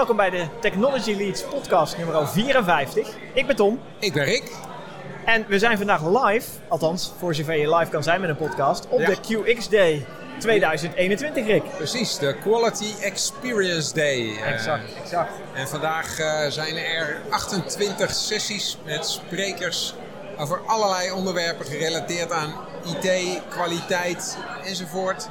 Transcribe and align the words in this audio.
Welkom 0.00 0.18
bij 0.18 0.30
de 0.30 0.46
Technology 0.60 1.14
Leads 1.14 1.42
podcast 1.42 1.96
nummer 1.96 2.28
54. 2.28 3.08
Ik 3.34 3.46
ben 3.46 3.56
Tom. 3.56 3.80
Ik 3.98 4.12
ben 4.12 4.24
Rick. 4.24 4.42
En 5.24 5.44
we 5.48 5.58
zijn 5.58 5.76
vandaag 5.76 6.24
live, 6.24 6.50
althans 6.68 7.12
voor 7.18 7.34
zover 7.34 7.54
je 7.56 7.76
live 7.76 7.90
kan 7.90 8.02
zijn 8.02 8.20
met 8.20 8.30
een 8.30 8.36
podcast, 8.36 8.88
op 8.88 9.00
Ja. 9.00 9.06
de 9.06 9.16
QX 9.16 9.68
Day 9.68 10.06
2021, 10.38 11.46
Rick. 11.46 11.62
Precies, 11.76 12.18
de 12.18 12.36
Quality 12.42 12.92
Experience 13.02 13.94
Day. 13.94 14.36
Eh, 14.36 14.52
Exact, 14.52 14.82
exact. 15.02 15.32
En 15.54 15.68
vandaag 15.68 16.18
eh, 16.18 16.50
zijn 16.50 16.76
er 16.76 17.20
28 17.30 18.10
sessies 18.14 18.78
met 18.84 19.06
sprekers 19.06 19.94
over 20.38 20.60
allerlei 20.66 21.12
onderwerpen 21.12 21.66
gerelateerd 21.66 22.32
aan 22.32 22.54
IT, 22.84 23.40
kwaliteit 23.48 24.38
enzovoort. 24.64 25.28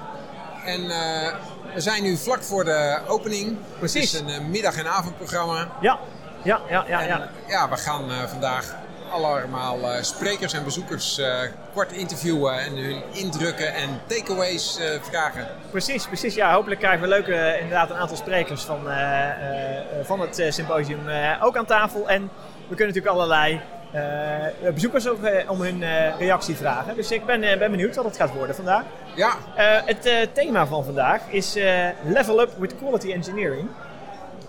En 0.66 0.90
eh, 0.90 1.34
we 1.74 1.80
zijn 1.82 2.04
nu 2.04 2.18
vlak 2.18 2.44
voor 2.44 2.64
de 2.64 3.00
opening. 3.08 3.58
Precies. 3.80 4.12
Het 4.12 4.22
is 4.22 4.28
een 4.36 4.42
eh, 4.42 4.48
middag- 4.48 4.78
en 4.78 4.88
avondprogramma. 4.88 5.68
Ja, 5.82 6.00
ja, 6.44 6.60
ja, 6.70 6.86
ja. 6.88 7.00
En, 7.02 7.08
ja. 7.08 7.30
ja, 7.48 7.70
we 7.70 7.78
gaan 7.78 8.12
eh, 8.12 8.18
vandaag 8.28 8.76
allemaal 9.12 9.92
eh, 9.92 10.02
sprekers 10.04 10.54
en 10.54 10.64
bezoekers 10.64 11.18
eh, 11.18 11.40
kort 11.74 11.92
interviewen 11.92 12.60
en 12.60 12.76
hun 12.78 13.02
indrukken 13.12 13.74
en 13.74 13.90
takeaways 14.08 14.78
eh, 14.80 14.86
vragen. 15.02 15.48
Precies, 15.72 16.06
precies. 16.08 16.36
Ja, 16.36 16.54
hopelijk 16.54 16.80
krijgen 16.80 17.02
we 17.02 17.08
leuke, 17.08 17.34
eh, 17.36 17.62
inderdaad 17.62 17.90
een 17.90 17.96
aantal 17.96 18.18
sprekers 18.18 18.62
van, 18.64 18.90
eh, 18.90 18.96
eh, 19.30 19.78
eh, 19.78 20.06
van 20.06 20.20
het 20.20 20.40
eh, 20.40 20.52
symposium 20.52 21.10
eh, 21.10 21.44
ook 21.44 21.58
aan 21.58 21.66
tafel. 21.66 22.10
En 22.10 22.22
we 22.68 22.76
kunnen 22.76 22.88
natuurlijk 22.96 23.16
allerlei 23.16 23.62
eh, 23.92 24.74
bezoekers 24.74 25.08
ook 25.08 25.24
eh, 25.24 25.50
om 25.52 25.62
hun 25.62 25.84
eh, 25.84 26.18
reactie 26.20 26.56
vragen. 26.56 26.96
Dus 26.96 27.12
ik 27.12 27.26
ben, 27.26 27.44
eh, 27.44 27.58
ben 27.58 27.72
benieuwd 27.72 27.96
wat 27.96 28.06
het 28.06 28.16
gaat 28.18 28.34
worden 28.34 28.56
vandaag. 28.56 28.84
Ja, 29.16 29.36
Eh, 29.56 29.82
het 29.86 30.06
eh, 30.06 30.16
thema 30.34 30.66
van 30.68 30.84
vandaag 30.86 31.22
is 31.30 31.56
eh, 31.56 31.88
Level 32.06 32.42
Up 32.42 32.52
with 32.58 32.76
Quality 32.78 33.12
Engineering. 33.12 33.68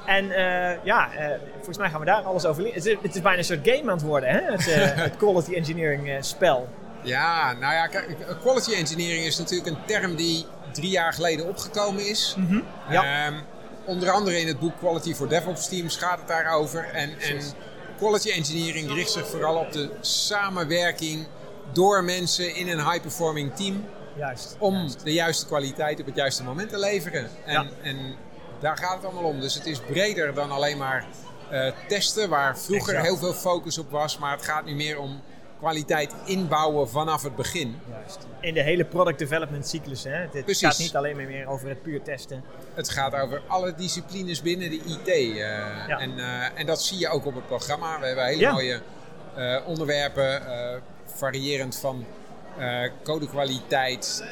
En 0.06 0.30
eh, 0.30 0.76
ja, 0.84 1.08
eh, 1.16 1.26
volgens 1.54 1.78
mij 1.78 1.90
gaan 1.90 2.00
we 2.00 2.06
daar 2.06 2.22
alles 2.22 2.44
over 2.46 2.62
leren. 2.62 2.76
Het, 2.78 2.86
is- 2.86 2.96
het 3.02 3.14
is 3.14 3.22
bijna 3.22 3.38
een 3.38 3.44
soort 3.44 3.68
game 3.68 3.82
aan 3.90 3.96
het 3.96 4.02
worden, 4.02 4.28
hè? 4.28 4.40
Het, 4.52 4.68
eh, 4.68 4.96
het 5.04 5.16
Quality 5.16 5.54
Engineering 5.54 6.08
eh, 6.08 6.16
spel. 6.20 6.68
Ja, 7.02 7.52
nou 7.52 7.74
ja, 7.74 7.86
kijk, 7.86 8.16
quality 8.40 8.72
engineering 8.74 9.24
is 9.24 9.38
natuurlijk 9.38 9.68
een 9.70 9.78
term 9.86 10.16
die 10.16 10.46
drie 10.72 10.90
jaar 10.90 11.12
geleden 11.12 11.48
opgekomen 11.48 12.08
is. 12.08 12.36
Ja. 12.88 13.02
Ehm, 13.26 13.34
onder 13.84 14.10
andere 14.10 14.40
in 14.40 14.46
het 14.46 14.58
boek 14.58 14.78
Quality 14.78 15.14
for 15.14 15.28
DevOps 15.28 15.68
Teams 15.68 15.96
gaat 15.96 16.18
het 16.18 16.28
daarover. 16.28 16.84
En, 16.92 17.10
en. 17.20 17.38
Quality 18.00 18.30
engineering 18.30 18.92
richt 18.92 19.10
zich 19.10 19.26
vooral 19.26 19.56
op 19.56 19.72
de 19.72 19.90
samenwerking 20.00 21.26
door 21.72 22.04
mensen 22.04 22.54
in 22.54 22.68
een 22.68 22.90
high-performing 22.90 23.54
team 23.56 23.84
Juist. 24.16 24.56
om 24.58 24.74
juist. 24.74 25.04
de 25.04 25.12
juiste 25.12 25.46
kwaliteit 25.46 26.00
op 26.00 26.06
het 26.06 26.14
juiste 26.16 26.42
moment 26.42 26.68
te 26.70 26.78
leveren. 26.78 27.30
En, 27.46 27.52
Ja. 27.52 27.66
en 27.82 27.96
daar 28.60 28.76
gaat 28.76 28.94
het 28.94 29.04
allemaal 29.04 29.22
om. 29.24 29.40
Dus 29.40 29.54
het 29.54 29.66
is 29.66 29.78
breder 29.80 30.34
dan 30.34 30.50
alleen 30.50 30.78
maar 30.78 31.04
eh, 31.50 31.72
testen, 31.88 32.28
waar 32.28 32.58
vroeger 32.58 32.94
Exact. 32.94 33.06
heel 33.06 33.16
veel 33.16 33.32
focus 33.40 33.78
op 33.78 33.90
was. 33.90 34.18
Maar 34.18 34.32
het 34.32 34.44
gaat 34.44 34.64
nu 34.64 34.74
meer 34.74 34.98
om 34.98 35.20
kwaliteit 35.60 36.14
inbouwen 36.24 36.88
vanaf 36.88 37.22
het 37.22 37.36
begin. 37.36 37.76
Juist. 37.90 38.18
In 38.40 38.54
de 38.54 38.62
hele 38.62 38.84
product 38.84 39.18
development 39.18 39.68
cyclus. 39.68 40.04
Hè? 40.04 40.10
Het, 40.10 40.30
Precies. 40.44 40.60
gaat 40.68 40.78
niet 40.78 40.96
alleen 40.96 41.16
maar 41.16 41.24
meer 41.26 41.46
over 41.48 41.68
het 41.68 41.82
puur 41.82 42.02
testen. 42.02 42.44
Het 42.74 42.88
gaat 42.90 43.14
over 43.14 43.42
alle 43.46 43.74
disciplines 43.74 44.42
binnen 44.42 44.70
de 44.70 44.76
IT. 44.76 45.08
eh, 45.08 45.36
Ja. 45.38 45.98
en, 45.98 46.18
eh, 46.18 46.58
en 46.60 46.66
dat 46.66 46.82
zie 46.82 46.98
je 46.98 47.08
ook 47.08 47.26
op 47.26 47.34
het 47.34 47.46
programma. 47.46 48.00
We 48.00 48.06
hebben 48.06 48.24
hele 48.24 48.40
Ja. 48.40 48.52
mooie 48.52 48.80
eh, 49.36 49.56
onderwerpen, 49.66 50.42
variërend 51.06 51.76
van 51.76 52.04
codekwaliteit. 53.02 54.24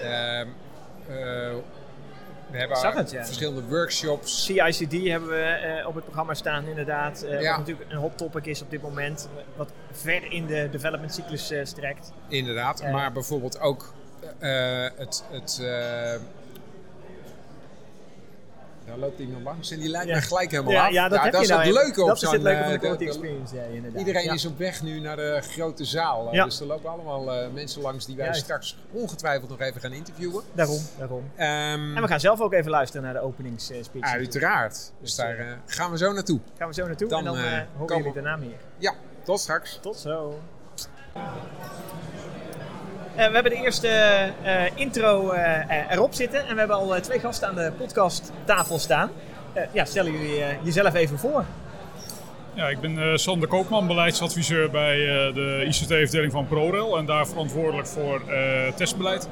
We 2.50 2.58
hebben 2.58 2.76
Zag 2.76 2.94
het, 2.94 3.10
ja. 3.10 3.24
verschillende 3.24 3.62
workshops. 3.68 4.44
CICD 4.44 5.08
hebben 5.08 5.28
we 5.28 5.42
eh, 5.42 5.86
op 5.86 5.94
het 5.94 6.04
programma 6.04 6.34
staan, 6.34 6.66
inderdaad. 6.66 7.24
Ja. 7.28 7.48
Wat 7.48 7.58
natuurlijk 7.58 7.90
een 7.90 7.98
hot 7.98 8.18
topic 8.18 8.46
is 8.46 8.62
op 8.62 8.70
dit 8.70 8.82
moment. 8.82 9.28
Wat 9.56 9.72
ver 9.92 10.32
in 10.32 10.46
de 10.46 10.68
development 10.70 11.14
cyclus 11.14 11.50
eh, 11.50 11.64
strekt. 11.64 12.12
Inderdaad, 12.28 12.82
maar 12.82 13.12
bijvoorbeeld 13.12 13.60
ook 13.60 13.92
het. 14.38 15.24
het 15.30 15.60
daar 18.88 18.98
loopt 18.98 19.18
iemand 19.18 19.42
langs 19.44 19.70
en 19.70 19.78
die 19.78 19.88
lijkt 19.88 20.08
Ja. 20.08 20.14
me 20.14 20.20
gelijk 20.22 20.50
helemaal 20.50 20.72
Ja, 20.72 20.86
af. 20.86 20.92
ja, 20.92 21.08
dat 21.08 21.22
dat 21.22 21.32
je 21.34 21.40
is 21.40 21.48
nou 21.48 21.62
het 21.62 21.72
leuke 21.72 22.00
op 22.02 22.06
Dat 22.08 22.16
is 22.16 22.22
zo'n... 22.22 22.32
het 22.32 22.42
leuke 22.42 22.58
van 22.60 22.68
de 22.68 22.74
eh, 22.74 22.80
quality 22.80 23.04
de- 23.04 23.10
experience 23.10 23.54
day, 23.54 23.70
inderdaad. 23.74 23.98
Iedereen 24.00 24.24
Ja. 24.24 24.32
is 24.32 24.44
op 24.44 24.58
weg 24.58 24.82
nu 24.82 25.00
naar 25.00 25.16
de 25.16 25.38
grote 25.42 25.84
zaal. 25.84 26.26
eh, 26.28 26.32
Ja. 26.34 26.44
Dus 26.44 26.60
er 26.60 26.66
lopen 26.66 26.90
allemaal 26.90 27.32
eh, 27.32 27.48
mensen 27.52 27.82
langs 27.82 28.06
die 28.06 28.16
wij 28.16 28.24
Juist. 28.24 28.40
straks 28.42 28.76
ongetwijfeld 28.92 29.50
nog 29.50 29.60
even 29.60 29.80
gaan 29.80 29.92
interviewen. 29.92 30.42
Daarom, 30.52 30.78
daarom. 30.98 31.30
Ehm, 31.36 31.96
En 31.96 32.02
we 32.02 32.08
gaan 32.08 32.20
zelf 32.20 32.40
ook 32.40 32.52
even 32.52 32.70
luisteren 32.70 33.02
naar 33.04 33.14
de 33.14 33.20
openingsspeech. 33.20 34.02
Uiteraard. 34.02 34.72
Dus 34.74 34.90
Dus, 35.00 35.14
daar 35.14 35.36
eh, 35.38 35.50
eh, 35.50 35.56
gaan 35.66 35.90
we 35.90 35.98
zo 35.98 36.12
naartoe. 36.12 36.40
Gaan 36.58 36.68
we 36.68 36.74
zo 36.74 36.86
naartoe 36.86 37.08
Dan, 37.08 37.18
en 37.18 37.24
dan 37.24 37.36
eh, 37.36 37.56
eh 37.58 37.64
horen 37.76 37.96
jullie 37.96 38.12
daarna 38.12 38.36
meer. 38.36 38.58
Ja, 38.78 38.94
tot 39.24 39.40
straks. 39.40 39.78
Tot 39.82 39.96
zo. 39.96 40.40
Eh, 43.18 43.26
we 43.26 43.32
hebben 43.34 43.52
de 43.52 43.62
eerste 43.64 43.88
eh, 43.88 44.62
intro 44.74 45.30
eh, 45.30 45.90
erop 45.92 46.14
zitten 46.14 46.46
en 46.46 46.52
we 46.52 46.58
hebben 46.58 46.76
al 46.76 46.94
eh, 46.94 47.00
twee 47.02 47.18
gasten 47.20 47.48
aan 47.48 47.54
de 47.54 47.72
podcasttafel 47.78 48.78
staan. 48.78 49.10
Eh, 49.52 49.62
ja, 49.72 49.84
stellen 49.84 50.12
jullie 50.12 50.42
eh, 50.42 50.56
jezelf 50.62 50.94
even 50.94 51.18
voor. 51.18 51.44
Ja, 52.54 52.68
ik 52.68 52.80
ben 52.80 52.98
eh, 52.98 53.16
Sander 53.16 53.48
Koopman, 53.48 53.86
beleidsadviseur 53.86 54.70
bij 54.70 54.96
eh, 55.28 55.34
de 55.34 55.64
ICT-afdeling 55.66 56.32
van 56.32 56.46
ProRail 56.46 56.98
en 56.98 57.06
daar 57.06 57.26
verantwoordelijk 57.26 57.86
voor 57.88 58.22
eh, 58.28 58.72
testbeleid. 58.74 59.28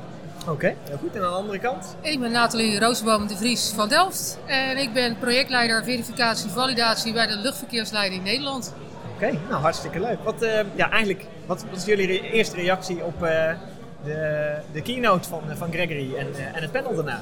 Oké, 0.48 0.74
heel 0.88 0.96
goed. 0.98 1.14
En 1.16 1.22
aan 1.22 1.30
de 1.30 1.36
andere 1.36 1.58
kant? 1.58 1.96
Ik 2.00 2.20
ben 2.20 2.30
Nathalie 2.30 2.78
Roosboom 2.80 3.26
de 3.26 3.36
Vries 3.36 3.72
van 3.76 3.88
Delft 3.88 4.38
en 4.46 4.76
ik 4.76 4.92
ben 4.92 5.18
projectleider 5.18 5.84
verificatie 5.84 6.50
validatie 6.50 7.12
bij 7.12 7.26
de 7.26 7.36
luchtverkeersleiding 7.36 8.22
Nederland. 8.24 8.74
Oké, 9.14 9.30
nou 9.48 9.60
hartstikke 9.62 10.00
leuk. 10.00 10.18
Wat, 10.24 10.42
eh, 10.42 10.60
ja, 10.74 10.90
eigenlijk, 10.90 11.24
wat, 11.46 11.64
wat 11.70 11.76
is 11.78 11.84
jullie 11.84 12.06
re- 12.06 12.28
eerste 12.30 12.56
reactie 12.56 13.02
op 13.04 13.22
eh, 13.22 13.50
de, 14.06 14.54
de 14.72 14.82
keynote 14.82 15.28
van, 15.28 15.42
van 15.56 15.72
Gregory 15.72 16.14
en, 16.16 16.26
eh, 16.34 16.56
en 16.56 16.62
het 16.62 16.72
panel 16.72 16.94
daarna? 16.94 17.20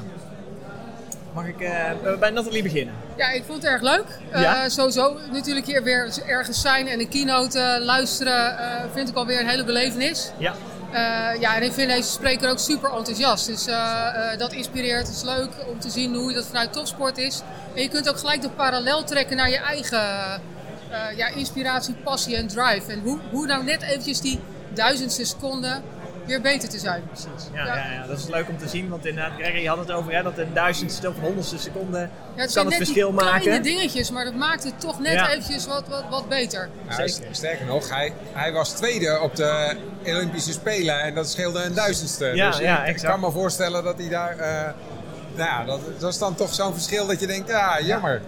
Mag 1.34 1.46
ik 1.46 1.60
eh, 1.60 1.90
bij 2.20 2.30
Nathalie 2.30 2.62
beginnen? 2.62 2.94
Ja, 3.16 3.30
ik 3.30 3.42
vond 3.46 3.62
het 3.62 3.70
erg 3.72 3.82
leuk. 3.82 4.04
Eh, 4.30 4.42
Ja? 4.42 4.68
sowieso 4.68 5.16
natuurlijk 5.32 5.66
hier 5.66 5.82
weer 5.82 6.12
ergens 6.26 6.60
zijn 6.60 6.88
en 6.88 7.00
een 7.00 7.08
keynote 7.08 7.58
eh, 7.60 7.84
luisteren 7.84 8.58
eh, 8.58 8.84
vind 8.92 9.08
ik 9.08 9.14
alweer 9.16 9.40
een 9.40 9.48
hele 9.48 9.64
belevenis. 9.64 10.30
Ja, 10.38 10.54
Eh, 10.92 11.40
ja, 11.40 11.56
en 11.56 11.62
ik 11.62 11.72
vind 11.72 11.90
deze 11.90 12.10
spreker 12.10 12.50
ook 12.50 12.58
super 12.58 12.90
enthousiast. 12.92 13.46
Dus 13.46 13.66
eh, 13.66 13.74
eh, 14.32 14.38
dat 14.38 14.52
inspireert. 14.52 15.06
Het 15.06 15.16
is 15.16 15.22
leuk 15.22 15.48
om 15.72 15.80
te 15.80 15.90
zien 15.90 16.14
hoe 16.14 16.32
dat 16.32 16.46
vanuit 16.46 16.72
topsport 16.72 17.18
is. 17.18 17.42
En 17.74 17.82
je 17.82 17.88
kunt 17.88 18.08
ook 18.08 18.18
gelijk 18.18 18.42
de 18.42 18.50
parallel 18.50 19.04
trekken 19.04 19.36
naar 19.36 19.50
je 19.50 19.56
eigen 19.56 19.98
eh, 20.90 21.16
ja, 21.16 21.26
inspiratie, 21.28 21.94
passie 21.94 22.36
en 22.36 22.46
drive. 22.46 22.92
En 22.92 23.00
hoe, 23.00 23.18
hoe 23.30 23.46
nou 23.46 23.64
net 23.64 23.82
eventjes 23.82 24.20
die 24.20 24.40
duizendste 24.74 25.24
seconde 25.24 25.80
weer 26.26 26.40
beter 26.40 26.68
te 26.68 26.78
zijn. 26.78 27.02
precies. 27.06 27.48
Ja, 27.52 27.66
ja. 27.66 27.74
Ja. 27.76 27.92
Ja, 27.92 28.06
dat 28.06 28.18
is 28.18 28.26
leuk 28.26 28.48
om 28.48 28.58
te 28.58 28.68
zien, 28.68 28.88
want 28.88 29.06
inderdaad, 29.06 29.32
Gregory 29.38 29.66
had 29.66 29.78
het 29.78 29.90
over 29.90 30.12
hè, 30.12 30.22
dat 30.22 30.38
een 30.38 30.54
duizendste 30.54 31.08
of 31.08 31.14
honderdste 31.20 31.58
seconde 31.58 31.98
Ja, 31.98 32.04
het 32.04 32.36
kan 32.36 32.48
zijn 32.48 32.64
het 32.66 32.74
net 32.78 32.84
verschil 32.84 33.10
die 33.10 33.18
kleine 33.20 33.46
maken. 33.48 33.62
dingetjes, 33.62 34.10
maar 34.10 34.24
dat 34.24 34.34
maakt 34.34 34.64
het 34.64 34.80
toch 34.80 35.00
net 35.00 35.12
Ja. 35.12 35.28
eventjes 35.30 35.66
wat, 35.66 35.88
wat, 35.88 36.04
wat 36.10 36.28
beter. 36.28 36.68
Ja, 36.88 36.94
Zeker. 36.94 37.08
st- 37.10 37.22
sterker 37.30 37.66
nog, 37.66 37.90
hij, 37.90 38.12
hij 38.32 38.52
was 38.52 38.70
tweede 38.70 39.20
op 39.22 39.36
de 39.36 39.76
Olympische 40.06 40.52
Spelen 40.52 41.00
en 41.00 41.14
dat 41.14 41.30
scheelde 41.30 41.62
een 41.62 41.74
duizendste. 41.74 42.24
Ja, 42.26 42.50
dus 42.50 42.58
ja, 42.58 42.84
ik, 42.84 42.96
kan 42.96 43.20
me 43.20 43.30
voorstellen 43.30 43.84
dat 43.84 43.98
hij 43.98 44.08
daar... 44.08 44.38
eh, 44.38 44.72
nou 45.36 45.48
ja, 45.48 45.64
dat, 45.64 45.80
dat 45.98 46.12
is 46.12 46.18
dan 46.18 46.34
toch 46.34 46.54
zo'n 46.54 46.72
verschil 46.72 47.06
dat 47.06 47.20
je 47.20 47.26
denkt, 47.26 47.48
ja, 47.48 47.80
jammer. 47.80 48.20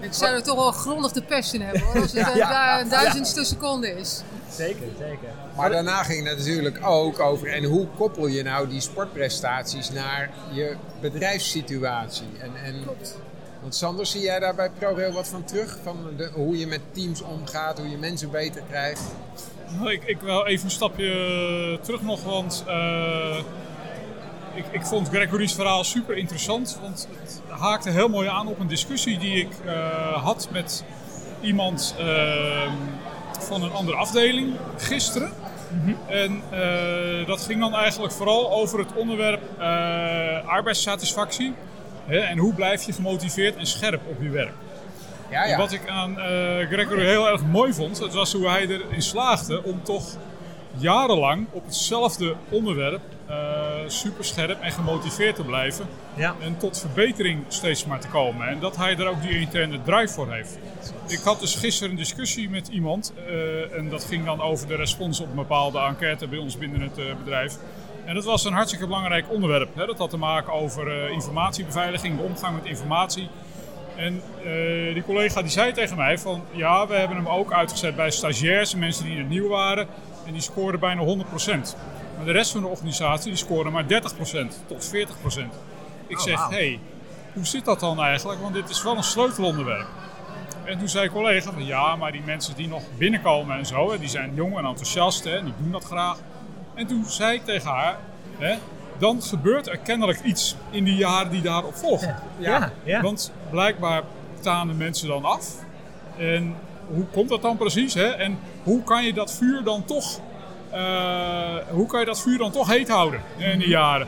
Ik 0.00 0.12
zou 0.12 0.34
er 0.34 0.42
toch 0.42 0.54
wel 0.56 0.72
grondig 0.72 1.12
de 1.12 1.22
pest 1.22 1.52
in 1.54 1.60
hebben 1.60 1.80
hoor, 1.82 2.00
als 2.02 2.12
het 2.12 2.28
een, 2.32 2.36
Ja. 2.36 2.76
du- 2.76 2.82
een 2.82 2.88
duizendste 2.88 3.44
seconde 3.44 3.90
is. 3.98 4.22
Zeker, 4.50 4.86
zeker. 4.98 5.28
Maar 5.56 5.70
daarna 5.70 6.02
ging 6.02 6.28
het 6.28 6.38
natuurlijk 6.38 6.86
ook 6.86 7.20
over, 7.20 7.48
en 7.48 7.64
hoe 7.64 7.86
koppel 7.96 8.26
je 8.26 8.42
nou 8.42 8.68
die 8.68 8.80
sportprestaties 8.80 9.90
naar 9.90 10.30
je 10.52 10.76
bedrijfssituatie? 11.00 12.28
En, 12.40 12.50
en, 12.64 12.82
Klopt. 12.82 13.18
Want 13.60 13.74
Sander, 13.74 14.06
zie 14.06 14.20
jij 14.20 14.38
daar 14.38 14.54
bij 14.54 14.70
ProRail 14.78 15.12
wat 15.12 15.28
van 15.28 15.44
terug? 15.44 15.78
Van 15.82 15.96
de, 16.16 16.30
hoe 16.32 16.58
je 16.58 16.66
met 16.66 16.80
teams 16.92 17.22
omgaat, 17.22 17.78
hoe 17.78 17.88
je 17.88 17.96
mensen 17.96 18.30
beter 18.30 18.62
krijgt? 18.68 19.02
Nou, 19.78 19.92
ik, 19.92 20.02
ik 20.04 20.20
wil 20.20 20.46
even 20.46 20.64
een 20.64 20.70
stapje 20.70 21.78
terug 21.82 22.02
nog, 22.02 22.22
want 22.22 22.64
eh, 22.66 23.38
ik, 24.54 24.64
ik 24.70 24.86
vond 24.86 25.08
Gregory's 25.08 25.54
verhaal 25.54 25.84
super 25.84 26.16
interessant. 26.16 26.78
Want 26.82 27.08
het 27.20 27.40
haakte 27.48 27.90
heel 27.90 28.08
mooi 28.08 28.28
aan 28.28 28.46
op 28.46 28.58
een 28.58 28.66
discussie 28.66 29.18
die 29.18 29.36
ik 29.36 29.52
eh, 29.64 30.22
had 30.24 30.48
met 30.52 30.84
iemand 31.40 31.94
eh, 31.98 32.72
van 33.38 33.62
een 33.62 33.72
andere 33.72 33.96
afdeling 33.96 34.54
gisteren. 34.76 35.32
En 36.08 36.42
eh, 36.50 37.26
dat 37.26 37.40
ging 37.40 37.60
dan 37.60 37.74
eigenlijk 37.74 38.12
vooral 38.12 38.52
over 38.52 38.78
het 38.78 38.92
onderwerp 38.94 39.42
eh, 39.58 40.48
arbeidssatisfactie. 40.48 41.54
Hè, 42.06 42.18
en 42.18 42.38
hoe 42.38 42.54
blijf 42.54 42.82
je 42.82 42.92
gemotiveerd 42.92 43.56
en 43.56 43.66
scherp 43.66 44.00
op 44.08 44.22
je 44.22 44.30
werk. 44.30 44.52
Ja, 45.30 45.44
En 45.44 45.58
Wat 45.58 45.72
ik 45.72 45.88
aan 45.88 46.20
eh, 46.20 46.66
Gregory 46.70 47.04
heel 47.04 47.28
erg 47.28 47.42
mooi 47.42 47.72
vond, 47.72 47.98
het 47.98 48.14
was 48.14 48.32
hoe 48.32 48.48
hij 48.48 48.66
erin 48.66 49.02
slaagde 49.02 49.64
om 49.64 49.82
toch 49.82 50.04
jarenlang 50.76 51.46
op 51.50 51.64
hetzelfde 51.64 52.34
onderwerp 52.48 53.00
super 53.90 54.24
scherp 54.24 54.60
en 54.60 54.72
gemotiveerd 54.72 55.36
te 55.36 55.42
blijven. 55.42 55.86
Ja. 56.14 56.34
En 56.40 56.56
tot 56.56 56.80
verbetering 56.80 57.44
steeds 57.48 57.86
maar 57.86 58.00
te 58.00 58.08
komen. 58.08 58.48
En 58.48 58.60
dat 58.60 58.76
hij 58.76 58.96
er 58.96 59.06
ook 59.08 59.22
die 59.22 59.40
interne 59.40 59.82
drive 59.82 60.12
voor 60.12 60.32
heeft. 60.32 60.58
Ik 61.06 61.20
had 61.24 61.40
dus 61.40 61.54
gisteren 61.54 61.90
een 61.90 61.96
discussie 61.96 62.50
met 62.50 62.68
iemand. 62.68 63.12
eh, 63.26 63.78
en 63.78 63.88
dat 63.88 64.04
ging 64.04 64.24
dan 64.24 64.40
over 64.40 64.66
de 64.66 64.76
respons 64.76 65.20
op 65.20 65.28
een 65.28 65.34
bepaalde 65.34 65.78
enquête 65.78 66.28
bij 66.28 66.38
ons 66.38 66.58
binnen 66.58 66.80
het 66.80 66.98
eh, 66.98 67.04
bedrijf. 67.24 67.58
En 68.04 68.14
dat 68.14 68.24
was 68.24 68.44
een 68.44 68.52
hartstikke 68.52 68.86
belangrijk 68.86 69.30
onderwerp. 69.30 69.74
Hè. 69.74 69.86
Dat 69.86 69.98
had 69.98 70.10
te 70.10 70.16
maken 70.16 70.52
over 70.52 71.04
eh, 71.04 71.10
informatiebeveiliging, 71.10 72.16
de 72.16 72.22
omgang 72.22 72.54
met 72.54 72.64
informatie. 72.64 73.28
En 73.96 74.22
eh, 74.44 74.94
die 74.94 75.02
collega 75.02 75.42
die 75.42 75.50
zei 75.50 75.72
tegen 75.72 75.96
mij 75.96 76.18
van 76.18 76.42
ja, 76.50 76.86
we 76.86 76.94
hebben 76.94 77.16
hem 77.16 77.28
ook 77.28 77.52
uitgezet 77.52 77.96
bij 77.96 78.10
stagiairs, 78.10 78.74
mensen 78.74 79.04
die 79.04 79.18
het 79.18 79.28
nieuw 79.28 79.48
waren. 79.48 79.86
En 80.26 80.32
die 80.32 80.42
scoorden 80.42 80.80
bijna 80.80 81.02
100%. 81.04 81.76
Maar 82.16 82.24
de 82.24 82.32
rest 82.32 82.50
van 82.50 82.60
de 82.60 82.66
organisatie 82.66 83.28
die 83.30 83.38
scoorde 83.38 83.70
maar 83.70 83.84
30% 83.84 83.86
tot 84.66 84.90
40%. 84.94 84.98
Ik 86.06 86.16
Oh, 86.16 86.22
zeg, 86.22 86.48
hé, 86.48 86.54
hey, 86.56 86.80
hoe 87.32 87.46
zit 87.46 87.64
dat 87.64 87.80
dan 87.80 88.00
eigenlijk? 88.00 88.40
Want 88.40 88.54
dit 88.54 88.68
is 88.68 88.82
wel 88.82 88.96
een 88.96 89.02
sleutelonderwerp. 89.02 89.86
En 90.64 90.78
toen 90.78 90.88
zei 90.88 91.10
collega 91.10 91.52
van 91.52 91.64
ja, 91.66 91.96
maar 91.96 92.12
die 92.12 92.22
mensen 92.24 92.56
die 92.56 92.68
nog 92.68 92.82
binnenkomen 92.98 93.56
en 93.56 93.66
zo, 93.66 93.90
hè, 93.90 93.98
die 93.98 94.08
zijn 94.08 94.34
jong 94.34 94.58
en 94.58 94.64
enthousiast 94.64 95.24
hè, 95.24 95.36
en 95.36 95.44
die 95.44 95.54
doen 95.58 95.72
dat 95.72 95.84
graag. 95.84 96.18
En 96.74 96.86
toen 96.86 97.04
zei 97.04 97.34
ik 97.34 97.44
tegen 97.44 97.70
haar, 97.70 97.98
hè, 98.38 98.56
dan 98.98 99.22
gebeurt 99.22 99.68
er 99.68 99.78
kennelijk 99.78 100.20
iets 100.22 100.56
in 100.70 100.84
die 100.84 100.96
jaren 100.96 101.30
die 101.30 101.42
daarop 101.42 101.74
volgen. 101.74 102.16
Ja, 102.38 102.72
ja. 102.84 103.00
Want 103.00 103.32
blijkbaar 103.50 104.02
tanen 104.40 104.76
mensen 104.76 105.08
dan 105.08 105.24
af. 105.24 105.48
En 106.18 106.54
hoe 106.94 107.04
komt 107.04 107.28
dat 107.28 107.42
dan 107.42 107.56
precies? 107.56 107.94
Hè? 107.94 108.06
En 108.06 108.38
hoe 108.62 108.82
kan 108.82 109.04
je 109.04 109.12
dat 109.12 109.32
vuur 109.32 109.64
dan 109.64 109.84
toch, 109.84 110.20
hoe 111.70 111.86
kan 111.86 112.00
je 112.00 112.06
dat 112.06 112.20
vuur 112.20 112.38
dan 112.38 112.50
toch 112.52 112.68
heet 112.68 112.88
houden 112.88 113.20
in 113.36 113.58
die 113.58 113.68
jaren? 113.68 114.06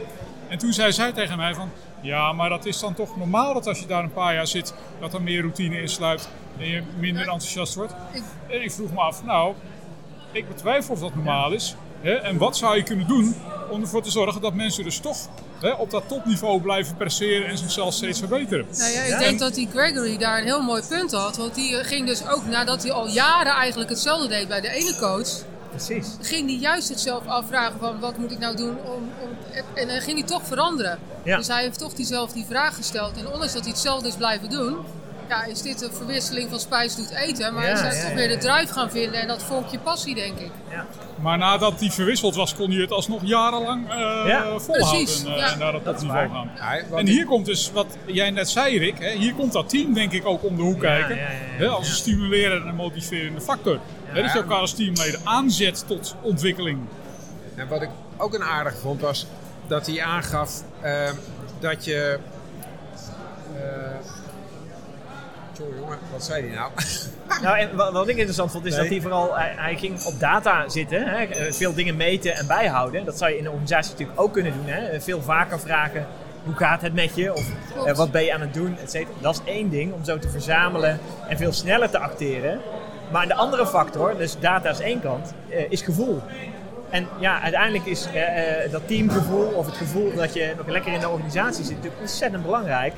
En 0.49 0.59
toen 0.59 0.73
zei 0.73 0.93
zij 0.93 1.12
tegen 1.12 1.37
mij 1.37 1.55
van, 1.55 1.70
ja, 2.00 2.32
maar 2.32 2.49
dat 2.49 2.65
is 2.65 2.79
dan 2.81 2.94
toch 2.94 3.17
normaal 3.17 3.55
dat 3.55 3.67
als 3.67 3.81
je 3.81 3.87
daar 3.87 4.03
een 4.03 4.12
paar 4.12 4.35
jaar 4.35 4.47
zit, 4.47 4.75
dat 5.00 5.15
er 5.15 5.23
meer 5.23 5.41
routine 5.41 5.81
insluit 5.81 6.29
en 6.59 6.69
je 6.69 6.82
minder 6.99 7.23
enthousiast 7.23 7.75
wordt. 7.75 7.93
Ik- 8.12 8.23
En 8.49 8.62
ik 8.62 8.73
vroeg 8.73 8.93
me 8.93 9.00
af, 9.00 9.25
nou, 9.25 9.55
ik 10.32 10.49
betwijfel 10.49 10.94
of 10.94 11.00
dat 11.00 11.15
normaal 11.15 11.53
is. 11.53 11.75
Hè? 12.00 12.12
En 12.15 12.38
wat 12.38 12.56
zou 12.56 12.76
je 12.76 12.82
kunnen 12.82 13.06
doen 13.06 13.37
om 13.70 13.81
ervoor 13.81 14.03
te 14.03 14.11
zorgen 14.11 14.41
dat 14.41 14.55
mensen 14.55 14.85
dus 14.85 14.99
toch 14.99 15.17
hè, 15.61 15.70
op 15.70 15.91
dat 15.91 16.09
topniveau 16.09 16.61
blijven 16.61 16.97
presteren 16.97 17.47
en 17.49 17.59
zichzelf 17.59 17.94
steeds 17.94 18.19
verbeteren? 18.19 18.67
Nou 18.79 18.93
ja, 18.93 19.00
ik 19.03 19.09
Ja. 19.09 19.19
denk 19.19 19.38
dat 19.38 19.55
die 19.55 19.69
Gregory 19.75 20.19
daar 20.19 20.38
een 20.38 20.44
heel 20.44 20.62
mooi 20.62 20.82
punt 20.88 21.12
had. 21.12 21.37
Want 21.37 21.55
die 21.55 21.75
ging 21.85 22.06
dus 22.06 22.29
ook 22.29 22.47
nadat 22.47 22.82
hij 22.82 22.93
al 22.93 23.09
jaren 23.09 23.53
eigenlijk 23.53 23.91
hetzelfde 23.91 24.29
deed 24.29 24.49
bij 24.49 24.61
de 24.61 24.69
ene 24.70 24.97
coach. 25.00 25.29
Precies. 25.87 26.17
Ging 26.21 26.49
hij 26.49 26.59
juist 26.59 26.87
zichzelf 26.87 27.27
afvragen 27.27 27.79
van 27.81 28.01
wat 28.01 28.17
moet 28.19 28.31
ik 28.33 28.39
nou 28.39 28.57
doen 28.57 28.77
om... 28.85 28.93
om 29.23 29.29
en 29.75 29.89
dan 29.89 30.01
ging 30.01 30.19
hij 30.19 30.27
toch 30.27 30.43
veranderen. 30.47 30.99
Ja. 31.25 31.37
Dus 31.37 31.47
hij 31.49 31.63
heeft 31.63 31.79
toch 31.79 31.93
diezelfde 31.93 32.35
die 32.35 32.45
vraag 32.49 32.75
gesteld. 32.75 33.17
En 33.17 33.27
ondanks 33.33 33.53
dat 33.53 33.63
hij 33.63 33.71
hetzelfde 33.71 34.09
is 34.09 34.15
blijven 34.15 34.51
doen... 34.51 34.77
Ja, 35.29 35.45
is 35.45 35.63
dit 35.63 35.83
een 35.83 35.93
verwisseling 35.93 36.51
van 36.51 36.61
spijs 36.61 36.97
doet 36.97 37.11
eten. 37.11 37.55
Maar 37.55 37.67
Ja, 37.69 37.77
hij 37.77 37.89
is 37.91 37.97
ja, 37.97 38.01
toch 38.01 38.11
ja. 38.11 38.17
weer 38.17 38.29
de 38.29 38.37
drive 38.39 38.73
gaan 38.73 38.91
vinden. 38.91 39.21
En 39.21 39.29
dat 39.29 39.43
vonkje 39.43 39.79
passie, 39.79 40.15
denk 40.15 40.39
ik. 40.39 40.51
Ja. 40.71 40.87
Maar 41.23 41.39
nadat 41.39 41.79
die 41.79 41.91
verwisseld 41.93 42.35
was, 42.35 42.55
kon 42.55 42.71
je 42.71 42.81
het 42.81 42.91
alsnog 42.91 43.21
jarenlang 43.25 43.89
eh, 43.91 43.97
Ja, 44.27 44.59
volhouden 44.59 45.05
precies, 45.05 45.25
en, 45.25 45.35
eh, 45.35 45.53
en 45.53 45.59
naar 45.59 45.83
dat 45.83 46.03
waar. 46.03 46.29
gaan. 46.29 46.51
En 46.97 46.99
ik- 46.99 47.07
hier 47.07 47.27
komt 47.27 47.47
dus, 47.47 47.71
wat 47.73 47.87
jij 48.07 48.31
net 48.31 48.49
zei 48.49 48.79
Rick, 48.79 48.99
hè, 48.99 49.11
hier 49.11 49.35
komt 49.35 49.53
dat 49.53 49.69
team 49.69 49.93
denk 49.95 50.13
ik 50.13 50.27
ook 50.27 50.45
om 50.45 50.57
de 50.57 50.63
hoek 50.63 50.83
Ja, 50.83 50.89
kijken. 50.89 51.17
ja, 51.17 51.23
ja, 51.23 51.29
ja, 51.31 51.59
hè, 51.59 51.67
als 51.69 51.89
een 51.89 51.95
stimulerende 51.95 52.69
en 52.69 52.75
motiverende 52.75 53.41
factor. 53.41 53.79
Hè, 54.08 54.22
dat 54.22 54.32
je 54.32 54.38
elkaar 54.38 54.58
als 54.58 54.75
teamleden 54.75 55.20
aanzet 55.25 55.84
tot 55.87 56.14
ontwikkeling. 56.20 56.78
En 57.55 57.69
wat 57.69 57.82
ik 57.82 57.88
ook 58.16 58.34
een 58.34 58.43
aardig 58.44 58.78
vond 58.78 59.00
was 59.00 59.26
dat 59.66 59.87
hij 59.87 60.02
aangaf 60.02 60.62
eh, 60.81 61.10
dat 61.60 61.84
je. 61.84 62.19
eh 63.56 63.62
Tjoh, 65.52 65.76
jongen, 65.78 65.99
wat 66.12 66.25
zei 66.25 66.46
hij 66.46 66.55
nou? 66.56 66.70
Nou, 67.43 67.58
en 67.58 67.76
wat, 67.76 67.93
wat 67.93 68.08
ik 68.08 68.16
interessant 68.16 68.50
vond 68.50 68.64
is 68.64 68.70
Nee. 68.72 68.81
dat 68.81 68.90
hij 68.90 69.00
vooral, 69.00 69.37
hij, 69.37 69.52
hij 69.56 69.76
ging 69.76 70.02
op 70.05 70.20
data 70.20 70.69
zitten, 70.69 71.02
hè, 71.08 71.25
eh, 71.25 71.52
veel 71.52 71.75
dingen 71.75 71.96
meten 71.96 72.34
en 72.34 72.46
bijhouden. 72.46 73.05
Dat 73.05 73.19
zou 73.19 73.31
je 73.31 73.37
in 73.38 73.44
een 73.44 73.50
organisatie 73.50 73.90
natuurlijk 73.93 74.20
ook 74.20 74.32
kunnen 74.32 74.52
doen. 74.52 74.66
Hè. 74.66 74.87
Eh, 74.87 75.00
Veel 75.00 75.22
vaker 75.22 75.60
vragen, 75.60 76.06
hoe 76.44 76.55
gaat 76.55 76.81
het 76.82 76.94
met 76.94 77.14
je? 77.14 77.34
Of 77.34 77.44
eh, 77.87 77.96
wat 77.96 78.10
ben 78.10 78.25
je 78.25 78.34
aan 78.34 78.40
het 78.40 78.55
doen? 78.55 78.76
Et 78.82 78.90
cetera. 78.90 79.14
Dat 79.20 79.34
is 79.34 79.52
één 79.52 79.70
ding, 79.70 79.93
om 79.93 80.05
zo 80.05 80.19
te 80.19 80.28
verzamelen 80.31 81.00
en 81.28 81.37
veel 81.37 81.52
sneller 81.52 81.90
te 81.90 81.99
acteren. 81.99 82.60
Maar 83.10 83.26
de 83.26 83.34
andere 83.34 83.66
factor, 83.66 84.16
dus 84.16 84.38
data 84.38 84.70
is 84.70 84.81
één 84.81 85.00
kant, 85.00 85.32
eh, 85.49 85.70
is 85.70 85.82
gevoel. 85.82 86.22
En 86.90 87.08
ja, 87.19 87.40
uiteindelijk 87.40 87.87
is 87.87 88.06
eh, 88.06 88.64
eh, 88.64 88.72
dat 88.72 88.87
teamgevoel 88.87 89.46
of 89.46 89.66
het 89.66 89.76
gevoel 89.76 90.14
dat 90.14 90.34
je 90.34 90.55
nog 90.56 90.66
lekker 90.66 90.93
in 90.93 91.00
de 91.00 91.08
organisatie 91.08 91.64
zit 91.64 91.75
natuurlijk 91.75 92.00
ontzettend 92.00 92.43
belangrijk. 92.43 92.94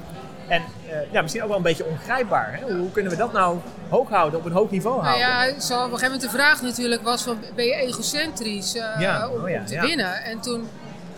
En 0.48 0.62
ja, 1.10 1.22
misschien 1.22 1.42
ook 1.42 1.48
wel 1.48 1.56
een 1.56 1.62
beetje 1.62 1.84
ongrijpbaar. 1.84 2.58
Hè? 2.60 2.76
Hoe 2.76 2.90
kunnen 2.90 3.12
we 3.12 3.18
dat 3.18 3.32
nou 3.32 3.58
hoog 3.88 4.08
houden, 4.08 4.38
op 4.38 4.44
een 4.44 4.52
hoog 4.52 4.70
niveau 4.70 5.02
Nou 5.02 5.20
houden? 5.20 5.54
ja, 5.54 5.60
zo 5.60 5.74
op 5.74 5.78
een 5.80 5.84
gegeven 5.84 6.04
moment 6.04 6.22
de 6.22 6.36
vraag 6.36 6.62
natuurlijk 6.62 7.02
was 7.02 7.22
van, 7.22 7.38
ben 7.54 7.64
je 7.64 7.74
egocentrisch 7.74 8.72
Ja, 8.72 9.28
om, 9.28 9.42
oh 9.42 9.48
ja, 9.50 9.58
om 9.58 9.66
te 9.66 9.74
ja. 9.74 9.82
winnen? 9.82 10.22
En 10.24 10.40
toen 10.40 10.68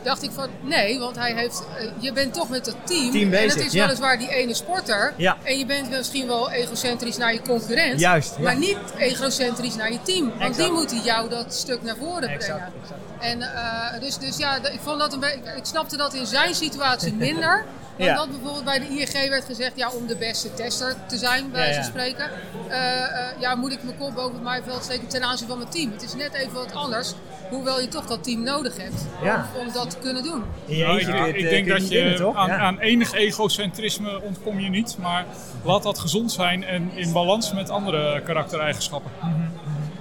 dacht 0.03 0.23
ik 0.23 0.31
van, 0.33 0.49
nee, 0.61 0.99
want 0.99 1.17
hij 1.17 1.35
heeft, 1.35 1.65
eh, 1.79 1.85
je 1.99 2.13
bent 2.13 2.35
toch 2.35 2.49
met 2.49 2.65
dat 2.65 2.77
team. 2.85 3.11
Team 3.11 3.25
en 3.25 3.31
bezig, 3.31 3.55
het 3.55 3.67
is 3.67 3.73
ja. 3.73 3.85
weliswaar 3.85 4.19
die 4.19 4.29
ene 4.29 4.55
sporter. 4.55 5.15
Ja. 5.17 5.37
En 5.43 5.59
je 5.59 5.67
bent 5.67 5.91
misschien 5.91 6.27
wel 6.27 6.51
egocentrisch 6.51 7.17
naar 7.17 7.33
je 7.33 7.43
concurrent. 7.43 8.01
Juist, 8.01 8.35
ja. 8.37 8.43
Maar 8.43 8.57
niet 8.57 8.79
egocentrisch 8.99 9.75
naar 9.75 9.93
je 9.93 10.03
team. 10.03 10.29
Want 10.29 10.41
Exact. 10.41 10.57
die 10.57 10.73
moeten 10.73 11.01
jou 11.03 11.29
dat 11.29 11.55
stuk 11.55 11.83
naar 11.83 11.97
voren 11.97 12.19
brengen. 12.21 12.35
exact. 12.35 12.73
En 13.21 13.43
eh, 13.43 14.01
dus, 14.01 14.19
dus 14.19 14.37
ja, 14.37 14.57
ik 14.57 14.81
vond 14.83 14.99
dat 14.99 15.13
een 15.13 15.21
beetje, 15.21 15.57
ik 15.57 15.65
snapte 15.65 15.97
dat 15.97 16.15
in 16.15 16.27
zijn 16.27 16.55
situatie 16.55 17.15
minder. 17.29 17.65
Dan 17.97 18.07
Ja. 18.07 18.15
dat 18.15 18.31
bijvoorbeeld 18.31 18.65
bij 18.65 18.79
de 18.79 18.87
ING 18.89 19.29
werd 19.29 19.45
gezegd, 19.45 19.73
ja, 19.75 19.91
om 19.91 20.07
de 20.07 20.17
beste 20.17 20.55
tester 20.55 20.95
te 21.07 21.17
zijn, 21.17 21.51
bij 21.51 21.61
Ja, 21.61 21.67
wijze 21.67 21.79
ja. 21.79 21.83
van 21.83 21.91
spreken. 21.91 22.31
eh, 22.69 23.03
eh, 23.03 23.41
ja, 23.41 23.55
moet 23.55 23.73
ik 23.73 23.83
mijn 23.83 23.99
kop 23.99 24.15
boven 24.15 24.33
het 24.35 24.43
maaiveld 24.43 24.85
steken 24.85 25.09
ten 25.09 25.23
aanzien 25.23 25.49
van 25.49 25.59
mijn 25.59 25.71
team. 25.71 25.93
Het 25.93 26.03
is 26.03 26.15
net 26.15 26.33
even 26.35 26.53
wat 26.53 26.75
anders, 26.75 27.15
hoewel 27.51 27.81
je 27.81 27.89
toch 27.89 28.07
dat 28.07 28.25
team 28.25 28.43
nodig 28.43 28.77
hebt 28.77 29.07
Ja. 29.23 29.47
om, 29.55 29.67
om 29.67 29.73
dat 29.73 29.91
te 29.91 29.97
kunnen 29.99 30.23
doen. 30.23 30.45
Nou, 30.67 30.99
eentje 30.99 31.13
ik, 31.29 31.35
eh, 31.45 31.51
denk 31.51 31.69
dat 31.69 31.89
je 31.89 32.33
aan, 32.35 32.49
Ja. 32.49 32.59
aan 32.59 32.79
enig 32.79 33.13
egocentrisme 33.13 34.23
ontkom 34.23 34.61
je 34.61 34.69
niet, 34.69 34.97
maar 34.99 35.25
laat 35.65 35.83
dat 35.83 35.99
gezond 35.99 36.33
zijn 36.33 36.65
en 36.65 36.91
in 36.95 37.13
balans 37.13 37.53
met 37.53 37.71
andere 37.71 38.23
karaktereigenschappen. 38.23 39.11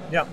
Ja, 0.09 0.25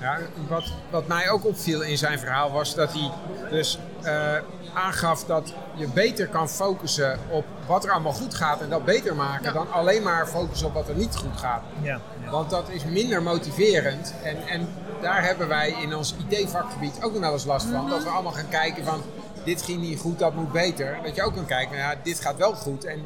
wat, 0.49 0.65
wat 0.91 1.07
mij 1.07 1.31
ook 1.31 1.45
opviel 1.47 1.83
in 1.83 1.99
zijn 1.99 2.19
verhaal 2.19 2.51
was 2.53 2.75
dat 2.75 2.93
hij 2.93 3.11
dus 3.51 3.79
eh, 4.03 4.35
aangaf 4.75 5.25
dat 5.25 5.53
je 5.75 5.87
beter 5.89 6.29
kan 6.29 6.49
focussen 6.49 7.19
op 7.29 7.45
wat 7.67 7.85
er 7.85 7.91
allemaal 7.91 8.13
goed 8.13 8.35
gaat 8.35 8.61
en 8.61 8.69
dat 8.69 8.85
beter 8.85 9.15
maken 9.15 9.45
Ja. 9.45 9.53
dan 9.53 9.73
alleen 9.73 10.03
maar 10.03 10.27
focussen 10.27 10.67
op 10.67 10.75
wat 10.75 10.89
er 10.89 10.95
niet 10.95 11.17
goed 11.17 11.37
gaat. 11.37 11.63
Ja, 11.83 12.01
ja. 12.25 12.31
Want 12.31 12.51
dat 12.51 12.69
is 12.69 12.85
minder 12.85 13.23
motiverend 13.23 14.15
en, 14.23 14.37
en 14.47 14.69
daar 15.03 15.25
hebben 15.25 15.49
wij 15.49 15.71
in 15.83 15.95
ons 15.97 16.15
IT-vakgebied 16.29 16.97
ook 17.03 17.13
nog 17.13 17.21
wel 17.21 17.33
eens 17.33 17.45
last 17.45 17.67
van. 17.67 17.89
Dat 17.91 18.03
we 18.03 18.09
allemaal 18.09 18.33
gaan 18.33 18.49
kijken 18.49 18.85
van 18.85 19.03
dit 19.45 19.63
ging 19.63 19.81
niet 19.81 20.01
goed, 20.01 20.19
dat 20.19 20.35
moet 20.35 20.53
beter. 20.53 20.99
Dat 21.03 21.15
je 21.15 21.23
ook 21.23 21.35
kan 21.35 21.47
kijken, 21.47 21.77
nou 21.77 21.91
ja, 21.91 21.99
dit 22.03 22.21
gaat 22.21 22.37
wel 22.37 22.53
goed 22.55 22.85
en 22.85 23.03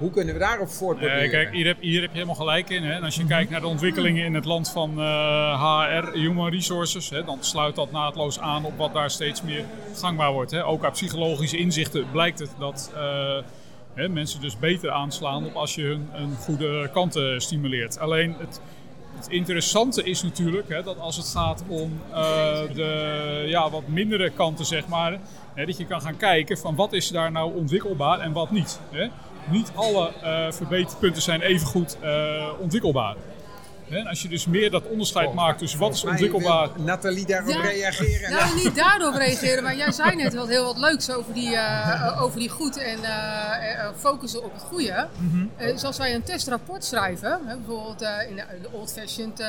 hoe 0.00 0.10
kunnen 0.10 0.34
we 0.34 0.40
daarop 0.40 0.68
voortborduren? 0.68 1.22
Eh, 1.22 1.30
kijk, 1.30 1.52
hier 1.52 1.66
heb, 1.66 1.80
hier 1.80 2.00
heb 2.00 2.10
je 2.10 2.14
helemaal 2.14 2.34
gelijk 2.34 2.70
in. 2.70 2.82
Hè. 2.82 2.92
En 2.92 3.02
als 3.02 3.14
je 3.14 3.26
kijkt 3.26 3.50
naar 3.50 3.60
de 3.60 3.66
ontwikkelingen 3.66 4.24
in 4.24 4.34
het 4.34 4.44
land 4.44 4.70
van 4.70 5.00
eh, 5.00 5.84
HR, 5.84 6.12
Human 6.12 6.50
Resources, 6.50 7.10
hè, 7.10 7.24
dan 7.24 7.38
sluit 7.40 7.74
dat 7.74 7.92
naadloos 7.92 8.38
aan 8.38 8.64
op 8.64 8.76
wat 8.76 8.92
daar 8.92 9.10
steeds 9.10 9.42
meer 9.42 9.64
gangbaar 9.94 10.32
wordt. 10.32 10.50
Hè. 10.50 10.64
Ook 10.64 10.84
uit 10.84 10.92
psychologische 10.92 11.56
inzichten 11.56 12.10
blijkt 12.12 12.38
het 12.38 12.50
dat 12.58 12.92
eh, 12.94 13.38
hè, 13.94 14.08
mensen 14.08 14.40
dus 14.40 14.58
beter 14.58 14.90
aanslaan 14.90 15.46
op 15.46 15.54
als 15.54 15.74
je 15.74 15.82
hun 15.82 16.08
een 16.12 16.36
goede 16.36 16.90
kanten 16.92 17.40
stimuleert. 17.40 17.98
Alleen 17.98 18.34
het, 18.38 18.60
het 19.16 19.28
interessante 19.28 20.02
is 20.02 20.22
natuurlijk 20.22 20.68
hè, 20.68 20.82
dat 20.82 20.98
als 20.98 21.16
het 21.16 21.28
gaat 21.28 21.64
om 21.68 22.00
eh, 22.12 22.60
de 22.74 23.44
ja, 23.46 23.70
wat 23.70 23.86
mindere 23.86 24.30
kanten, 24.30 24.64
zeg 24.64 24.86
maar, 24.86 25.18
hè, 25.54 25.66
dat 25.66 25.76
je 25.76 25.86
kan 25.86 26.00
gaan 26.00 26.16
kijken 26.16 26.58
van 26.58 26.74
wat 26.74 26.92
is 26.92 27.08
daar 27.08 27.32
nou 27.32 27.54
ontwikkelbaar 27.56 28.20
en 28.20 28.32
wat 28.32 28.50
niet. 28.50 28.80
Hè. 28.90 29.08
Niet 29.48 29.72
alle 29.74 30.12
eh, 30.22 30.52
verbeterpunten 30.52 31.22
zijn 31.22 31.40
even 31.40 31.66
goed 31.66 31.96
eh, 32.00 32.48
ontwikkelbaar. 32.60 33.16
En 33.90 34.06
als 34.06 34.22
je 34.22 34.28
dus 34.28 34.46
meer 34.46 34.70
dat 34.70 34.86
onderscheid 34.88 35.34
maakt 35.34 35.58
tussen 35.58 35.78
wat 35.78 35.94
is 35.94 36.04
ontwikkelbaar. 36.04 36.68
wil 36.74 36.84
Nathalie 36.84 37.26
daarop 37.26 37.48
Ja. 37.54 37.60
reageren. 37.60 38.30
Nou, 38.30 38.54
niet 38.64 38.74
daarop 38.74 39.14
reageren, 39.14 39.62
maar 39.62 39.76
jij 39.76 39.92
zei 39.92 40.16
net 40.16 40.34
wat 40.34 40.48
heel 40.48 40.64
wat 40.64 40.78
leuks 40.78 41.10
over 41.10 41.34
die, 41.34 41.54
eh, 41.56 42.22
over 42.22 42.38
die 42.38 42.48
goed 42.48 42.76
en 42.76 43.04
eh, 43.04 43.80
eh, 43.84 43.88
focussen 43.98 44.44
op 44.44 44.52
het 44.52 44.62
goede. 44.62 45.08
Eh, 45.56 45.76
zoals 45.76 45.96
wij 45.98 46.14
een 46.14 46.22
testrapport 46.22 46.84
schrijven, 46.84 47.40
hè, 47.46 47.56
bijvoorbeeld 47.56 48.02
eh, 48.02 48.28
in 48.28 48.36
de, 48.36 48.42
de 48.62 48.68
old-fashioned 48.72 49.42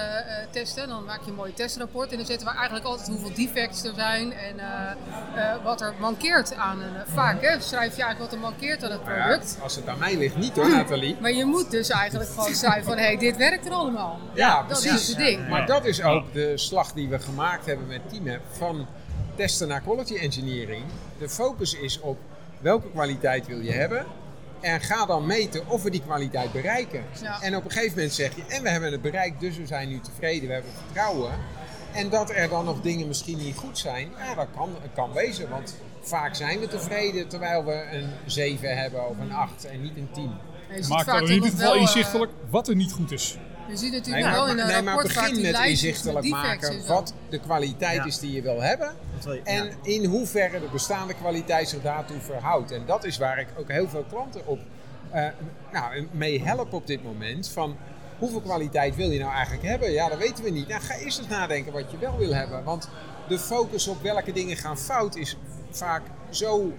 testen, 0.51 0.87
dan 0.87 1.03
maak 1.05 1.19
je 1.23 1.29
een 1.29 1.35
mooi 1.35 1.53
testrapport 1.53 2.11
en 2.11 2.17
dan 2.17 2.25
zetten 2.25 2.47
we 2.47 2.53
eigenlijk 2.53 2.85
altijd 2.85 3.07
hoeveel 3.07 3.33
defects 3.35 3.83
er 3.83 3.93
zijn 3.95 4.33
en 4.33 4.59
eh, 4.59 5.51
eh, 5.51 5.63
wat 5.63 5.81
er 5.81 5.93
mankeert 5.99 6.55
aan 6.55 6.81
een. 6.81 7.13
vaak 7.13 7.41
hè, 7.41 7.59
schrijf 7.59 7.95
je 7.95 8.01
eigenlijk 8.03 8.19
wat 8.19 8.31
er 8.31 8.39
mankeert 8.39 8.83
aan 8.83 8.91
het 8.91 9.05
Nou 9.05 9.17
ja, 9.17 9.25
product. 9.27 9.57
als 9.63 9.75
het 9.75 9.87
aan 9.87 9.99
mij 9.99 10.17
ligt, 10.17 10.35
niet 10.37 10.55
hoor, 10.55 10.69
Nathalie. 10.69 11.15
Maar 11.19 11.31
je 11.31 11.45
moet 11.45 11.71
dus 11.71 11.89
eigenlijk 11.89 12.29
gewoon 12.29 12.55
schrijven 12.55 12.83
van 12.83 12.97
hé, 12.97 13.03
hey, 13.03 13.17
dit 13.17 13.37
werkt 13.37 13.65
er 13.65 13.71
allemaal. 13.71 14.19
Ja, 14.33 14.57
Dat 14.57 14.67
precies. 14.67 15.01
is 15.01 15.07
het 15.07 15.17
ding. 15.17 15.47
Maar 15.47 15.65
dat 15.65 15.85
is 15.85 16.01
ook 16.01 16.33
de 16.33 16.57
slag 16.57 16.93
die 16.93 17.07
we 17.09 17.19
gemaakt 17.19 17.65
hebben 17.65 17.87
met 17.87 18.09
TeamApp 18.09 18.41
van 18.51 18.87
testen 19.35 19.67
naar 19.67 19.81
quality 19.81 20.15
engineering, 20.15 20.83
de 21.19 21.29
focus 21.29 21.73
is 21.73 21.99
op 21.99 22.17
welke 22.59 22.89
kwaliteit 22.91 23.47
wil 23.47 23.59
je 23.59 23.71
hebben. 23.71 24.05
En 24.61 24.81
ga 24.81 25.05
dan 25.05 25.25
meten 25.25 25.67
of 25.67 25.83
we 25.83 25.89
die 25.89 26.01
kwaliteit 26.01 26.51
bereiken. 26.51 27.03
Ja. 27.21 27.41
En 27.41 27.55
op 27.55 27.65
een 27.65 27.71
gegeven 27.71 27.95
moment 27.95 28.13
zeg 28.13 28.35
je, 28.35 28.41
en 28.47 28.63
we 28.63 28.69
hebben 28.69 28.91
het 28.91 29.01
bereikt, 29.01 29.39
dus 29.39 29.57
we 29.57 29.65
zijn 29.65 29.89
nu 29.89 29.99
tevreden, 29.99 30.47
we 30.47 30.53
hebben 30.53 30.71
vertrouwen. 30.85 31.31
En 31.93 32.09
dat 32.09 32.29
er 32.31 32.49
dan 32.49 32.65
nog 32.65 32.81
dingen 32.81 33.07
misschien 33.07 33.37
niet 33.37 33.55
goed 33.55 33.77
zijn, 33.77 34.09
ja, 34.17 34.35
dat 34.35 34.47
kan, 34.55 34.69
kan 34.93 35.13
wezen. 35.13 35.49
Want 35.49 35.75
vaak 36.01 36.35
zijn 36.35 36.59
we 36.59 36.67
tevreden 36.67 37.27
terwijl 37.27 37.65
we 37.65 37.87
een 37.91 38.09
7 38.25 38.77
hebben 38.77 39.07
of 39.09 39.17
een 39.19 39.31
8 39.33 39.65
en 39.65 39.81
niet 39.81 39.97
een 39.97 40.09
10. 40.13 40.31
Je 40.69 40.75
ziet 40.75 40.87
Maak 40.87 41.05
dan 41.05 41.21
in 41.23 41.31
ieder 41.31 41.49
geval 41.49 41.63
wel, 41.65 41.75
eh, 41.75 41.81
inzichtelijk 41.81 42.31
wat 42.49 42.67
er 42.67 42.75
niet 42.75 42.91
goed 42.91 43.11
is. 43.11 43.37
Je 43.67 43.77
ziet 43.77 43.91
natuurlijk 43.91 44.25
Nee, 44.25 44.33
wel 44.33 44.41
maar, 44.45 44.51
in 44.51 44.59
een 44.59 44.67
nee, 44.67 44.81
maar 44.81 44.93
rapport 44.93 45.13
begin 45.13 45.33
die 45.35 45.51
met 45.51 45.65
inzichtelijk 45.65 46.27
maken 46.27 46.87
wat 46.87 47.13
de 47.29 47.39
kwaliteit 47.39 47.95
Ja. 47.95 48.05
is 48.05 48.19
die 48.19 48.31
je 48.31 48.41
wil 48.41 48.61
hebben. 48.61 48.91
Je- 49.25 49.41
En 49.43 49.65
ja. 49.65 49.71
in 49.81 50.05
hoeverre 50.05 50.59
de 50.59 50.67
bestaande 50.71 51.13
kwaliteit 51.13 51.69
zich 51.69 51.81
daartoe 51.81 52.19
verhoudt. 52.19 52.71
En 52.71 52.83
dat 52.85 53.03
is 53.03 53.17
waar 53.17 53.39
ik 53.39 53.47
ook 53.57 53.67
heel 53.71 53.89
veel 53.89 54.05
klanten 54.09 54.47
op 54.47 54.59
eh, 55.11 55.25
nou, 55.71 56.07
mee 56.11 56.43
help 56.43 56.73
op 56.73 56.87
dit 56.87 57.03
moment. 57.03 57.49
Van 57.49 57.77
hoeveel 58.19 58.41
kwaliteit 58.41 58.95
wil 58.95 59.09
je 59.11 59.19
nou 59.19 59.31
eigenlijk 59.33 59.63
hebben? 59.63 59.91
Ja, 59.91 60.09
dat 60.09 60.17
weten 60.17 60.43
we 60.43 60.49
niet. 60.49 60.67
Nou, 60.67 60.81
ga 60.81 60.95
eerst 60.95 61.17
eens 61.19 61.27
nadenken 61.27 61.73
wat 61.73 61.91
je 61.91 61.97
wel 61.97 62.17
wil 62.17 62.33
hebben. 62.33 62.63
Want 62.63 62.89
de 63.27 63.39
focus 63.39 63.87
op 63.87 64.01
welke 64.01 64.31
dingen 64.31 64.57
gaan 64.57 64.77
fout 64.77 65.15
is 65.15 65.37
vaak 65.71 66.01
zo 66.29 66.73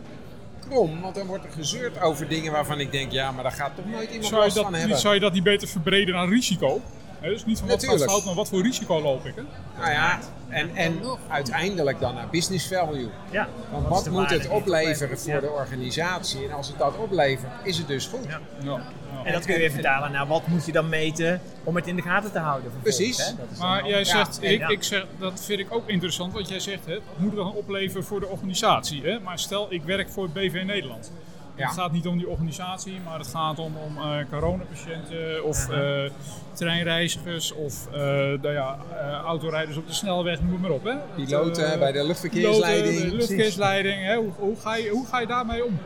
Want 0.73 1.14
dan 1.14 1.26
wordt 1.26 1.45
er 1.45 1.50
gezeurd 1.50 2.00
over 2.00 2.29
dingen 2.29 2.52
waarvan 2.52 2.81
ik 2.81 2.93
denk, 2.93 3.12
ja, 3.12 3.33
maar 3.33 3.43
daar 3.43 3.52
gaat 3.52 3.76
toch 3.76 3.87
nooit 3.87 4.11
iemand 4.11 4.26
Zou 4.26 4.37
je, 4.37 4.43
last 4.43 4.55
dat, 4.55 4.64
van 4.64 4.73
niet, 4.73 4.81
hebben. 4.81 4.99
zou 5.00 5.14
je 5.14 5.21
dat 5.21 5.33
niet 5.33 5.43
beter 5.43 5.69
verbreden 5.69 6.14
naar 6.14 6.29
risico? 6.29 6.81
Dus 7.23 7.45
niet 7.45 7.59
van 7.59 7.69
wat 7.69 7.81
gaat 7.81 7.87
Natuurlijk. 7.91 8.11
fout, 8.11 8.25
maar 8.25 8.35
wat 8.35 8.49
voor 8.49 8.62
risico 8.62 9.00
loop 9.02 9.26
ik? 9.26 9.35
Hè? 9.35 9.43
Nou 9.79 9.91
ja, 9.91 10.19
en, 10.49 10.76
en 10.76 11.00
uiteindelijk 11.29 12.00
dan 12.00 12.14
naar 12.14 12.29
business 12.31 12.67
value. 12.69 13.09
Ja. 13.31 13.49
Want 13.71 13.88
wat 13.88 14.11
moet 14.11 14.31
het 14.31 14.49
opleveren 14.49 15.19
voor 15.19 15.33
Ja. 15.33 15.41
de 15.41 15.50
organisatie? 15.50 16.45
En 16.45 16.52
als 16.52 16.69
het 16.69 16.79
dat 16.79 16.97
oplevert, 16.97 17.52
is 17.64 17.79
het 17.79 17.87
dus 17.87 18.07
goed. 18.07 18.25
Ja. 18.29 18.41
Ja. 18.62 18.81
En 19.25 19.33
dat 19.33 19.45
kun 19.45 19.52
je 19.55 19.61
weer 19.61 19.71
vertalen 19.71 20.12
naar 20.12 20.26
wat 20.26 20.47
moet 20.47 20.67
je 20.67 20.73
dan 20.73 20.88
meten 20.88 21.41
om 21.64 21.76
het 21.76 21.87
in 21.87 21.97
de 21.97 22.02
gaten 22.02 22.33
te 22.33 22.38
houden. 22.38 22.73
Precies. 22.83 23.17
hè? 23.26 23.35
Dat 23.37 23.47
is 23.52 23.59
Maar 23.59 23.88
jij 23.88 24.05
zegt, 24.05 24.38
ik, 24.43 24.59
ja. 24.59 24.69
ik 24.69 24.83
zeg, 24.83 25.07
dat 25.19 25.45
vind 25.45 25.61
ik 25.61 25.67
ook 25.75 25.88
interessant 25.88 26.33
wat 26.33 26.49
jij 26.49 26.61
zegt. 26.61 26.87
Hè? 26.87 26.95
Wat 26.95 27.19
moet 27.19 27.31
het 27.31 27.37
dan 27.41 27.52
opleveren 27.55 28.05
voor 28.05 28.21
de 28.21 28.26
organisatie? 28.26 29.02
Hè? 29.02 29.21
Maar 29.21 29.38
stel, 29.38 29.67
ik 29.73 29.83
werk 29.83 30.11
voor 30.11 30.31
BV 30.31 30.62
Nederland. 30.67 31.12
Ja. 31.55 31.67
Het 31.67 31.75
gaat 31.79 31.93
niet 31.93 32.07
om 32.07 32.19
die 32.19 32.29
organisatie, 32.29 33.01
maar 33.05 33.19
het 33.19 33.27
gaat 33.29 33.59
om, 33.59 33.77
om 33.77 33.97
eh, 33.99 34.17
coronapatiënten 34.31 35.45
of 35.45 35.69
eh, 35.69 36.11
treinreizigers 36.53 37.53
of 37.53 37.87
eh, 37.87 37.99
nou 38.01 38.49
ja, 38.53 38.79
eh, 39.01 39.13
autorijders 39.13 39.77
op 39.77 39.87
de 39.87 39.93
snelweg, 39.93 40.43
noem 40.43 40.61
maar 40.61 40.71
op. 40.71 40.85
Hè? 40.85 40.95
Piloten 41.15 41.79
bij 41.79 41.93
de 41.93 42.05
luchtverkeersleiding. 42.05 42.87
piloten, 42.89 43.11
de 43.11 43.17
luchtverkeersleiding. 43.17 44.05
Hè? 44.05 44.17
Hoe, 44.17 44.31
hoe, 44.39 44.57
ga 44.57 44.77
je, 44.77 44.89
hoe 44.89 45.07
ga 45.07 45.21
je 45.21 45.27
daarmee 45.27 45.65
om? 45.65 45.79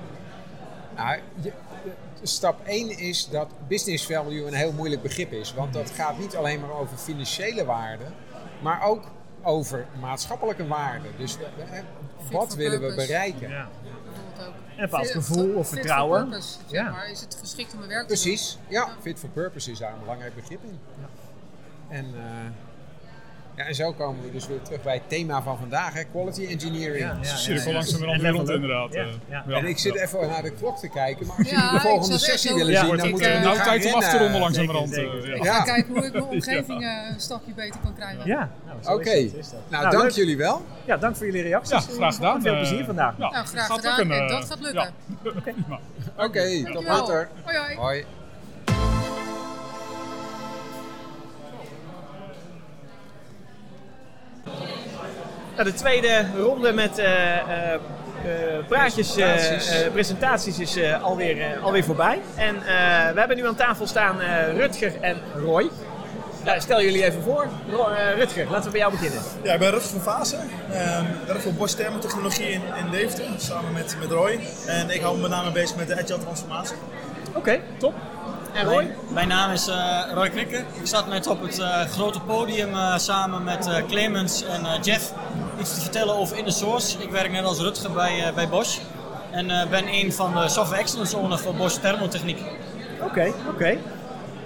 Nou, 0.96 1.18
je- 1.42 1.52
stap 2.22 2.60
1 2.66 2.98
is 2.98 3.28
dat 3.28 3.48
business 3.68 4.06
value 4.06 4.46
een 4.46 4.54
heel 4.54 4.72
moeilijk 4.72 5.02
begrip 5.02 5.32
is. 5.32 5.54
Want 5.54 5.72
dat 5.72 5.90
gaat 5.90 6.18
niet 6.18 6.36
alleen 6.36 6.60
maar 6.60 6.70
over 6.72 6.96
financiële 6.96 7.64
waarden, 7.64 8.06
maar 8.62 8.82
ook 8.82 9.02
over 9.42 9.86
maatschappelijke 10.00 10.66
waarden. 10.66 11.10
Dus 11.18 11.36
wat 12.30 12.54
willen 12.54 12.80
we 12.80 12.94
bereiken? 12.94 13.48
Ja. 13.48 13.68
Bijvoorbeeld 13.82 14.48
ook. 14.48 14.54
En 14.54 14.62
een 14.76 14.82
bepaald 14.90 15.10
gevoel 15.10 15.44
of 15.54 15.54
fit 15.54 15.66
for 15.66 15.76
vertrouwen. 15.76 16.28
purpose, 16.28 16.58
zeg 16.66 16.80
Ja. 16.80 16.90
maar. 16.90 17.10
Is 17.10 17.20
het 17.20 17.36
geschikt 17.40 17.72
om 17.72 17.78
mijn 17.78 17.90
werk 17.90 18.00
te 18.00 18.06
Precies, 18.06 18.58
ja. 18.68 18.88
Fit 19.00 19.18
for 19.18 19.28
purpose 19.28 19.70
is 19.70 19.78
daar 19.78 19.92
een 19.92 19.98
belangrijk 20.00 20.34
begrip 20.34 20.62
in. 20.64 20.78
En, 21.88 22.04
eh, 22.04 22.20
ja, 23.56 23.64
en 23.64 23.74
zo 23.74 23.92
komen 23.92 24.22
we 24.22 24.30
dus 24.32 24.46
weer 24.46 24.62
terug 24.62 24.82
bij 24.82 24.94
het 24.94 25.08
thema 25.08 25.42
van 25.42 25.58
vandaag, 25.58 25.92
hè, 25.94 26.04
quality 26.04 26.46
engineering. 26.46 26.98
Ja, 27.04 27.18
ja, 27.22 27.36
Cirkel 27.36 27.68
ja. 27.68 27.72
langzamerhand 27.72 28.16
En 28.22 28.22
weer 28.26 28.32
rond 28.36 28.48
inderdaad. 28.50 28.92
Ja, 28.94 29.00
eh. 29.02 29.06
ja. 29.28 29.44
Ja. 29.48 29.56
En 29.56 29.66
ik 29.66 29.78
zit 29.78 29.94
Ja. 29.94 30.00
even 30.02 30.28
naar 30.28 30.42
de 30.42 30.50
klok 30.50 30.78
te 30.78 30.88
kijken, 30.88 31.26
maar 31.26 31.36
als 31.36 31.50
Ja, 31.50 31.54
jullie 31.56 31.70
de 31.70 31.76
ik 31.76 31.82
volgende 31.82 32.18
sessie 32.18 32.54
willen 32.54 32.72
Ja, 32.72 32.80
zien, 32.86 32.96
dan 32.96 33.04
ik, 33.04 33.10
moeten 33.10 33.28
we 33.28 33.34
eh, 33.34 33.40
nu 33.40 33.44
Nou, 33.46 33.56
gaan 33.56 33.64
tijd 33.66 33.86
om 33.86 33.92
af 33.94 34.10
te 34.10 34.18
ronden 34.18 34.40
langzamerhand. 34.40 34.92
Eh, 34.96 35.02
ja. 35.26 35.34
Ik 35.34 35.42
Ja. 35.44 35.52
ga 35.54 35.62
kijken 35.62 35.92
hoe 35.94 36.04
ik 36.06 36.12
mijn 36.12 36.24
omgeving 36.36 36.82
eh, 36.84 36.90
een 37.14 37.20
stapje 37.20 37.52
beter 37.52 37.80
kan 37.82 37.94
krijgen. 37.94 38.26
Ja, 38.26 38.50
nou, 38.66 38.78
zo 38.82 38.92
Oké, 38.94 39.10
is 39.10 39.30
dat, 39.30 39.40
is 39.40 39.50
dat. 39.50 39.60
nou, 39.68 39.90
dank 39.90 40.02
leuk. 40.02 40.10
jullie 40.12 40.36
wel. 40.36 40.62
Ja, 40.84 40.96
dank 40.96 41.16
voor 41.16 41.26
jullie 41.26 41.42
reacties. 41.42 41.70
Ja, 41.86 41.92
graag 41.94 42.14
gedaan. 42.14 42.42
Veel 42.42 42.52
Eh, 42.52 42.58
plezier 42.58 42.84
vandaag. 42.84 43.14
ja, 43.18 43.30
Nou, 43.30 43.46
graag 43.46 43.66
gedaan. 43.66 44.10
eh, 44.10 44.28
dat 44.28 44.44
gaat 44.44 44.60
lukken. 44.60 44.90
ja. 45.68 45.78
Oké, 46.24 46.72
tot 46.72 46.84
later. 46.84 47.28
Hoi, 47.76 48.04
Nou, 55.56 55.68
de 55.68 55.74
tweede 55.74 56.24
ronde 56.38 56.72
met 56.72 56.98
eh, 56.98 57.36
eh, 57.36 57.72
eh, 57.74 57.78
praatjes, 58.68 59.16
eh, 59.16 59.24
Presentaties. 59.34 59.88
presentaties 59.92 60.58
is 60.58 60.76
eh, 60.76 61.02
alweer, 61.02 61.58
alweer 61.62 61.84
voorbij. 61.84 62.20
En 62.34 62.56
eh, 62.56 62.62
we 63.12 63.18
hebben 63.18 63.36
nu 63.36 63.46
aan 63.46 63.54
tafel 63.54 63.86
staan 63.86 64.20
eh, 64.20 64.56
Rutger 64.56 64.92
en 65.00 65.16
Roy. 65.34 65.70
Nou, 66.44 66.60
stel 66.60 66.82
jullie 66.82 67.04
even 67.04 67.22
voor. 67.22 67.46
Ro- 67.70 67.88
eh, 67.88 68.16
Rutger, 68.16 68.46
laten 68.50 68.64
we 68.64 68.70
bij 68.70 68.80
jou 68.80 68.92
beginnen. 68.92 69.20
Ja, 69.42 69.52
ik 69.52 69.58
ben 69.58 69.70
Rutger 69.70 69.90
van 69.90 70.00
Vaassen. 70.00 70.38
Ehm, 70.72 71.04
Ik 71.04 71.26
werk 71.26 71.40
voor 71.40 71.52
Bosch 71.52 71.76
Thermotechnologie 71.76 72.46
in, 72.50 72.62
in 72.84 72.90
Deventer, 72.90 73.24
samen 73.36 73.72
met, 73.72 73.96
met 74.00 74.10
Roy. 74.10 74.38
En 74.66 74.90
ik 74.90 75.00
hou 75.00 75.14
me 75.16 75.22
met 75.22 75.30
name 75.30 75.50
bezig 75.52 75.76
met 75.76 75.88
de 75.88 75.94
agile 75.98 76.18
transformatie. 76.18 76.76
Oké, 77.34 77.60
top. 77.78 77.94
En 78.56 78.64
Roy? 78.64 78.74
Mijn, 78.74 78.94
mijn 79.08 79.28
naam 79.28 79.50
is 79.50 79.66
eh, 79.68 80.00
Roy 80.14 80.28
Krikke. 80.30 80.56
Ik 80.56 80.86
zat 80.86 81.06
net 81.08 81.26
op 81.26 81.42
het 81.42 81.58
eh, 81.58 81.80
grote 81.80 82.20
podium 82.20 82.74
eh, 82.74 82.98
samen 82.98 83.44
met 83.44 83.66
eh, 83.66 83.74
Clemens 83.88 84.44
en 84.44 84.66
eh, 84.66 84.72
Jeff 84.82 85.12
iets 85.60 85.74
te 85.74 85.80
vertellen 85.80 86.16
over 86.16 86.36
In 86.38 86.44
the 86.44 86.50
Source. 86.50 86.98
Ik 87.02 87.10
werk 87.10 87.30
net 87.30 87.44
als 87.44 87.58
Rutger 87.58 87.92
bij, 87.92 88.24
eh, 88.24 88.34
bij 88.34 88.48
Bosch 88.48 88.78
en 89.30 89.50
eh, 89.50 89.66
ben 89.68 89.84
een 89.88 90.12
van 90.12 90.34
de 90.34 90.48
Software 90.48 90.80
Excellence 90.80 91.16
Owner 91.16 91.38
voor 91.38 91.54
Bosch 91.54 91.80
Thermotechniek. 91.80 92.38
Oké, 93.00 93.32
oké. 93.48 93.78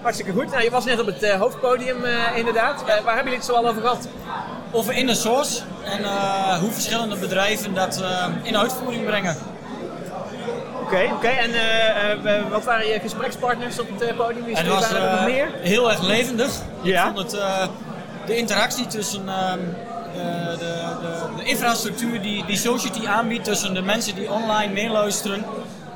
Hartstikke 0.02 0.32
goed. 0.32 0.50
Nou, 0.50 0.62
je 0.62 0.70
was 0.70 0.84
net 0.84 1.00
op 1.00 1.06
het 1.06 1.22
eh, 1.22 1.40
hoofdpodium 1.40 2.04
eh, 2.04 2.36
inderdaad. 2.36 2.84
Waar 2.86 2.94
hebben 2.96 3.14
jullie 3.16 3.34
het 3.38 3.44
zo 3.44 3.52
al 3.52 3.68
over 3.68 3.80
gehad? 3.80 4.08
Over 4.72 4.94
In 4.94 5.06
the 5.06 5.14
Source 5.14 5.60
en 5.84 6.04
eh, 6.04 6.58
hoe 6.58 6.70
verschillende 6.70 7.16
bedrijven 7.16 7.74
dat 7.74 8.02
in 8.42 8.56
uitvoering 8.56 9.04
brengen. 9.06 9.36
Oké, 10.90 11.12
oké. 11.12 11.28
En 11.28 11.50
eh, 11.54 12.36
eh, 12.36 12.48
wat 12.50 12.64
waren 12.64 12.86
je 12.88 13.00
gesprekspartners 13.00 13.78
op 13.80 13.88
het 13.90 14.02
eh, 14.08 14.16
podium? 14.16 14.44
Wie 14.44 14.56
Het 14.56 14.66
was 14.68 14.92
er 14.92 15.00
nog 15.10 15.24
meer? 15.24 15.48
heel 15.60 15.90
erg 15.90 16.02
levendig. 16.02 16.50
Ja. 16.82 17.08
Ik 17.08 17.14
vond 17.14 17.30
het, 17.32 17.40
eh, 17.40 17.66
de 18.26 18.36
interactie 18.36 18.86
tussen 18.86 19.28
ehm, 19.28 19.58
de, 20.14 20.56
de, 20.58 20.96
de, 21.00 21.36
de 21.36 21.44
infrastructuur 21.44 22.22
die, 22.22 22.44
die 22.46 22.56
Society 22.56 23.06
aanbiedt 23.06 23.44
tussen 23.44 23.74
de 23.74 23.82
mensen 23.82 24.14
die 24.14 24.30
online 24.30 24.72
meeluisteren 24.72 25.44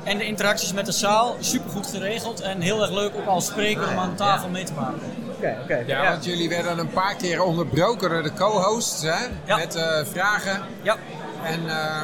en 0.03 0.17
de 0.17 0.25
interacties 0.25 0.73
met 0.73 0.85
de 0.85 0.91
zaal, 0.91 1.35
supergoed 1.39 1.87
geregeld 1.87 2.41
en 2.41 2.61
heel 2.61 2.81
erg 2.81 2.91
leuk 2.91 3.11
ook 3.15 3.25
als 3.27 3.45
spreker 3.45 3.87
om 3.89 3.97
aan 3.97 4.15
tafel 4.15 4.49
mee 4.49 4.63
te 4.63 4.73
maken. 4.73 4.99
Oké, 5.37 5.57
oké. 5.63 5.83
Ja, 5.87 6.09
want 6.11 6.25
jullie 6.25 6.49
werden 6.49 6.77
een 6.79 6.89
paar 6.89 7.15
keer 7.15 7.41
onderbroken 7.43 8.09
door 8.09 8.23
de 8.23 8.33
co-hosts 8.33 9.01
hè, 9.01 9.25
Ja. 9.45 9.55
met 9.57 9.75
eh, 9.75 9.83
vragen. 10.11 10.61
Ja, 10.81 10.95
En 11.43 11.69
eh, 11.69 12.01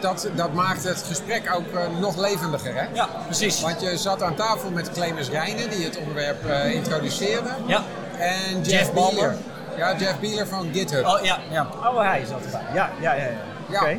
dat, 0.00 0.28
dat 0.34 0.52
maakt 0.52 0.84
het 0.84 1.04
gesprek 1.08 1.54
ook 1.54 1.72
eh, 1.74 1.98
nog 2.00 2.16
levendiger. 2.16 2.74
Hè? 2.74 2.86
ja 2.94 3.08
precies. 3.24 3.60
Want 3.60 3.80
je 3.80 3.96
zat 3.96 4.22
aan 4.22 4.34
tafel 4.34 4.70
met 4.70 4.90
Clemens 4.92 5.28
Rijnen, 5.28 5.70
die 5.70 5.84
het 5.84 5.98
onderwerp 5.98 6.46
eh, 6.46 6.74
introduceerde. 6.74 7.48
Ja. 7.66 7.82
En 8.18 8.54
Jeff, 8.54 8.70
Jeff 8.70 8.92
Bieler. 8.92 9.14
Balmer. 9.14 9.36
Ja, 9.76 9.96
Jeff 9.96 10.18
Bieler 10.18 10.46
van 10.46 10.68
GitHub. 10.72 11.06
Oh 11.06 11.22
ja, 11.22 11.38
ja. 11.50 11.66
Oh, 11.84 12.00
hij 12.00 12.24
zat 12.28 12.44
erbij. 12.44 12.74
Ja, 12.74 12.90
ja, 13.00 13.12
ja. 13.12 13.22
ja. 13.22 13.30
Ja. 13.68 13.80
Oké. 13.80 13.98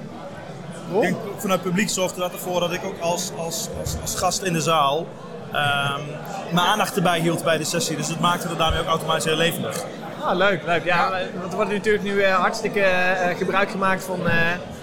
Ik 0.96 1.02
denk 1.02 1.16
ook 1.16 1.42
vanuit 1.42 1.60
het 1.60 1.70
publiek 1.70 1.90
zorgde 1.90 2.20
dat 2.20 2.34
ervoor 2.34 2.60
dat 2.60 2.74
ik 2.74 2.84
ook 2.84 3.00
als, 3.00 3.32
als, 3.38 3.68
als, 3.80 3.96
als 4.02 4.16
gast 4.16 4.42
in 4.42 4.54
de 4.54 4.62
zaal 4.62 5.08
ehm, 5.52 6.02
mijn 6.52 6.68
aandacht 6.68 6.96
erbij 6.96 7.20
hield 7.20 7.44
bij 7.44 7.58
de 7.58 7.64
sessie. 7.64 7.98
Dus 7.98 8.08
dat 8.08 8.20
maakte 8.20 8.48
het 8.48 8.58
daarmee 8.58 8.80
ook 8.80 8.88
automatisch 8.88 9.26
heel 9.26 9.36
levendig. 9.36 9.84
Ah, 10.24 10.36
leuk, 10.36 10.66
leuk. 10.66 10.84
Ja, 10.84 11.10
want 11.40 11.52
er 11.52 11.56
wordt 11.56 11.72
natuurlijk 11.72 12.04
nu 12.04 12.22
eh, 12.22 12.36
hartstikke 12.36 12.82
eh, 12.82 13.38
gebruik 13.38 13.70
gemaakt 13.70 14.04
van 14.04 14.28
eh, 14.28 14.36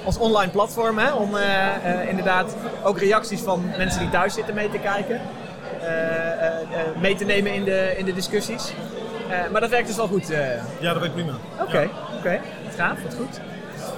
ons 0.06 0.18
online 0.18 0.50
platform. 0.50 0.98
Hè, 0.98 1.12
om 1.12 1.36
eh, 1.36 1.66
eh, 2.00 2.08
inderdaad 2.08 2.54
ook 2.82 2.98
reacties 2.98 3.40
van 3.40 3.64
mensen 3.76 4.00
die 4.00 4.10
thuis 4.10 4.34
zitten 4.34 4.54
mee 4.54 4.70
te 4.70 4.78
kijken. 4.78 5.20
eh, 5.80 5.86
eh, 5.88 6.46
eh, 6.46 7.00
mee 7.00 7.14
te 7.14 7.24
nemen 7.24 7.54
in 7.54 7.64
de, 7.64 7.94
in 7.96 8.04
de 8.04 8.14
discussies. 8.14 8.72
Eh, 9.30 9.38
maar 9.52 9.60
dat 9.60 9.70
werkt 9.70 9.86
dus 9.86 9.96
wel 9.96 10.06
goed. 10.08 10.30
eh. 10.30 10.38
Ja, 10.80 10.92
dat 10.92 10.98
werkt 11.00 11.14
prima. 11.14 11.32
Oké, 11.60 11.88
oké. 12.18 12.40
Gaaf, 12.76 13.02
wat 13.02 13.14
goed. 13.14 13.40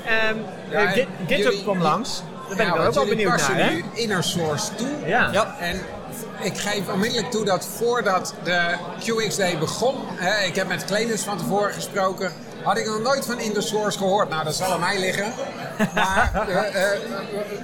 Ehm 0.06 0.36
Ja, 0.70 0.92
eh, 0.94 1.06
GitHub 1.26 1.62
kwam 1.62 1.82
langs. 1.82 2.22
Daar 2.48 2.56
ben 2.56 2.66
Ja, 2.66 2.74
ik 2.74 2.86
ook 2.86 2.94
wel 2.94 3.06
benieuwd 3.06 3.48
naar. 3.48 3.70
Nu 3.72 3.84
Inner 3.92 4.22
Source 4.24 4.74
toe. 4.74 4.88
Ja. 5.06 5.28
Ja. 5.32 5.54
En 5.60 5.80
ik 6.42 6.58
geef 6.58 6.88
onmiddellijk 6.92 7.30
toe 7.30 7.44
dat 7.44 7.66
voordat 7.66 8.34
de 8.42 8.74
QX 8.98 9.36
Day 9.36 9.58
begon, 9.58 9.94
hè, 10.14 10.44
ik 10.44 10.54
heb 10.54 10.68
met 10.68 10.84
Clemens 10.84 11.22
van 11.22 11.38
tevoren 11.38 11.72
gesproken, 11.72 12.32
had 12.62 12.78
ik 12.78 12.86
nog 12.86 13.00
nooit 13.00 13.26
van 13.26 13.40
Inner 13.40 13.62
Source 13.62 13.98
gehoord. 13.98 14.28
Nou, 14.28 14.44
dat 14.44 14.54
zal 14.54 14.72
aan 14.72 14.80
mij 14.80 14.98
liggen. 14.98 15.32
Maar 15.94 16.30
eh, 16.48 16.92
eh, 16.92 17.00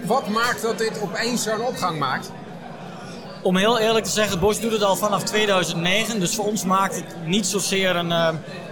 wat 0.05 0.29
maakt 0.29 0.63
dat 0.63 0.79
dit 0.79 1.01
opeens 1.03 1.43
zo'n 1.43 1.61
opgang 1.61 1.99
maakt? 1.99 2.31
Om 3.45 3.57
heel 3.57 3.79
eerlijk 3.79 4.05
te 4.05 4.11
zeggen, 4.11 4.41
Bosch 4.41 4.61
doet 4.61 4.73
het 4.73 4.83
al 4.83 4.97
vanaf 4.97 5.23
2009. 5.23 6.21
Dus 6.21 6.35
voor 6.35 6.45
ons 6.45 6.65
maakt 6.65 6.95
het 6.95 7.05
niet 7.25 7.47
zozeer 7.47 7.97
een, 7.97 8.13
eh, 8.13 8.29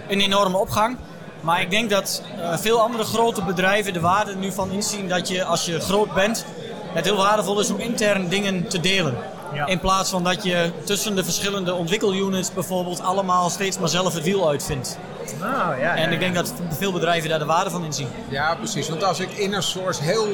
een 0.07 0.21
enorme 0.21 0.57
opgang. 0.57 0.97
Maar 1.41 1.61
ik 1.61 1.69
denk 1.69 1.89
dat 1.89 2.21
eh, 2.41 2.57
veel 2.57 2.79
andere 2.81 3.03
grote 3.03 3.43
bedrijven 3.43 3.93
de 3.93 3.99
waarde 3.99 4.35
nu 4.35 4.51
van 4.51 4.71
inzien 4.71 5.07
dat 5.07 5.27
je 5.27 5.43
als 5.43 5.65
je 5.65 5.79
groot 5.79 6.13
bent, 6.13 6.45
het 6.93 7.05
heel 7.05 7.15
waardevol 7.15 7.59
is 7.59 7.69
om 7.69 7.79
intern 7.79 8.29
dingen 8.29 8.67
te 8.67 8.79
delen. 8.79 9.17
Ja. 9.53 9.65
In 9.65 9.79
plaats 9.79 10.09
van 10.09 10.23
dat 10.23 10.43
je 10.43 10.71
tussen 10.83 11.15
de 11.15 11.23
verschillende 11.23 11.73
ontwikkelunits 11.73 12.53
bijvoorbeeld 12.53 13.01
allemaal 13.01 13.49
steeds 13.49 13.79
maar 13.79 13.89
zelf 13.89 14.13
het 14.13 14.23
wiel 14.23 14.49
uitvindt. 14.49 14.97
Nou, 15.39 15.79
ja, 15.79 15.95
En 15.95 16.11
ik 16.11 16.19
denk 16.19 16.35
dat 16.35 16.53
veel 16.69 16.91
bedrijven 16.91 17.29
daar 17.29 17.39
de 17.39 17.45
waarde 17.45 17.69
van 17.69 17.83
inzien. 17.85 18.07
Ja, 18.29 18.55
precies. 18.55 18.89
Want 18.89 19.03
als 19.03 19.19
ik 19.19 19.31
inner 19.31 19.63
source 19.63 20.03
heel 20.03 20.27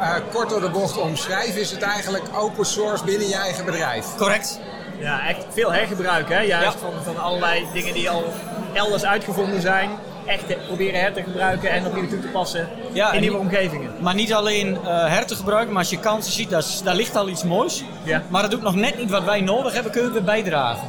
eh, 0.00 0.14
kort 0.32 0.48
door 0.50 0.60
de 0.60 0.70
bocht 0.70 0.96
omschrijf, 0.98 1.56
is 1.56 1.70
het 1.70 1.82
eigenlijk 1.82 2.24
open 2.36 2.66
source 2.66 3.04
binnen 3.04 3.28
je 3.28 3.34
eigen 3.36 3.64
bedrijf. 3.64 4.06
Correct. 4.16 4.60
Ja, 4.98 5.28
echt 5.28 5.44
veel 5.50 5.72
hergebruik, 5.72 6.28
hè? 6.28 6.40
Juist 6.40 6.64
Ja. 6.64 6.78
van, 6.80 7.14
van 7.14 7.22
allerlei 7.22 7.66
dingen 7.72 7.94
die 7.94 8.10
al 8.10 8.24
elders 8.72 9.04
uitgevonden 9.04 9.60
zijn. 9.60 9.90
Echt 10.26 10.66
proberen 10.66 11.00
her 11.00 11.12
te 11.12 11.22
gebruiken 11.22 11.70
en 11.70 11.86
opnieuw 11.86 12.08
toe 12.08 12.20
te 12.20 12.26
passen 12.26 12.68
Ja, 12.92 13.12
in 13.12 13.20
nieuwe 13.20 13.38
omgevingen. 13.38 13.90
Maar 14.00 14.14
niet 14.14 14.32
alleen 14.34 14.78
eh 14.84 15.06
her 15.06 15.26
te 15.26 15.34
gebruiken, 15.36 15.72
maar 15.72 15.82
als 15.82 15.90
je 15.90 15.98
kansen 15.98 16.32
ziet, 16.32 16.50
daar, 16.50 16.64
daar 16.84 16.94
ligt 16.94 17.16
al 17.16 17.28
iets 17.28 17.44
moois. 17.44 17.84
Ja. 18.02 18.22
Maar 18.28 18.42
dat 18.42 18.50
doet 18.50 18.62
nog 18.62 18.74
net 18.74 18.98
niet 18.98 19.10
wat 19.10 19.24
wij 19.24 19.40
nodig 19.40 19.72
hebben, 19.72 19.92
kunnen 19.92 20.12
we 20.12 20.20
bijdragen. 20.22 20.88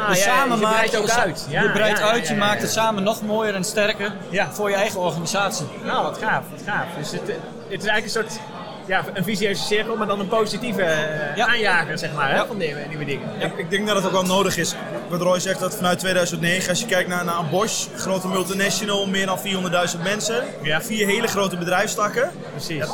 Ah, 0.00 0.08
dus 0.08 0.24
ja, 0.24 0.24
samen 0.24 0.56
je 0.56 0.62
maak 0.62 0.72
breidt 0.72 0.92
je 0.92 0.98
ook 0.98 1.10
uit. 1.10 1.46
Ja, 1.48 1.62
je 1.62 1.70
breidt 1.70 1.98
ja, 1.98 2.04
ja, 2.06 2.12
uit, 2.12 2.26
je 2.28 2.32
ja, 2.34 2.38
maakt 2.38 2.56
ja. 2.56 2.60
het 2.60 2.70
samen 2.72 3.02
nog 3.02 3.22
mooier 3.22 3.54
en 3.54 3.64
sterker 3.64 4.12
Ja. 4.30 4.52
voor 4.52 4.70
je 4.70 4.76
eigen 4.76 5.00
organisatie. 5.00 5.66
Nou, 5.84 6.02
wat 6.02 6.18
gaaf, 6.18 6.42
wat 6.50 6.60
gaaf. 6.66 6.86
Dus 6.98 7.10
het, 7.10 7.20
het 7.68 7.82
is 7.82 7.88
eigenlijk 7.88 8.04
een 8.04 8.10
soort 8.10 8.40
ja, 8.86 9.04
een 9.14 9.24
visieuze 9.24 9.62
cirkel, 9.62 9.96
maar 9.96 10.06
dan 10.06 10.20
een 10.20 10.28
positieve 10.28 10.82
eh, 10.82 11.36
Ja. 11.36 11.46
aanjager, 11.46 11.98
zeg 11.98 12.12
maar, 12.12 12.34
hè, 12.36 12.46
van 12.46 12.56
nieuwe, 12.56 12.80
nieuwe 12.88 13.04
dingen. 13.04 13.28
Ik, 13.40 13.56
ik 13.56 13.70
denk 13.70 13.86
dat 13.86 13.96
het 13.96 14.04
ook 14.06 14.12
wel 14.12 14.22
nodig 14.24 14.56
is. 14.56 14.74
Wat 15.08 15.20
Roy 15.20 15.40
zegt, 15.40 15.60
dat 15.60 15.76
vanuit 15.76 15.98
2009, 15.98 16.68
als 16.68 16.80
je 16.80 16.86
kijkt 16.86 17.08
naar, 17.08 17.24
naar 17.24 17.38
een 17.38 17.50
Bosch, 17.50 17.86
grote 17.96 18.28
multinational, 18.28 19.06
meer 19.06 19.26
dan 19.26 19.38
400.000 19.38 20.02
mensen, 20.02 20.44
Ja. 20.62 20.82
vier 20.82 21.06
hele 21.06 21.26
grote 21.26 21.56
bedrijfstakken. 21.56 22.30
Precies. 22.50 22.84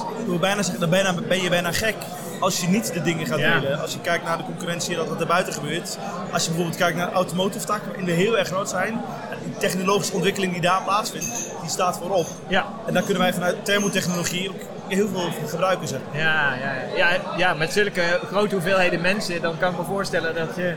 Bijna 0.41 0.63
dan 0.79 0.91
ben 1.29 1.43
je 1.43 1.49
bijna 1.49 1.73
gek 1.73 1.95
als 2.41 2.61
je 2.61 2.69
niet 2.69 2.93
de 2.93 3.03
dingen 3.03 3.27
gaat 3.27 3.39
Ja. 3.39 3.61
delen. 3.61 3.81
Als 3.81 3.93
je 3.93 4.01
kijkt 4.01 4.25
naar 4.25 4.37
de 4.37 4.45
concurrentie 4.45 4.91
en 4.93 4.97
dat 4.99 5.09
wat 5.09 5.21
er 5.21 5.27
buiten 5.27 5.53
gebeurt. 5.53 5.99
Als 6.33 6.43
je 6.43 6.49
bijvoorbeeld 6.49 6.79
kijkt 6.79 6.97
naar 6.97 7.13
automotive 7.13 7.67
takken, 7.67 7.89
waarin 7.89 8.05
we 8.05 8.13
heel 8.13 8.39
erg 8.39 8.49
groot 8.49 8.69
zijn. 8.69 9.01
Die 9.45 9.57
technologische 9.57 10.13
ontwikkeling 10.15 10.53
die 10.53 10.61
daar 10.61 10.83
plaatsvindt, 10.83 11.51
die 11.61 11.71
staat 11.71 11.99
voorop. 11.99 12.27
Ja. 12.49 12.67
En 12.87 12.95
daar 12.95 13.03
kunnen 13.03 13.23
wij 13.23 13.33
vanuit 13.33 13.65
thermotechnologie 13.65 14.49
ook 14.49 14.61
heel 14.89 15.09
veel 15.09 15.29
gebruiken. 15.49 15.89
Zeg. 15.89 15.99
Ja, 16.13 16.55
ja, 16.55 16.73
ja, 16.97 17.09
ja, 17.37 17.55
met 17.55 17.73
zulke 17.73 18.21
grote 18.27 18.55
hoeveelheden 18.55 19.01
mensen, 19.01 19.43
dan 19.43 19.59
kan 19.59 19.71
ik 19.73 19.79
me 19.79 19.85
voorstellen 19.85 20.35
dat 20.35 20.57
je. 20.57 20.75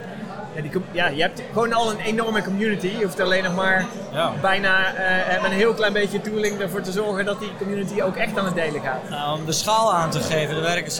Ja, 0.55 0.61
die, 0.61 0.71
ja, 0.91 1.07
je 1.07 1.21
hebt 1.21 1.41
gewoon 1.53 1.73
al 1.73 1.91
een 1.91 1.99
enorme 1.99 2.43
community. 2.43 2.87
Je 2.97 3.03
hoeft 3.03 3.19
alleen 3.19 3.43
nog 3.43 3.55
maar 3.55 3.85
Ja. 4.11 4.31
bijna 4.41 4.93
eh, 4.93 5.41
met 5.41 5.51
een 5.51 5.57
heel 5.57 5.73
klein 5.73 5.93
beetje 5.93 6.21
tooling 6.21 6.59
ervoor 6.59 6.81
te 6.81 6.91
zorgen 6.91 7.25
dat 7.25 7.39
die 7.39 7.51
community 7.57 8.01
ook 8.01 8.15
echt 8.15 8.37
aan 8.37 8.45
het 8.45 8.55
delen 8.55 8.81
gaat. 8.81 9.09
Nou, 9.09 9.39
om 9.39 9.45
de 9.45 9.51
schaal 9.51 9.93
aan 9.93 10.09
te 10.09 10.19
geven, 10.19 10.55
er 10.55 10.61
werken 10.61 10.91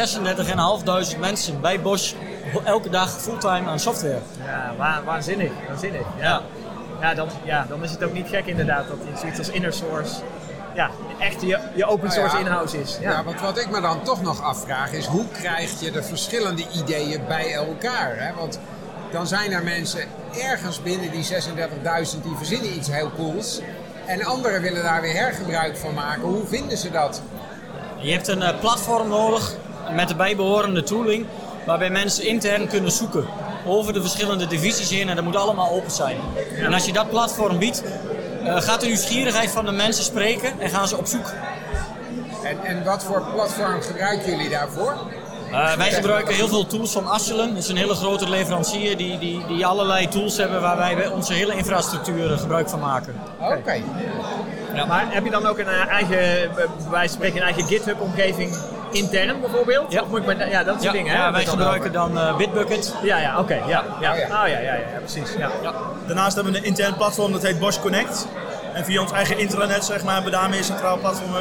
36.500 1.15 1.19
mensen 1.19 1.61
bij 1.61 1.81
Bosch 1.81 2.13
elke 2.63 2.89
dag 2.89 3.09
fulltime 3.21 3.69
aan 3.69 3.79
software. 3.79 4.19
Ja, 4.45 4.73
wa- 4.77 5.01
waanzinnig, 5.05 5.51
waanzinnig. 5.67 6.05
Ja. 6.19 6.41
Ja, 7.01 7.13
dan, 7.13 7.27
ja, 7.43 7.65
dan 7.69 7.83
is 7.83 7.91
het 7.91 8.03
ook 8.03 8.13
niet 8.13 8.27
gek 8.29 8.45
inderdaad 8.45 8.87
dat 8.87 8.97
in 9.11 9.17
zoiets 9.17 9.37
als 9.39 9.49
inner 9.49 9.73
source 9.73 10.13
ja, 10.75 10.89
echt 11.19 11.41
je, 11.41 11.59
je 11.75 11.85
open 11.85 12.07
Nou 12.07 12.19
ja. 12.19 12.27
source 12.29 12.45
in-house 12.45 12.81
is. 12.81 12.97
Ja. 13.01 13.11
Ja. 13.11 13.23
want 13.23 13.41
wat 13.41 13.57
ik 13.57 13.69
me 13.71 13.81
dan 13.81 14.03
toch 14.03 14.21
nog 14.21 14.41
afvraag 14.43 14.91
is 14.91 15.05
hoe 15.05 15.25
krijg 15.31 15.79
je 15.79 15.91
de 15.91 16.03
verschillende 16.03 16.63
ideeën 16.75 17.21
bij 17.27 17.53
elkaar? 17.53 18.15
Hè? 18.17 18.33
Want 18.33 18.59
dan 19.13 19.27
zijn 19.27 19.51
er 19.51 19.63
mensen 19.63 20.07
ergens 20.41 20.81
binnen 20.81 21.11
die 21.11 21.23
36.000 21.23 22.21
die 22.23 22.35
verzinnen 22.37 22.75
iets 22.75 22.91
heel 22.91 23.11
cools. 23.17 23.59
En 24.05 24.23
anderen 24.23 24.61
willen 24.61 24.83
daar 24.83 25.01
weer 25.01 25.13
hergebruik 25.13 25.77
van 25.77 25.93
maken. 25.93 26.21
Hoe 26.21 26.45
vinden 26.45 26.77
ze 26.77 26.91
dat? 26.91 27.21
Je 27.97 28.11
hebt 28.11 28.27
een 28.27 28.41
eh, 28.41 28.59
platform 28.59 29.07
nodig 29.07 29.55
met 29.91 30.07
de 30.07 30.15
bijbehorende 30.15 30.83
tooling, 30.83 31.25
waarbij 31.65 31.89
mensen 31.89 32.25
intern 32.25 32.67
kunnen 32.67 32.91
zoeken 32.91 33.25
over 33.65 33.93
de 33.93 34.01
verschillende 34.01 34.47
divisies 34.47 34.89
heen 34.89 35.09
en 35.09 35.15
dat 35.15 35.25
moet 35.25 35.35
allemaal 35.35 35.71
open 35.71 35.91
zijn. 35.91 36.17
En 36.57 36.73
als 36.73 36.85
je 36.85 36.93
dat 36.93 37.09
platform 37.09 37.59
biedt, 37.59 37.83
eh, 38.43 38.61
gaat 38.61 38.81
de 38.81 38.85
nieuwsgierigheid 38.85 39.51
van 39.51 39.65
de 39.65 39.71
mensen 39.71 40.03
spreken 40.03 40.59
en 40.59 40.69
gaan 40.69 40.87
ze 40.87 40.97
op 40.97 41.07
zoek. 41.07 41.33
En, 42.43 42.63
en 42.63 42.83
wat 42.83 43.03
voor 43.03 43.23
platform 43.33 43.81
gebruiken 43.81 44.29
jullie 44.29 44.49
daarvoor? 44.49 44.97
Eh, 45.53 45.73
wij 45.73 45.91
gebruiken 45.91 46.33
heel 46.35 46.47
veel 46.47 46.65
tools 46.65 46.91
van 46.91 47.07
Asselin. 47.07 47.49
Dat 47.49 47.57
is 47.63 47.69
een 47.69 47.77
hele 47.77 47.93
grote 47.93 48.29
leverancier 48.29 48.97
die, 48.97 49.17
die, 49.17 49.45
die 49.47 49.65
allerlei 49.65 50.07
tools 50.07 50.37
hebben 50.37 50.61
waar 50.61 50.77
wij 50.77 51.07
onze 51.07 51.33
hele 51.33 51.55
infrastructuur 51.55 52.31
eh, 52.31 52.39
gebruik 52.39 52.69
van 52.69 52.79
maken. 52.79 53.15
Oké. 53.39 53.81
Maar 54.87 55.05
heb 55.09 55.23
je 55.23 55.31
dan 55.31 55.45
ook 55.45 55.57
een 55.57 55.67
eh, 55.67 55.87
eigen, 55.87 56.51
van 56.89 57.09
spreken, 57.09 57.37
een 57.37 57.43
eigen 57.43 57.63
GitHub-omgeving 57.63 58.57
intern 58.91 59.39
bijvoorbeeld? 59.41 59.91
Ja. 59.91 60.01
Of 60.01 60.07
moet 60.07 60.19
ik 60.19 60.25
met, 60.25 60.37
ja, 60.49 60.63
dat 60.63 60.73
soort 60.73 60.83
Ja, 60.83 60.91
dingen. 60.91 61.11
hè, 61.15 61.17
ja, 61.23 61.31
wij 61.31 61.45
gebruiken 61.45 61.91
dan 61.91 62.17
eh, 62.19 62.37
Bitbucket. 62.37 62.95
Ja, 63.03 63.17
ja, 63.17 63.39
oké. 63.39 63.53
ja, 63.53 63.67
ja. 63.67 63.79
Oh, 63.79 64.01
ja. 64.01 64.11
Oh, 64.11 64.29
ja, 64.29 64.45
ja, 64.47 64.59
ja, 64.59 64.73
ja, 64.73 64.99
precies. 64.99 65.33
Ja. 65.37 65.51
Daarnaast 66.05 66.35
hebben 66.35 66.53
we 66.53 66.59
een 66.59 66.65
intern 66.65 66.95
platform 66.95 67.31
dat 67.31 67.41
heet 67.41 67.59
Bosch 67.59 67.79
Connect. 67.81 68.27
En 68.73 68.85
via 68.85 69.01
ons 69.01 69.11
eigen 69.11 69.37
intranet 69.37 69.85
zeg 69.85 70.03
maar, 70.03 70.13
hebben 70.13 70.31
we 70.31 70.37
daarmee 70.37 70.57
een 70.57 70.65
centraal 70.65 70.97
platform 70.97 71.31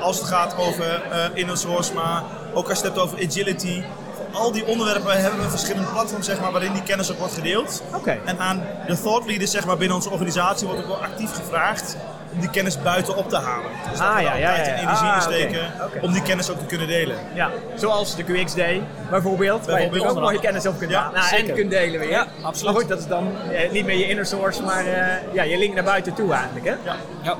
als 0.00 0.18
het 0.18 0.28
gaat 0.28 0.56
over 0.56 1.02
eh 1.10 1.18
inner 1.34 1.56
source, 1.56 1.94
maar 1.94 2.22
ook 2.54 2.68
als 2.68 2.78
je 2.78 2.84
het 2.84 2.94
hebt 2.94 3.06
over 3.06 3.26
agility. 3.28 3.82
Voor 4.16 4.40
al 4.40 4.52
die 4.52 4.66
onderwerpen 4.66 5.20
hebben 5.22 5.40
we 5.40 5.48
verschillende 5.50 5.88
platforms 5.90 6.26
zeg 6.26 6.40
maar, 6.40 6.52
waarin 6.52 6.72
die 6.72 6.82
kennis 6.82 7.10
ook 7.12 7.18
wordt 7.18 7.34
gedeeld. 7.34 7.82
Oké. 7.94 8.18
En 8.24 8.38
aan 8.38 8.62
de 8.86 9.00
thought 9.00 9.26
leaders 9.26 9.50
zeg 9.50 9.66
maar, 9.66 9.76
binnen 9.76 9.96
onze 9.96 10.10
organisatie 10.10 10.66
wordt 10.66 10.82
ook 10.82 10.88
wel 10.88 11.02
actief 11.02 11.34
gevraagd 11.34 11.96
om 12.34 12.40
die 12.40 12.50
kennis 12.50 12.82
buiten 12.82 13.16
op 13.16 13.28
te 13.28 13.36
halen. 13.36 13.70
Dus 13.90 13.98
Ah, 14.00 14.20
ja, 14.20 14.34
ja, 14.34 14.54
en 14.54 14.74
energie 14.78 15.08
Ah, 15.08 15.14
in 15.16 15.22
steken 15.22 15.60
oké, 15.74 15.84
oké. 15.96 16.06
om 16.06 16.12
die 16.12 16.22
kennis 16.22 16.50
ook 16.50 16.58
te 16.58 16.64
kunnen 16.64 16.86
delen. 16.86 17.16
Ja, 17.34 17.50
zoals 17.76 18.16
de 18.16 18.22
QX 18.24 18.54
Day 18.54 18.82
bijvoorbeeld, 19.10 19.66
waar 19.66 19.80
je 19.94 20.08
ook 20.08 20.20
mooie 20.20 20.40
kennis 20.40 20.66
op 20.66 20.78
kunt 20.78 20.90
Ja, 20.90 21.00
halen. 21.02 21.20
Nou, 21.20 21.36
en 21.48 21.54
kunt 21.54 21.70
delen 21.70 22.00
weer. 22.00 22.10
Ja, 22.10 22.26
absoluut. 22.42 22.72
Maar 22.72 22.80
goed, 22.80 22.90
dat 22.90 22.98
is 22.98 23.06
dan 23.06 23.28
eh, 23.50 23.70
niet 23.70 23.84
meer 23.84 23.96
je 23.98 24.08
inner 24.08 24.26
source, 24.26 24.62
maar 24.62 24.86
eh, 24.86 25.34
ja, 25.34 25.42
je 25.42 25.58
link 25.58 25.74
naar 25.74 25.84
buiten 25.84 26.14
toe 26.14 26.32
eigenlijk. 26.32 26.64
Hè? 26.66 26.74
Ja. 26.84 26.96
Ja. 27.22 27.36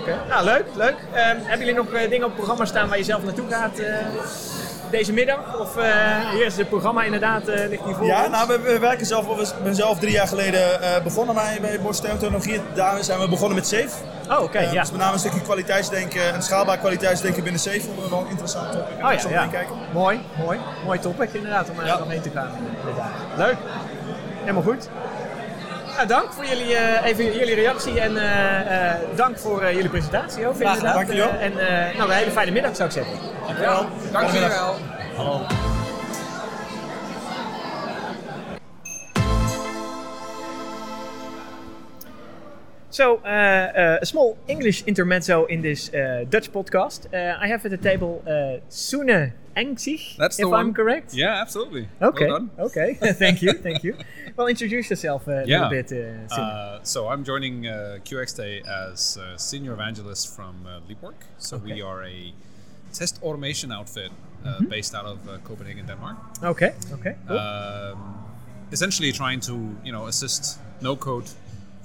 Oké. 0.00 0.14
Nou, 0.28 0.44
leuk, 0.44 0.64
leuk. 0.74 0.94
Ehm, 1.12 1.36
hebben 1.38 1.58
jullie 1.66 1.74
nog 1.82 1.92
eh, 1.92 2.00
dingen 2.10 2.24
op 2.24 2.30
het 2.30 2.34
programma 2.36 2.64
staan 2.64 2.88
waar 2.88 2.98
je 2.98 3.04
zelf 3.04 3.24
naartoe 3.24 3.48
gaat 3.50 3.78
eh, 3.78 3.94
deze 4.90 5.12
middag? 5.12 5.60
Of 5.60 5.76
eh, 5.76 6.30
hier 6.32 6.46
is 6.46 6.56
het 6.56 6.68
programma 6.68 7.02
inderdaad, 7.02 7.48
eh, 7.48 7.68
ligt 7.68 7.84
hier 7.84 7.94
voor 7.94 8.06
Ja, 8.06 8.20
ons? 8.22 8.30
nou, 8.30 8.48
we, 8.48 8.60
we 8.60 8.78
werken 8.78 9.06
zelf, 9.06 9.40
ik 9.56 9.62
ben 9.62 9.74
zelf 9.74 9.98
drie 9.98 10.12
jaar 10.12 10.26
geleden 10.28 10.82
eh, 10.82 11.02
begonnen 11.02 11.34
bij, 11.34 11.58
bij. 11.60 11.78
Daar 12.74 13.04
zijn 13.04 13.18
we 13.20 13.28
begonnen 13.28 13.54
met 13.56 13.66
Safe. 13.66 13.88
Oh, 14.30 14.42
oké, 14.42 14.58
ja. 14.60 14.80
Dus 14.80 14.90
met 14.90 15.00
name 15.00 15.12
een 15.12 15.18
stukje 15.18 15.40
kwaliteitsdenken 15.40 16.34
en 16.34 16.42
schaalbaar 16.42 16.78
kwaliteitsdenken 16.78 17.42
binnen 17.42 17.60
Safe. 17.60 17.80
vonden 17.80 18.04
we 18.04 18.10
wel 18.10 18.20
een 18.20 18.28
interessant 18.28 18.72
topic. 18.72 19.04
Oh 19.04 19.12
ja, 19.12 19.28
ja. 19.28 19.40
meekijken. 19.44 19.74
Mooi, 19.92 20.20
mooi. 20.44 20.58
Mooi 20.84 20.98
topic 20.98 21.32
inderdaad 21.32 21.70
om 21.70 21.78
er 21.78 21.86
Ja. 21.86 21.98
nog 21.98 22.08
heen 22.08 22.20
te 22.22 22.30
gaan. 22.30 22.50
inderdaad. 22.80 23.10
Leuk. 23.36 23.56
Helemaal 24.40 24.62
goed. 24.62 24.88
Nou, 25.98 26.10
dank 26.10 26.32
voor 26.32 26.46
jullie, 26.46 26.74
eh, 26.74 27.04
even 27.10 27.24
jullie 27.24 27.54
reactie 27.54 28.00
en 28.00 28.16
eh, 28.16 28.94
dank 29.16 29.38
voor 29.38 29.72
jullie 29.72 29.88
presentatie 29.88 30.46
ook 30.46 30.56
Graag 30.56 30.76
inderdaad. 30.76 30.94
Dankjewel. 30.94 31.28
En 31.28 31.52
nou, 31.96 32.10
een 32.10 32.16
hele 32.16 32.30
fijne 32.30 32.50
middag 32.50 32.76
zou 32.76 32.88
ik 32.88 32.94
zeggen. 32.94 33.14
Dankjewel. 33.46 33.86
Dank 34.12 34.30
jullie 34.30 34.48
wel. 34.48 34.76
Hallo. 35.16 35.46
So, 42.98 43.18
uh, 43.24 43.28
uh, 43.28 43.98
a 44.02 44.06
small 44.06 44.36
English 44.48 44.82
intermezzo 44.86 45.44
in 45.48 45.62
this 45.62 45.88
uh, 45.94 46.24
Dutch 46.28 46.50
podcast. 46.52 47.06
Uh, 47.14 47.38
I 47.44 47.46
have 47.46 47.64
at 47.64 47.70
the 47.70 47.76
table 47.90 48.22
uh, 48.26 48.58
Sune 48.68 49.32
Engzig, 49.56 50.16
That's 50.16 50.36
the 50.36 50.42
if 50.42 50.48
one. 50.48 50.60
I'm 50.60 50.74
correct. 50.74 51.14
Yeah, 51.14 51.40
absolutely. 51.40 51.86
Okay. 52.02 52.26
Well 52.26 52.48
okay. 52.58 52.94
thank 53.22 53.40
you. 53.40 53.52
Thank 53.52 53.84
you. 53.84 53.94
Well, 54.36 54.48
introduce 54.48 54.90
yourself 54.90 55.28
a 55.28 55.44
Yeah. 55.46 55.68
little 55.68 55.70
bit, 55.70 55.92
uh, 55.92 56.28
Sune. 56.28 56.44
Uh, 56.44 56.78
so 56.82 57.06
I'm 57.06 57.22
joining 57.22 57.66
uh, 57.68 57.98
QX 58.04 58.34
Day 58.36 58.62
as 58.66 59.16
a 59.16 59.38
senior 59.38 59.74
evangelist 59.74 60.34
from 60.36 60.54
uh, 60.66 60.80
Leapwork. 60.88 61.20
So 61.38 61.56
we 61.58 61.80
are 61.82 62.02
a 62.02 62.32
test 62.92 63.22
automation 63.22 63.70
outfit 63.70 64.10
uh, 64.10 64.48
Mm-hmm. 64.48 64.70
based 64.70 64.94
out 64.94 65.06
of 65.06 65.18
uh, 65.28 65.38
Copenhagen, 65.44 65.86
Denmark. 65.86 66.16
okay. 66.42 66.72
Okay. 66.92 67.14
Cool. 67.28 67.38
Um, 67.38 67.98
essentially 68.72 69.12
trying 69.12 69.40
to 69.40 69.52
you 69.84 69.92
know 69.92 70.06
assist 70.08 70.58
no-code 70.82 71.30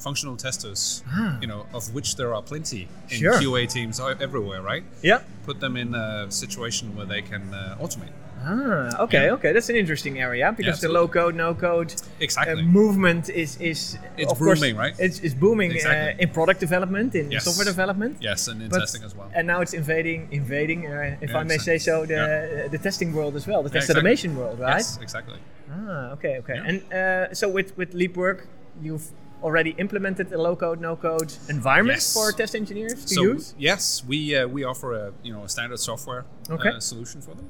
functional 0.03 0.35
testers, 0.45 1.03
you 1.41 1.47
know, 1.51 1.61
of 1.73 1.83
which 1.95 2.09
there 2.19 2.31
are 2.35 2.43
plenty 2.51 2.81
in 3.09 3.15
Ah. 3.17 3.21
Sure. 3.21 3.33
QA 3.41 3.63
teams 3.75 3.95
everywhere, 4.27 4.61
right? 4.71 4.83
yeah. 5.01 5.19
Put 5.49 5.57
them 5.59 5.75
in 5.83 5.89
a 5.95 6.07
situation 6.43 6.85
where 6.95 7.07
they 7.13 7.21
can 7.31 7.43
uh, 7.53 7.83
automate. 7.83 8.13
Ah, 8.45 9.03
okay, 9.05 9.25
Yeah. 9.25 9.35
okay. 9.37 9.51
That's 9.55 9.69
an 9.73 9.77
interesting 9.83 10.15
area 10.27 10.47
because 10.59 10.77
the 10.85 10.89
low 10.99 11.07
code, 11.07 11.33
no 11.45 11.49
code 11.67 11.89
Exactly. 12.19 12.61
uh, 12.63 12.79
movement 12.81 13.23
is 13.43 13.51
is 13.71 13.79
It's 14.17 14.31
of 14.31 14.37
course, 14.37 14.59
booming, 14.59 14.75
right? 14.83 14.93
It's, 15.05 15.17
it's 15.25 15.35
booming 15.45 15.71
uh, 15.71 16.23
in 16.23 16.29
product 16.37 16.59
development, 16.59 17.09
in 17.15 17.25
Yes. 17.31 17.43
software 17.47 17.69
development. 17.73 18.13
yes, 18.29 18.39
and 18.49 18.57
in 18.63 18.69
But- 18.69 18.79
testing 18.83 19.03
as 19.09 19.13
well. 19.17 19.29
And 19.37 19.43
now 19.53 19.59
it's 19.63 19.73
invading, 19.81 20.19
invading, 20.31 20.81
uh, 20.87 21.25
if 21.25 21.29
Yeah, 21.31 21.41
I 21.41 21.43
may 21.51 21.57
say 21.69 21.77
so, 21.87 21.93
the 22.05 22.19
Yeah. 22.21 22.65
uh, 22.65 22.71
the 22.75 22.81
testing 22.87 23.09
world 23.17 23.33
as 23.39 23.45
well, 23.49 23.59
the 23.63 23.69
Yeah, 23.69 23.79
test 23.79 23.89
exactly. 23.89 23.99
automation 24.01 24.31
world, 24.39 24.57
right? 24.59 24.83
Yes, 24.83 24.99
exactly. 25.07 25.39
Ah, 25.75 26.15
okay, 26.15 26.33
okay. 26.41 26.57
Yeah. 26.59 26.67
And 26.69 26.77
uh, 26.99 27.33
so 27.39 27.45
with 27.57 27.69
with 27.79 27.89
Leapwork, 28.01 28.39
you've 28.85 29.07
already 29.43 29.71
implemented 29.77 30.31
a 30.33 30.41
low-code, 30.41 30.79
no-code 30.81 31.33
environment 31.49 31.97
Yes. 31.97 32.13
for 32.13 32.31
test 32.31 32.55
engineers 32.55 33.05
to 33.05 33.15
so 33.15 33.21
use? 33.23 33.53
yes, 33.57 34.03
we 34.07 34.35
uh, 34.35 34.47
we 34.47 34.63
offer 34.63 34.93
a 34.93 35.13
you 35.23 35.33
know 35.33 35.43
a 35.43 35.49
standard 35.49 35.79
software 35.79 36.25
Okay. 36.49 36.69
uh, 36.69 36.79
solution 36.79 37.21
for 37.21 37.33
them, 37.35 37.49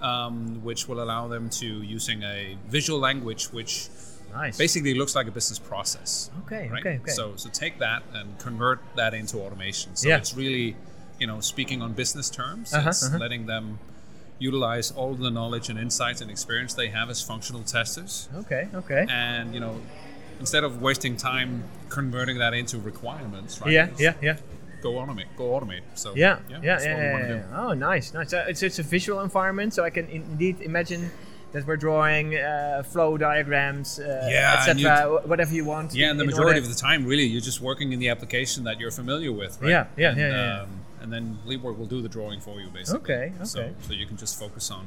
um, 0.00 0.64
which 0.64 0.88
will 0.88 1.00
allow 1.02 1.28
them 1.28 1.48
to 1.60 1.66
using 1.82 2.22
a 2.22 2.56
visual 2.68 2.98
language 2.98 3.46
which 3.52 3.88
Nice. 4.32 4.58
basically 4.58 4.94
looks 4.94 5.14
like 5.14 5.28
a 5.28 5.30
business 5.30 5.58
process. 5.58 6.30
Okay, 6.44 6.68
right? 6.68 6.80
okay, 6.80 6.96
okay. 7.02 7.12
So 7.12 7.36
so 7.36 7.48
take 7.50 7.78
that 7.78 8.02
and 8.12 8.38
convert 8.38 8.80
that 8.96 9.12
into 9.14 9.38
automation. 9.44 9.94
So 9.96 10.08
Yeah. 10.08 10.18
it's 10.18 10.34
really 10.34 10.76
you 11.20 11.26
know 11.26 11.40
speaking 11.40 11.82
on 11.82 11.92
business 11.92 12.28
terms. 12.30 12.72
Uh-huh, 12.74 12.88
it's 12.90 13.04
uh-huh. 13.06 13.18
letting 13.18 13.46
them 13.46 13.78
utilize 14.38 14.90
all 14.90 15.14
the 15.14 15.30
knowledge 15.30 15.70
and 15.70 15.78
insights 15.78 16.20
and 16.20 16.30
experience 16.30 16.74
they 16.74 16.88
have 16.88 17.08
as 17.08 17.22
functional 17.22 17.62
testers 17.62 18.28
Okay, 18.36 18.68
okay. 18.74 19.06
and 19.08 19.54
you 19.54 19.60
know 19.60 19.80
instead 20.40 20.64
of 20.64 20.82
wasting 20.82 21.16
time 21.16 21.64
converting 21.88 22.38
that 22.38 22.54
into 22.54 22.78
requirements 22.78 23.60
right 23.60 23.70
Yeah, 23.72 23.88
yeah, 23.98 24.14
yeah. 24.22 24.36
go 24.82 24.92
automate 24.92 25.26
go 25.36 25.44
automate 25.58 25.82
so 25.94 26.14
Yeah, 26.14 26.38
yeah, 26.48 26.56
yeah, 26.56 26.60
that's 26.62 26.84
what 26.86 26.96
we 26.96 27.02
yeah, 27.02 27.18
yeah, 27.28 27.28
do. 27.28 27.42
Oh, 27.56 27.72
nice, 27.74 28.12
nice. 28.14 28.30
So 28.30 28.44
it's, 28.48 28.62
it's 28.62 28.78
a 28.78 28.82
visual 28.82 29.20
environment, 29.20 29.74
so 29.74 29.84
I 29.84 29.90
can 29.90 30.06
indeed 30.08 30.60
imagine 30.60 31.10
that 31.52 31.66
we're 31.66 31.76
drawing 31.76 32.36
uh, 32.36 32.82
flow 32.82 33.16
diagrams, 33.16 33.98
uh, 33.98 34.28
Yeah, 34.30 34.56
etc. 34.58 35.06
wh- 35.22 35.28
Whatever 35.28 35.54
you 35.54 35.64
want. 35.64 35.94
yeah 35.94 36.10
and 36.10 36.20
the 36.20 36.24
majority 36.24 36.58
order- 36.60 36.68
of 36.70 36.74
the 36.74 36.80
time 36.88 37.06
really 37.06 37.24
you're 37.24 37.40
just 37.40 37.60
working 37.60 37.92
in 37.92 37.98
the 37.98 38.08
application 38.10 38.64
that 38.64 38.78
you're 38.80 38.90
familiar 38.90 39.32
with 39.32 39.58
right 39.62 39.70
Yeah, 39.70 39.86
yeah, 39.96 40.08
and, 40.10 40.18
yeah, 40.20 40.28
yeah, 40.28 40.34
yeah. 40.56 40.62
Um, 40.62 40.80
and 41.00 41.12
then 41.12 41.38
LeapWork 41.46 41.78
will 41.78 41.86
do 41.86 42.02
the 42.02 42.08
drawing 42.08 42.40
for 42.40 42.60
you 42.60 42.68
basically 42.68 43.00
Okay, 43.14 43.32
so 43.44 43.60
okay. 43.60 43.72
so 43.86 43.92
you 43.92 44.06
can 44.06 44.16
just 44.16 44.38
focus 44.38 44.70
on 44.70 44.84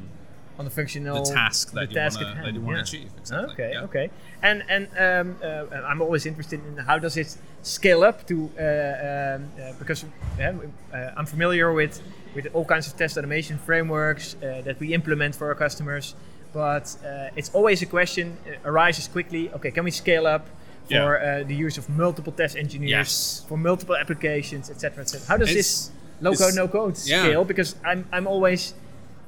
on 0.59 0.65
the 0.65 0.71
functional 0.71 1.23
the 1.23 1.33
task 1.33 1.71
the 1.71 1.75
that 1.79 1.89
you 1.89 1.95
task 1.95 2.19
wanna 2.21 2.43
that 2.43 2.53
you 2.53 2.61
want 2.61 2.75
yeah. 2.77 2.83
achieve 2.83 3.09
exactly 3.17 3.53
Okay, 3.53 3.71
yeah. 3.73 3.87
okay. 3.87 4.09
And 4.43 4.57
and 4.75 4.83
um, 5.05 5.37
uh, 5.41 5.89
I'm 5.89 6.01
always 6.01 6.25
interested 6.25 6.59
in 6.67 6.77
how 6.89 6.97
does 6.99 7.15
it 7.17 7.29
scale 7.63 8.03
up 8.09 8.17
to 8.27 8.35
uh, 8.35 8.45
um, 8.45 9.49
uh, 9.57 9.73
because 9.79 10.03
uh, 10.03 11.17
I'm 11.17 11.25
familiar 11.25 11.71
with 11.73 12.01
with 12.35 12.45
all 12.53 12.65
kinds 12.65 12.85
of 12.87 12.93
test 12.97 13.17
automation 13.17 13.57
frameworks 13.57 14.35
uh, 14.35 14.61
that 14.65 14.79
we 14.79 14.93
implement 14.93 15.35
for 15.35 15.47
our 15.47 15.55
customers, 15.55 16.15
but 16.53 16.85
uh, 17.05 17.37
it's 17.39 17.49
always 17.57 17.81
a 17.81 17.85
question 17.85 18.37
arises 18.65 19.07
quickly. 19.07 19.49
Okay, 19.55 19.71
can 19.71 19.83
we 19.85 19.91
scale 19.91 20.27
up? 20.27 20.45
For 20.89 20.95
Yeah. 20.95 21.41
uh, 21.41 21.47
the 21.47 21.53
use 21.67 21.77
of 21.81 21.87
multiple 21.87 22.33
test 22.33 22.55
engineers, 22.57 22.89
Yes. 22.91 23.45
for 23.47 23.57
multiple 23.57 23.95
applications, 23.95 24.69
etc., 24.71 25.01
etc. 25.03 25.19
How 25.27 25.37
does 25.37 25.49
It's- 25.49 25.57
this 25.59 25.91
low 26.21 26.33
code, 26.33 26.55
no 26.55 26.67
code 26.67 26.97
scale? 26.97 27.43
Because 27.45 27.75
I'm 27.89 28.01
I'm 28.11 28.27
always 28.27 28.73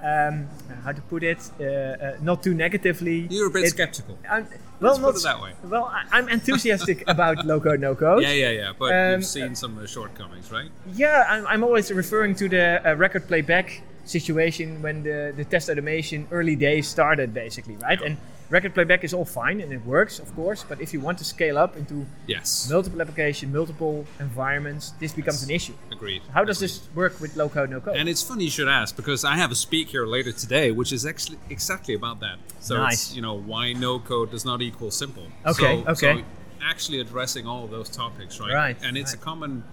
um, 0.04 0.48
how 0.84 0.92
to 0.92 1.02
put 1.02 1.24
it, 1.24 1.40
uh, 1.60 1.64
uh, 1.64 2.18
not 2.22 2.42
too 2.44 2.54
negatively. 2.54 3.28
you're 3.30 3.48
a 3.48 3.52
bit 3.52 3.64
It- 3.66 3.70
skeptical 3.70 4.18
I'm, 4.30 4.48
well, 4.80 4.94
Let's 4.94 5.00
not 5.00 5.14
put 5.14 5.18
it 5.18 5.24
that 5.24 5.42
way. 5.44 5.52
Well, 5.64 5.86
I, 5.86 6.04
I'm 6.12 6.28
enthusiastic 6.30 7.04
about 7.16 7.46
low 7.46 7.60
code, 7.60 7.80
no 7.80 7.94
code. 7.96 8.24
yeah 8.24 8.34
yeah 8.34 8.50
yeah 8.52 8.74
but 8.78 8.92
Um, 8.94 9.12
you've 9.22 9.26
seen 9.26 9.56
some 9.56 9.78
uh, 9.78 9.86
shortcomings 9.86 10.52
right 10.52 10.70
Yeah, 10.96 11.26
I'm, 11.30 11.46
I'm 11.48 11.64
always 11.64 11.92
referring 11.92 12.34
to 12.36 12.50
the 12.50 12.66
uh, 12.86 12.96
record 12.96 13.28
playback 13.28 13.82
situation 14.06 14.82
when 14.82 15.04
the, 15.04 15.34
the 15.38 15.46
test 15.46 15.70
automation 15.70 16.28
early 16.32 16.56
days 16.56 16.88
started, 16.88 17.34
basically, 17.34 17.76
right? 17.76 18.00
Yeah. 18.02 18.08
And 18.08 18.18
record 18.52 18.74
playback 18.74 19.04
is 19.04 19.14
all 19.14 19.26
fine 19.26 19.62
and 19.62 19.72
it 19.74 19.84
works, 19.86 20.20
of 20.20 20.36
course, 20.36 20.64
but 20.68 20.80
if 20.82 20.94
you 20.94 21.00
want 21.00 21.18
to 21.18 21.24
scale 21.24 21.58
up 21.58 21.76
into 21.78 22.06
yes 22.28 22.70
multiple 22.70 23.02
application, 23.02 23.52
multiple 23.52 24.06
environments, 24.20 24.92
this 25.00 25.14
becomes 25.14 25.42
an 25.44 25.50
issue. 25.50 25.74
agreed 25.92 26.22
How 26.34 26.44
does 26.44 26.58
agreed. 26.58 26.70
this 26.70 26.96
work 26.96 27.20
with 27.22 27.36
low 27.36 27.50
code, 27.50 27.70
no 27.70 27.80
code? 27.80 27.96
And 27.96 28.08
it's 28.10 28.22
funny 28.22 28.44
you 28.44 28.52
should 28.52 28.68
ask 28.68 28.96
because 28.96 29.24
I 29.24 29.36
have 29.38 29.52
a 29.52 29.56
speak 29.56 29.88
here 29.90 30.06
later 30.06 30.32
today, 30.34 30.72
which 30.72 30.92
is 30.92 31.06
actually 31.06 31.40
exactly 31.50 31.96
about 31.96 32.20
that. 32.20 32.38
So 32.60 32.78
Nice. 32.78 32.94
it's, 32.94 33.16
you 33.16 33.22
know 33.22 33.34
why 33.52 33.74
no 33.74 34.00
code 34.00 34.30
does 34.32 34.46
not 34.46 34.62
equal 34.62 34.92
simple. 34.92 35.28
Okay, 35.46 35.84
So, 35.84 35.92
okay. 35.94 36.18
So 36.20 36.24
actually 36.64 37.00
addressing 37.00 37.48
all 37.48 37.66
those 37.68 37.90
topics, 37.90 38.40
right? 38.40 38.54
Right, 38.54 38.78
And 38.84 38.98
it's 38.98 39.14
right. 39.14 39.22
a 39.22 39.26
common, 39.26 39.64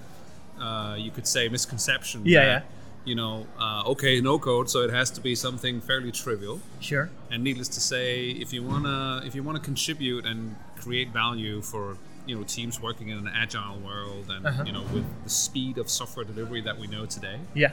uh, 0.58 0.94
you 0.98 1.10
could 1.10 1.26
say, 1.26 1.48
misconception. 1.48 2.22
Yeah, 2.24 2.44
yeah. 2.44 2.62
You 3.08 3.14
know, 3.14 3.46
uh, 3.58 3.92
okay, 3.92 4.20
no 4.20 4.38
code, 4.38 4.68
so 4.68 4.78
it 4.86 4.90
has 4.90 5.08
to 5.12 5.20
be 5.22 5.34
something 5.34 5.80
fairly 5.80 6.12
trivial. 6.12 6.60
sure. 6.80 7.08
And 7.30 7.42
needless 7.42 7.68
to 7.76 7.80
say, 7.80 8.08
if 8.44 8.52
you 8.52 8.62
wanna 8.62 9.22
if 9.28 9.32
you 9.36 9.42
wanna 9.48 9.60
contribute 9.70 10.24
and 10.30 10.38
create 10.82 11.08
value 11.22 11.62
for 11.62 11.96
you 12.26 12.34
know 12.36 12.44
teams 12.56 12.74
working 12.88 13.08
in 13.08 13.16
an 13.24 13.30
agile 13.44 13.78
world 13.88 14.26
and 14.34 14.42
Uh-huh. 14.46 14.62
you 14.68 14.72
know 14.76 14.84
with 14.94 15.06
the 15.24 15.30
speed 15.30 15.74
of 15.82 15.86
software 15.88 16.26
delivery 16.32 16.60
that 16.68 16.76
we 16.82 16.86
know 16.94 17.04
today, 17.16 17.38
Yeah, 17.54 17.72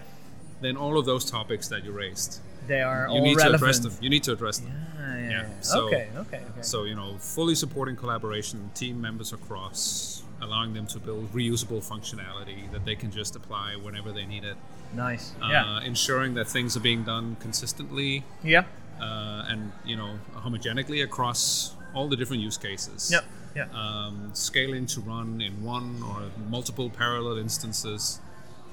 then 0.61 0.77
all 0.77 0.95
of 0.97 1.05
those 1.11 1.23
topics 1.37 1.65
that 1.71 1.81
you 1.85 1.91
raised, 1.91 2.31
they 2.71 2.81
are 2.81 3.01
you 3.09 3.15
all 3.15 3.21
need 3.27 3.35
relevant. 3.35 3.59
to 3.59 3.65
address 3.65 3.79
them. 3.85 3.93
You 4.03 4.09
need 4.15 4.23
to 4.29 4.31
address 4.37 4.57
them. 4.59 4.71
Yeah, 4.71 5.17
yeah, 5.17 5.29
Yeah, 5.33 5.41
yeah. 5.49 5.61
so- 5.73 5.85
okay, 5.87 6.05
okay, 6.23 6.41
okay. 6.49 6.61
So 6.61 6.77
you 6.89 6.95
know, 6.99 7.09
fully 7.35 7.55
supporting 7.63 7.95
collaboration, 8.03 8.57
team 8.81 8.95
members 9.07 9.33
across, 9.33 10.23
allowing 10.45 10.73
them 10.77 10.87
to 10.87 10.99
build 11.07 11.23
reusable 11.39 11.81
functionality 11.93 12.59
that 12.73 12.83
they 12.87 12.95
can 12.95 13.11
just 13.11 13.35
apply 13.35 13.67
whenever 13.85 14.11
they 14.17 14.25
need 14.33 14.43
it. 14.51 14.57
nice. 14.93 15.25
Uh, 15.43 15.49
yeah. 15.55 15.81
Ensuring 15.91 16.31
that 16.35 16.47
things 16.55 16.77
are 16.77 16.85
being 16.91 17.03
done 17.03 17.35
consistently 17.45 18.23
Yeah. 18.43 18.63
uh, 19.07 19.51
and 19.51 19.71
you 19.91 19.95
know 20.01 20.11
homogenically 20.45 21.01
across 21.09 21.73
all 21.95 22.07
the 22.13 22.15
different 22.21 22.41
use 22.49 22.57
cases. 22.57 22.99
Yeah. 23.11 23.21
Yeah. 23.59 23.67
Um, 23.83 24.15
scaling 24.33 24.85
to 24.93 24.99
run 25.13 25.29
in 25.47 25.53
one 25.63 25.89
or 26.09 26.19
multiple 26.49 26.89
parallel 26.89 27.37
instances, 27.37 28.19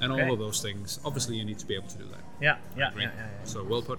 and 0.01 0.09
Okay. 0.13 0.23
all 0.23 0.33
of 0.37 0.41
those 0.47 0.61
things. 0.67 0.99
Obviously, 1.05 1.35
you 1.39 1.45
need 1.51 1.59
to 1.65 1.67
be 1.67 1.75
able 1.81 1.89
to 1.95 1.99
do 2.05 2.07
that. 2.15 2.25
yeah. 2.41 2.57
Yeah. 2.77 2.79
Yeah. 2.81 2.85
Right? 2.99 3.03
yeah, 3.17 3.27
yeah. 3.41 3.45
So 3.53 3.59
well 3.73 3.83
put. 3.91 3.99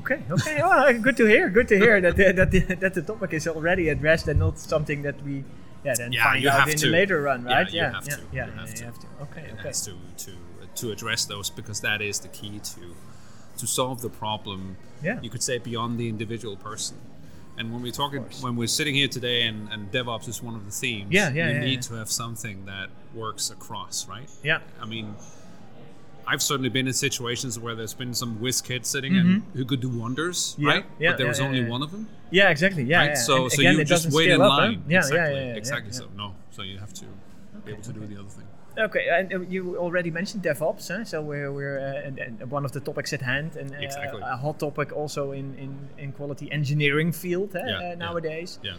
Okay, 0.00 0.20
okay. 0.30 0.56
Oh, 0.64 0.92
good 1.06 1.16
to 1.20 1.26
hear. 1.26 1.48
Good 1.58 1.68
to 1.68 1.76
hear 1.84 2.00
that 2.04 2.14
the, 2.16 2.32
that 2.38 2.50
the, 2.50 2.60
that 2.82 2.92
the 2.98 3.02
topic 3.02 3.32
is 3.38 3.46
already 3.48 3.88
addressed 3.94 4.26
and 4.28 4.38
not 4.38 4.58
something 4.58 5.02
that 5.02 5.16
we 5.24 5.44
yeah 5.84 5.94
then 5.96 6.12
Yeah, 6.12 6.24
find 6.24 6.42
you 6.42 6.48
out 6.50 6.60
have 6.60 6.68
in 6.68 6.76
to. 6.78 6.86
the 6.86 6.92
later 6.92 7.22
run, 7.22 7.44
Yeah, 7.46 7.54
right? 7.54 7.72
you 7.72 7.80
have 7.82 8.06
yeah, 8.06 8.16
to. 8.16 8.22
yeah, 8.32 8.46
You 8.46 8.52
yeah, 8.52 8.60
have 8.60 8.68
you 8.70 8.76
to. 8.76 8.84
have 8.84 8.98
to. 9.00 9.06
Okay, 9.22 9.46
okay. 9.52 9.62
has 9.68 9.84
to 9.86 9.92
to 10.24 10.32
to 10.74 10.90
address 10.90 11.24
those 11.26 11.50
because 11.50 11.80
that 11.80 12.00
is 12.00 12.18
the 12.20 12.28
key 12.28 12.58
to 12.60 12.94
to 13.58 13.66
solve 13.66 14.00
the 14.00 14.08
problem. 14.08 14.76
Yeah. 15.02 15.20
You 15.20 15.28
could 15.30 15.42
say 15.42 15.58
beyond 15.58 15.98
the 15.98 16.08
individual 16.08 16.56
person. 16.56 16.96
And 17.58 17.70
when 17.70 17.82
we're 17.82 17.92
talking, 17.92 18.24
when 18.40 18.56
we're 18.56 18.66
sitting 18.66 18.94
here 18.94 19.08
today, 19.08 19.42
and, 19.42 19.68
and 19.70 19.92
DevOps 19.92 20.26
is 20.26 20.42
one 20.42 20.54
of 20.54 20.64
the 20.64 20.70
themes. 20.70 21.08
Yeah, 21.12 21.28
yeah, 21.30 21.48
You 21.48 21.54
yeah, 21.56 21.60
need 21.60 21.74
yeah. 21.74 21.80
to 21.82 21.94
have 21.94 22.10
something 22.10 22.64
that 22.64 22.88
works 23.14 23.50
across, 23.50 24.08
right? 24.08 24.26
Yeah, 24.42 24.60
I 24.80 24.86
mean, 24.86 25.14
I've 26.26 26.42
certainly 26.42 26.68
been 26.68 26.86
in 26.86 26.92
situations 26.92 27.58
where 27.58 27.74
there's 27.74 27.94
been 27.94 28.14
some 28.14 28.40
whiz 28.40 28.60
kid 28.60 28.86
sitting 28.86 29.16
and 29.16 29.42
who 29.54 29.64
could 29.64 29.80
do 29.80 29.88
wonders, 29.88 30.52
Mm-hmm. 30.54 30.62
Yeah, 30.62 30.68
right? 30.72 30.84
yeah, 30.98 31.10
but 31.10 31.16
there 31.18 31.26
yeah, 31.26 31.30
was 31.30 31.40
yeah, 31.40 31.46
only 31.46 31.64
one 31.64 31.82
of 31.82 31.90
them, 31.90 32.08
yeah, 32.30 32.50
exactly. 32.50 32.84
Yeah, 32.84 33.06
right? 33.08 33.18
So, 33.18 33.42
And 33.44 33.52
so 33.52 33.60
again, 33.60 33.76
you 33.78 33.84
just 33.84 34.10
wait 34.12 34.30
in 34.30 34.40
up, 34.40 34.50
huh? 34.52 34.56
line. 34.58 34.84
Yeah, 34.88 34.98
exactly, 34.98 35.40
yeah, 35.40 35.46
yeah, 35.48 35.54
exactly. 35.56 35.92
So 35.92 36.08
no, 36.16 36.34
so 36.50 36.62
you 36.62 36.78
have 36.78 36.92
to 36.94 37.04
be 37.64 37.72
able 37.72 37.82
to 37.82 37.92
do 37.92 38.00
the 38.06 38.18
other 38.20 38.28
thing. 38.28 38.46
Okay, 38.78 39.06
and 39.10 39.32
uh, 39.34 39.40
you 39.40 39.76
already 39.76 40.10
mentioned 40.10 40.42
DevOps, 40.42 40.88
huh? 40.88 41.04
so 41.04 41.20
we're, 41.20 41.52
we're 41.52 41.78
uh, 41.78 42.46
one 42.46 42.64
of 42.64 42.72
the 42.72 42.80
topics 42.80 43.12
at 43.12 43.20
hand, 43.20 43.56
and 43.56 43.70
uh, 43.74 43.78
Exactly. 43.78 44.22
a 44.22 44.36
hot 44.36 44.58
topic 44.60 44.92
also 44.96 45.32
in, 45.32 45.54
in, 45.58 45.88
in 45.98 46.12
quality 46.12 46.50
engineering 46.50 47.12
field 47.12 47.50
huh, 47.52 47.60
Yeah, 47.66 47.92
uh, 47.92 47.94
nowadays. 47.96 48.58
Yeah. 48.62 48.76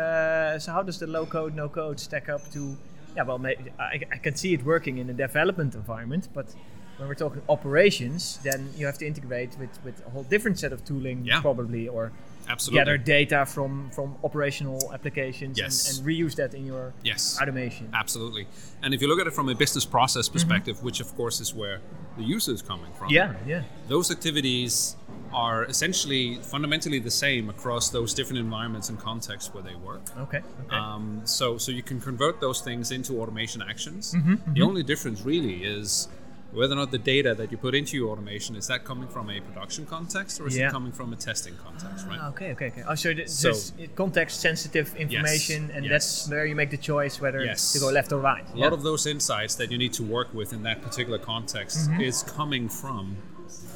Uh, 0.00 0.58
so 0.58 0.72
how 0.72 0.82
does 0.82 0.98
the 0.98 1.06
low 1.06 1.26
code, 1.26 1.54
no 1.54 1.68
code 1.68 2.00
stack 2.00 2.28
up 2.28 2.50
to? 2.52 2.76
Yeah, 3.14 3.22
well, 3.22 3.40
I, 3.78 4.00
I 4.12 4.18
can 4.18 4.34
see 4.34 4.52
it 4.52 4.64
working 4.64 4.98
in 4.98 5.08
a 5.10 5.14
development 5.14 5.74
environment, 5.76 6.28
but 6.34 6.52
when 6.98 7.08
we're 7.08 7.14
talking 7.14 7.42
operations, 7.48 8.38
then 8.42 8.70
you 8.76 8.86
have 8.86 8.98
to 8.98 9.06
integrate 9.06 9.56
with, 9.58 9.70
with 9.84 10.06
a 10.06 10.10
whole 10.10 10.22
different 10.24 10.58
set 10.58 10.72
of 10.72 10.84
tooling, 10.84 11.24
Yeah. 11.24 11.40
probably, 11.40 11.88
or 11.88 12.12
Absolutely. 12.48 12.78
gather 12.80 12.96
data 12.98 13.44
from 13.44 13.90
from 13.90 14.14
operational 14.22 14.78
applications 14.94 15.58
Yes. 15.58 15.74
and, 15.88 15.98
and 15.98 16.06
reuse 16.08 16.36
that 16.36 16.54
in 16.54 16.64
your 16.64 16.92
Yes. 17.02 17.38
automation. 17.42 17.90
Absolutely. 17.92 18.46
And 18.82 18.94
if 18.94 19.02
you 19.02 19.08
look 19.08 19.20
at 19.20 19.26
it 19.26 19.34
from 19.34 19.48
a 19.48 19.54
business 19.54 19.84
process 19.84 20.28
perspective, 20.28 20.82
which 20.82 21.00
of 21.00 21.14
course 21.16 21.40
is 21.40 21.52
where 21.54 21.80
the 22.16 22.22
user 22.22 22.52
is 22.52 22.62
coming 22.62 22.92
from, 22.98 23.08
Yeah, 23.10 23.34
yeah, 23.46 23.62
those 23.88 24.10
activities 24.10 24.96
are 25.32 25.64
essentially 25.64 26.36
fundamentally 26.40 27.00
the 27.00 27.10
same 27.10 27.50
across 27.50 27.90
those 27.90 28.14
different 28.14 28.38
environments 28.38 28.88
and 28.90 28.98
contexts 28.98 29.52
where 29.52 29.62
they 29.62 29.74
work. 29.74 30.02
okay, 30.16 30.38
okay. 30.66 30.76
Um, 30.76 31.20
so, 31.24 31.58
so 31.58 31.72
you 31.72 31.82
can 31.82 32.00
convert 32.00 32.40
those 32.40 32.60
things 32.62 32.90
into 32.92 33.20
automation 33.20 33.60
actions. 33.60 34.14
Mm-hmm, 34.14 34.54
The 34.54 34.62
only 34.62 34.82
difference 34.84 35.22
really 35.22 35.64
is 35.64 36.08
whether 36.56 36.72
or 36.72 36.76
not 36.76 36.90
the 36.90 36.98
data 36.98 37.34
that 37.34 37.52
you 37.52 37.58
put 37.58 37.74
into 37.74 37.96
your 37.98 38.08
automation 38.10 38.56
is 38.56 38.66
that 38.68 38.82
coming 38.84 39.06
from 39.08 39.28
a 39.28 39.40
production 39.40 39.84
context 39.84 40.40
or 40.40 40.46
is 40.48 40.56
Yeah. 40.56 40.68
it 40.68 40.72
coming 40.72 40.90
from 40.90 41.12
a 41.12 41.16
testing 41.16 41.54
context, 41.62 42.06
right? 42.06 42.18
Ah, 42.20 42.30
okay, 42.30 42.52
okay, 42.52 42.68
okay. 42.68 42.82
Oh, 42.88 42.94
so 42.94 43.12
th- 43.12 43.28
So- 43.28 43.52
context 43.94 44.40
sensitive 44.40 44.94
information, 44.96 45.70
and 45.74 45.84
yes. 45.84 45.92
that's 45.92 46.30
where 46.30 46.46
you 46.46 46.54
make 46.56 46.70
the 46.70 46.78
choice 46.92 47.20
whether 47.20 47.44
Yes. 47.44 47.72
to 47.74 47.78
go 47.78 47.88
left 47.90 48.10
or 48.10 48.18
right. 48.20 48.44
A 48.54 48.56
lot 48.58 48.72
of 48.72 48.82
those 48.82 49.04
insights 49.06 49.54
that 49.56 49.70
you 49.70 49.76
need 49.76 49.92
to 49.94 50.02
work 50.02 50.32
with 50.32 50.52
in 50.54 50.62
that 50.62 50.80
particular 50.82 51.18
context 51.18 51.76
Mm-hmm. 51.90 52.00
is 52.00 52.22
coming 52.22 52.68
from 52.70 53.16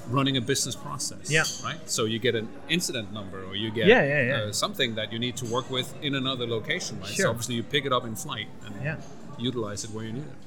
running 0.08 0.36
a 0.36 0.40
business 0.40 0.74
process. 0.74 1.30
Yeah. 1.30 1.44
Right. 1.62 1.78
So 1.88 2.04
you 2.06 2.18
get 2.18 2.34
an 2.34 2.48
incident 2.68 3.12
number, 3.12 3.44
or 3.44 3.54
you 3.54 3.70
get 3.70 3.86
Yeah, 3.88 4.02
yeah, 4.02 4.22
yeah. 4.22 4.34
Uh, 4.48 4.52
something 4.52 4.94
that 4.96 5.12
you 5.12 5.18
need 5.18 5.36
to 5.36 5.46
work 5.46 5.70
with 5.70 5.88
in 6.02 6.14
another 6.14 6.46
location. 6.46 6.98
Right. 6.98 7.08
Sure. 7.14 7.24
So 7.26 7.30
obviously 7.30 7.54
you 7.56 7.62
pick 7.62 7.84
it 7.84 7.92
up 7.92 8.04
in 8.06 8.16
flight 8.16 8.48
and 8.66 8.74
Yeah. 8.82 8.96
utilize 9.38 9.84
it 9.84 9.90
where 9.90 10.04
you 10.04 10.12
need 10.14 10.24
it. 10.34 10.38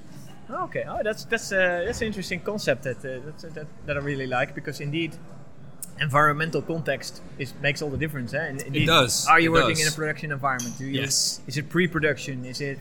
Okay, 0.49 0.84
oh, 0.88 1.01
that's 1.03 1.25
that's 1.25 1.51
uh, 1.51 1.84
that's 1.86 2.01
an 2.01 2.08
interesting 2.08 2.39
concept 2.41 2.84
that, 2.84 2.97
uh, 2.97 3.19
that's, 3.25 3.43
that 3.56 3.67
that 3.86 3.97
I 3.97 3.99
really 4.01 4.27
like 4.27 4.53
because 4.53 4.82
indeed, 4.82 5.15
environmental 5.99 6.62
context 6.62 7.21
is 7.39 7.53
makes 7.62 7.82
all 7.82 7.89
the 7.89 7.97
difference. 7.97 8.34
Eh? 8.34 8.47
And 8.49 8.62
indeed, 8.62 8.88
does, 8.88 9.27
Are 9.27 9.39
you 9.39 9.49
it 9.56 9.60
working 9.60 9.75
does. 9.75 9.88
in 9.88 9.93
a 9.93 9.95
production 9.95 10.32
environment? 10.32 10.77
Do 10.77 10.86
you, 10.86 11.01
Yes. 11.01 11.41
Is 11.47 11.58
it 11.58 11.69
pre-production? 11.69 12.45
Is 12.45 12.60
it 12.62 12.77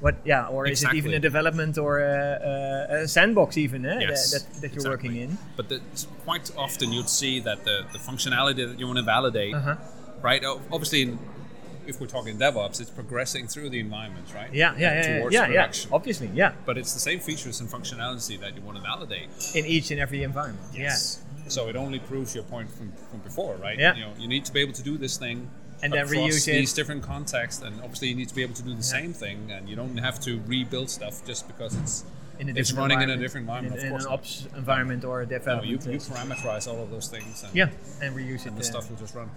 what? 0.00 0.16
Yeah, 0.24 0.48
or 0.48 0.66
is 0.66 0.82
it 0.82 0.92
even 0.94 1.14
a 1.14 1.20
development 1.20 1.78
or 1.78 2.00
a, 2.00 2.88
a, 2.90 3.02
a 3.04 3.08
sandbox 3.08 3.56
even? 3.56 3.86
Eh? 3.86 4.00
Yes, 4.00 4.32
that, 4.32 4.42
that, 4.42 4.60
that 4.60 4.68
you're 4.72 4.92
exactly. 4.92 5.08
working 5.08 5.16
in. 5.22 5.38
But 5.56 5.68
the, 5.68 5.80
quite 6.24 6.50
often 6.56 6.92
you'd 6.92 7.08
see 7.08 7.40
that 7.40 7.64
the, 7.64 7.84
the 7.92 7.98
functionality 7.98 8.68
that 8.68 8.78
you 8.80 8.86
want 8.86 8.98
to 8.98 9.04
validate, 9.04 9.54
Uh-huh. 9.54 9.76
right? 10.20 10.42
Obviously, 10.72 11.02
in, 11.02 11.18
if 11.86 12.00
we're 12.00 12.06
talking 12.06 12.38
DevOps, 12.38 12.80
it's 12.80 12.90
progressing 12.90 13.46
through 13.48 13.70
the 13.70 13.80
environment, 13.80 14.26
right? 14.34 14.52
Yeah, 14.52 14.74
yeah, 14.76 14.78
yeah, 14.78 14.94
yeah, 15.08 15.18
Towards 15.18 15.34
yeah, 15.34 15.40
yeah. 15.42 15.46
production. 15.46 15.90
Obviously, 15.92 16.30
yeah. 16.34 16.52
But 16.64 16.78
it's 16.78 16.92
the 16.94 17.00
same 17.00 17.20
features 17.20 17.60
and 17.60 17.68
functionality 17.68 18.38
that 18.40 18.54
you 18.56 18.62
want 18.62 18.76
to 18.78 18.82
validate. 18.82 19.28
In 19.54 19.66
each 19.66 19.90
and 19.90 20.00
every 20.00 20.22
environment. 20.22 20.66
Yes. 20.74 21.22
So 21.48 21.68
it 21.68 21.76
only 21.76 21.98
proves 21.98 22.34
your 22.34 22.44
point 22.44 22.70
from, 22.70 22.92
from 23.10 23.20
before, 23.20 23.56
right? 23.56 23.78
Yeah. 23.78 23.94
You 23.94 24.00
know, 24.02 24.12
you 24.18 24.28
need 24.28 24.44
to 24.46 24.52
be 24.52 24.60
able 24.60 24.72
to 24.72 24.82
do 24.82 24.96
this 24.96 25.18
thing 25.18 25.50
And 25.82 25.92
then 25.92 26.06
reuse 26.06 26.48
it. 26.48 26.52
these 26.52 26.72
different 26.72 27.02
contexts, 27.02 27.62
and 27.62 27.80
obviously 27.82 28.08
you 28.08 28.14
need 28.14 28.28
to 28.28 28.34
be 28.34 28.42
able 28.42 28.54
to 28.54 28.62
do 28.62 28.74
the 28.74 28.82
same 28.82 29.12
thing, 29.12 29.50
and 29.50 29.68
you 29.68 29.76
don't 29.76 29.96
have 29.98 30.18
to 30.20 30.40
rebuild 30.46 30.88
stuff 30.88 31.24
just 31.26 31.46
because 31.46 31.74
it's 31.76 32.04
In 32.38 32.48
a 32.48 32.52
it's 32.52 32.70
different 32.70 32.92
running 32.92 33.02
in 33.02 33.10
a 33.10 33.20
different 33.20 33.44
environment. 33.44 33.74
In, 33.74 33.78
of 33.80 33.84
in 33.84 33.90
course, 33.90 34.04
an 34.06 34.12
ops 34.12 34.48
environment 34.56 35.04
or 35.04 35.20
a 35.22 35.26
No, 35.26 35.62
you, 35.62 35.72
you 35.72 35.78
parameterize 35.78 36.66
all 36.66 36.82
of 36.82 36.90
those 36.90 37.08
things, 37.08 37.42
and, 37.44 37.54
yeah, 37.54 37.68
and 38.00 38.16
reuse 38.16 38.42
it. 38.42 38.46
and 38.46 38.56
the 38.56 38.60
uh, 38.62 38.64
stuff 38.64 38.88
will 38.88 38.96
just 38.96 39.14
run. 39.14 39.28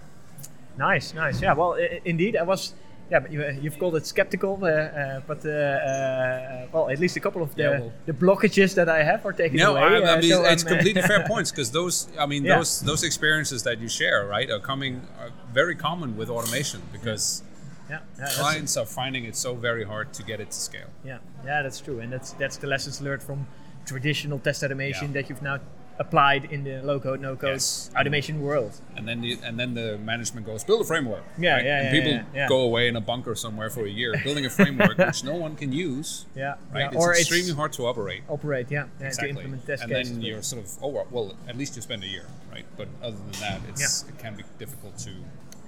Nice, 0.78 1.12
nice. 1.14 1.42
Yeah, 1.42 1.54
well, 1.54 1.72
i- 1.74 2.00
indeed, 2.04 2.36
I 2.36 2.42
was. 2.44 2.74
Yeah, 3.10 3.20
but 3.20 3.32
you, 3.32 3.42
uh, 3.42 3.52
you've 3.62 3.78
called 3.78 3.96
it 3.96 4.06
skeptical, 4.06 4.58
uh, 4.62 4.68
uh, 4.68 5.20
but 5.26 5.40
uh, 5.44 5.48
uh, 5.50 6.66
well, 6.72 6.90
at 6.90 6.98
least 6.98 7.16
a 7.16 7.20
couple 7.20 7.42
of 7.42 7.54
the, 7.54 7.62
Yeah, 7.62 7.80
well- 7.80 7.92
the 8.04 8.12
blockages 8.12 8.74
that 8.74 8.88
I 8.88 9.02
have 9.02 9.24
are 9.24 9.32
taken 9.32 9.56
No, 9.56 9.70
away. 9.72 9.80
I, 9.80 9.98
I 9.98 10.12
uh, 10.14 10.20
mean 10.20 10.30
so 10.30 10.44
it's 10.44 10.62
I'm, 10.62 10.66
uh, 10.68 10.74
completely 10.74 11.02
fair 11.02 11.24
points 11.32 11.50
because 11.50 11.70
those, 11.70 12.08
I 12.18 12.26
mean, 12.26 12.44
Yeah. 12.44 12.56
those 12.56 12.80
those 12.90 13.02
experiences 13.06 13.62
that 13.62 13.78
you 13.82 13.88
share, 13.88 14.26
right, 14.26 14.50
are 14.50 14.60
coming 14.60 15.00
are 15.20 15.30
very 15.54 15.74
common 15.74 16.16
with 16.18 16.28
automation 16.30 16.80
because 16.92 17.42
Yeah, 17.90 18.00
yeah, 18.18 18.28
clients 18.40 18.76
are 18.76 18.86
finding 18.86 19.24
it 19.24 19.36
so 19.36 19.54
very 19.54 19.84
hard 19.84 20.12
to 20.18 20.22
get 20.22 20.38
it 20.40 20.50
to 20.50 20.60
scale. 20.68 20.90
yeah, 21.04 21.18
yeah, 21.46 21.62
that's 21.64 21.80
true, 21.80 22.00
and 22.02 22.12
that's 22.12 22.30
that's 22.40 22.58
the 22.58 22.66
lessons 22.66 23.00
learned 23.00 23.22
from 23.22 23.46
traditional 23.86 24.38
test 24.38 24.62
automation 24.62 25.12
that 25.14 25.24
you've 25.30 25.42
now 25.50 25.58
applied 25.98 26.44
in 26.46 26.62
the 26.64 26.80
low 26.82 27.00
code, 27.00 27.20
no 27.20 27.34
code 27.36 27.54
Yes. 27.54 27.90
automation 27.98 28.40
world. 28.40 28.72
And 28.96 29.06
then 29.08 29.20
the 29.20 29.38
and 29.42 29.58
then 29.58 29.74
the 29.74 29.98
management 29.98 30.46
goes 30.46 30.62
build 30.64 30.80
a 30.80 30.84
framework. 30.84 31.24
Yeah, 31.38 31.54
right? 31.56 31.64
yeah, 31.64 31.78
And 31.78 31.84
yeah, 31.86 31.92
people 31.92 32.12
yeah, 32.12 32.24
yeah. 32.34 32.48
go 32.48 32.60
away 32.60 32.88
in 32.88 32.96
a 32.96 33.00
bunker 33.00 33.34
somewhere 33.34 33.70
for 33.70 33.84
a 33.84 33.90
year 33.90 34.14
building 34.24 34.46
a 34.46 34.50
framework 34.50 34.96
which 35.08 35.24
no 35.24 35.34
one 35.34 35.56
can 35.56 35.72
use. 35.72 36.26
Yeah, 36.36 36.54
Right, 36.72 36.86
it's 36.92 36.96
or 36.96 37.12
extremely 37.14 37.50
it's 37.50 37.56
hard 37.56 37.72
to 37.74 37.86
operate. 37.86 38.22
operate. 38.28 38.70
Yeah, 38.70 38.86
exactly. 39.00 39.32
to 39.32 39.38
implement 39.40 39.66
test 39.66 39.82
and 39.82 39.90
then 39.92 40.22
you're 40.22 40.42
sort 40.42 40.62
of 40.64 40.70
oh 40.82 40.88
well, 40.88 41.06
well, 41.10 41.28
at 41.48 41.56
least 41.56 41.74
you 41.76 41.82
spend 41.82 42.02
a 42.04 42.08
year, 42.16 42.26
right? 42.52 42.64
But 42.76 42.88
other 43.02 43.16
than 43.16 43.36
that, 43.40 43.60
it's 43.68 44.04
it 44.08 44.16
can 44.18 44.34
be 44.36 44.44
difficult 44.58 44.98
to 44.98 45.12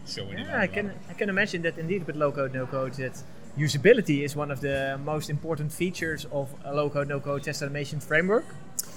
show 0.06 0.24
any 0.30 0.42
Yeah, 0.42 0.60
I 0.60 0.66
can. 0.66 0.92
I 1.08 1.14
can 1.14 1.28
imagine 1.28 1.62
that 1.62 1.76
indeed 1.78 2.06
with 2.06 2.16
low 2.16 2.32
code 2.32 2.52
no 2.54 2.66
code 2.66 2.94
that 2.94 3.16
usability 3.58 4.22
is 4.22 4.36
one 4.36 4.50
of 4.50 4.60
the 4.60 4.98
most 5.04 5.30
important 5.30 5.72
features 5.72 6.26
of 6.32 6.54
a 6.64 6.74
low 6.74 6.90
code 6.90 7.08
no 7.08 7.20
code 7.20 7.42
test 7.42 7.62
automation 7.62 8.00
framework, 8.00 8.44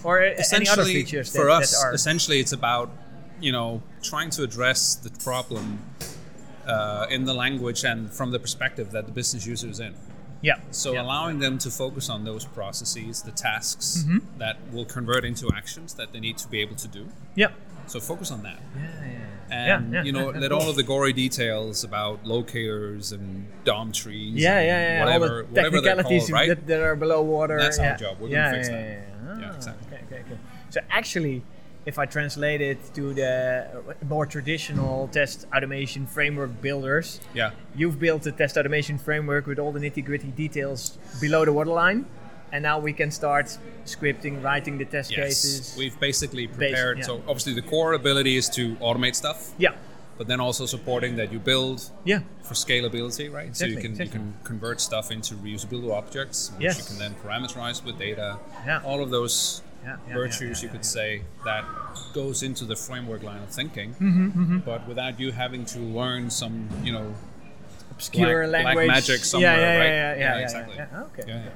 or 0.04 0.20
any 0.22 0.68
other 0.68 0.86
features 0.86 1.32
for 1.32 1.46
that, 1.46 1.64
us 1.64 1.72
that 1.72 1.88
are 1.88 1.94
essentially 1.94 2.40
it's 2.40 2.54
about 2.54 2.90
you 3.40 3.52
know 3.52 3.82
trying 4.02 4.30
to 4.30 4.44
address 4.44 4.96
the 4.96 5.10
problem 5.24 5.80
uh, 6.68 7.08
in 7.10 7.26
the 7.26 7.34
language 7.34 7.84
and 7.84 8.12
from 8.12 8.32
the 8.32 8.40
perspective 8.40 8.92
that 8.92 9.06
the 9.06 9.12
business 9.12 9.46
user 9.46 9.68
is 9.68 9.80
in. 9.80 9.94
Yeah. 10.42 10.60
So 10.72 10.94
yeah. 10.94 11.04
allowing 11.04 11.40
them 11.40 11.58
to 11.60 11.72
focus 11.72 12.10
on 12.10 12.26
those 12.26 12.46
processes 12.46 13.22
the 13.22 13.32
tasks 13.32 14.04
Mm-hmm. 14.04 14.40
that 14.40 14.58
will 14.74 14.86
convert 14.86 15.24
into 15.24 15.50
actions 15.54 15.94
that 15.96 16.12
they 16.12 16.20
need 16.20 16.38
to 16.40 16.48
be 16.50 16.60
able 16.60 16.76
to 16.76 16.88
do. 16.88 17.08
Yeah. 17.36 17.52
So 17.88 18.00
focus 18.00 18.32
on 18.32 18.44
that. 18.44 18.60
Yeah 18.76 18.82
yeah 19.06 19.33
and 19.52 19.92
Yeah, 19.94 20.00
yeah, 20.00 20.04
you 20.06 20.12
know 20.12 20.32
yeah, 20.32 20.40
let 20.40 20.52
cool. 20.52 20.60
all 20.62 20.70
of 20.70 20.76
the 20.76 20.84
gory 20.84 21.14
details 21.14 21.84
about 21.84 22.26
locators 22.26 23.12
and 23.12 23.46
dom 23.64 23.92
trees 23.92 24.36
yeah 24.42 24.60
yeah 24.62 24.82
yeah 25.00 25.06
whatever, 25.06 25.42
all 25.44 25.48
the 25.54 25.62
technicalities 25.62 26.22
called, 26.24 26.32
right 26.32 26.50
that, 26.50 26.68
that 26.68 26.82
are 26.82 26.96
below 26.96 27.22
water 27.22 27.58
That's 27.60 27.80
our 27.80 27.96
job. 27.98 28.18
We're 28.20 28.30
gonna 28.30 28.52
fix 28.52 28.70
that. 28.70 28.74
yeah, 28.74 28.92
yeah. 28.92 29.40
Yeah, 29.40 29.50
Ah, 29.52 29.56
exactly. 29.56 29.88
okay 29.98 30.06
okay 30.06 30.22
okay 30.26 30.38
so 30.70 30.80
actually 30.90 31.44
if 31.86 32.00
I 32.00 32.06
translate 32.06 32.62
it 32.62 32.78
to 32.96 33.14
the 33.14 33.68
more 34.08 34.26
traditional 34.26 35.10
test 35.10 35.46
automation 35.54 36.08
framework 36.08 36.62
builders, 36.62 37.20
yeah 37.34 37.52
You've 37.76 38.00
built 38.00 38.26
a 38.26 38.32
test 38.32 38.56
automation 38.58 38.98
framework 38.98 39.48
with 39.48 39.60
all 39.60 39.74
the 39.74 39.80
nitty 39.82 40.06
gritty 40.06 40.30
details 40.32 40.98
below 41.20 41.44
the 41.44 41.52
waterline, 41.52 42.06
and 42.54 42.62
now 42.64 42.78
we 42.80 42.94
can 42.94 43.12
start 43.12 43.58
scripting, 43.86 44.42
writing 44.44 44.78
the 44.78 44.86
test 44.86 45.12
yes 45.12 45.20
cases. 45.20 45.76
we've 45.78 46.00
basically 46.00 46.46
prepared 46.48 47.00
yeah. 47.00 47.04
so 47.10 47.14
obviously 47.28 47.54
the 47.62 47.68
core 47.74 47.94
ability 47.94 48.38
is 48.42 48.48
to 48.48 48.76
automate 48.76 49.16
stuff 49.16 49.40
yeah, 49.58 49.74
but 50.18 50.28
then 50.28 50.40
also 50.40 50.66
supporting 50.66 51.16
that 51.16 51.32
you 51.34 51.40
build 51.40 51.90
yeah, 52.06 52.20
for 52.44 52.54
scalability, 52.54 53.32
right? 53.32 53.48
Exactly, 53.48 53.76
so 53.76 53.78
you 53.78 53.82
can 53.82 53.92
exactly. 53.92 54.06
you 54.06 54.12
can 54.12 54.34
convert 54.44 54.80
stuff 54.80 55.12
into 55.12 55.34
reusable 55.36 55.92
objects, 55.92 56.52
which 56.56 56.64
Yes. 56.64 56.78
you 56.78 56.86
can 56.86 56.98
then 57.00 57.16
parameterize 57.26 57.84
with 57.84 57.98
data. 57.98 58.38
Yeah. 58.66 58.82
All 58.86 59.02
of 59.02 59.10
those 59.10 59.62
yeah, 59.84 59.98
yeah, 60.08 60.14
virtues, 60.14 60.62
yeah, 60.62 60.68
you 60.68 60.72
could 60.72 60.86
say, 60.86 61.22
that 61.46 61.66
goes 62.14 62.44
into 62.44 62.64
the 62.64 62.76
framework 62.76 63.24
line 63.24 63.42
of 63.42 63.50
thinking. 63.50 63.90
Mm-hmm, 63.96 64.60
But 64.60 64.88
without 64.88 65.20
you 65.20 65.32
having 65.32 65.66
to 65.66 65.80
learn 65.80 66.30
some, 66.30 66.70
you 66.84 66.94
know, 66.94 67.14
obscure 67.92 68.48
black- 68.48 68.64
black 68.64 68.76
language 68.76 68.88
magic 68.88 69.26
somewhere, 69.26 69.52
yeah, 69.52 69.60
yeah, 69.60 69.78
right? 69.80 69.86
Yeah, 69.86 70.14
yeah, 70.14 70.20
Yeah, 70.20 70.38
yeah, 70.38 70.44
exactly. 70.44 70.74
Okay, 70.74 71.24
Yeah, 71.28 71.38
okay, 71.38 71.50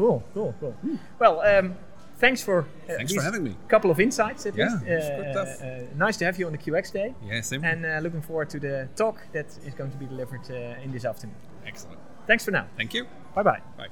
cool, 0.00 0.22
cool, 0.34 0.52
cool. 0.60 0.74
Well, 1.18 1.40
um, 1.58 1.74
thanks 2.18 2.42
for 2.42 2.58
uh, 2.88 2.94
Thanks 2.96 3.12
for 3.14 3.22
having 3.22 3.42
me. 3.42 3.54
Couple 3.68 3.90
of 3.90 3.98
insights 3.98 4.46
at 4.46 4.54
Yeah, 4.54 4.78
least. 4.86 5.10
Uh, 5.10 6.04
nice 6.06 6.16
to 6.18 6.24
have 6.24 6.38
you 6.38 6.46
on 6.46 6.52
the 6.52 6.58
QX 6.58 6.92
day, 6.92 7.14
yeah, 7.28 7.42
same. 7.42 7.64
and 7.64 7.84
uh, 7.84 7.98
looking 8.02 8.22
forward 8.22 8.48
to 8.50 8.58
the 8.58 8.86
talk 8.94 9.16
that 9.32 9.46
is 9.66 9.74
going 9.74 9.90
to 9.90 9.98
be 9.98 10.06
delivered 10.06 10.50
uh, 10.50 10.84
in 10.84 10.90
this 10.92 11.04
afternoon. 11.04 11.36
Excellent. 11.66 11.98
Thanks 12.26 12.44
for 12.44 12.52
now. 12.52 12.64
Thank 12.76 12.92
you. 12.94 13.04
Bye 13.34 13.42
bye. 13.44 13.60
Bye. 13.76 13.88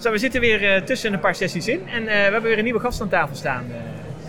Zo, 0.00 0.10
we 0.10 0.18
zitten 0.18 0.40
weer 0.40 0.74
eh, 0.74 0.82
tussen 0.82 1.12
een 1.12 1.20
paar 1.20 1.34
sessies 1.34 1.68
in 1.68 1.88
en 1.88 2.00
eh, 2.00 2.06
we 2.06 2.12
hebben 2.32 2.42
weer 2.42 2.58
een 2.58 2.64
nieuwe 2.64 2.80
gast 2.80 3.00
aan 3.00 3.08
tafel 3.08 3.36
staan. 3.36 3.64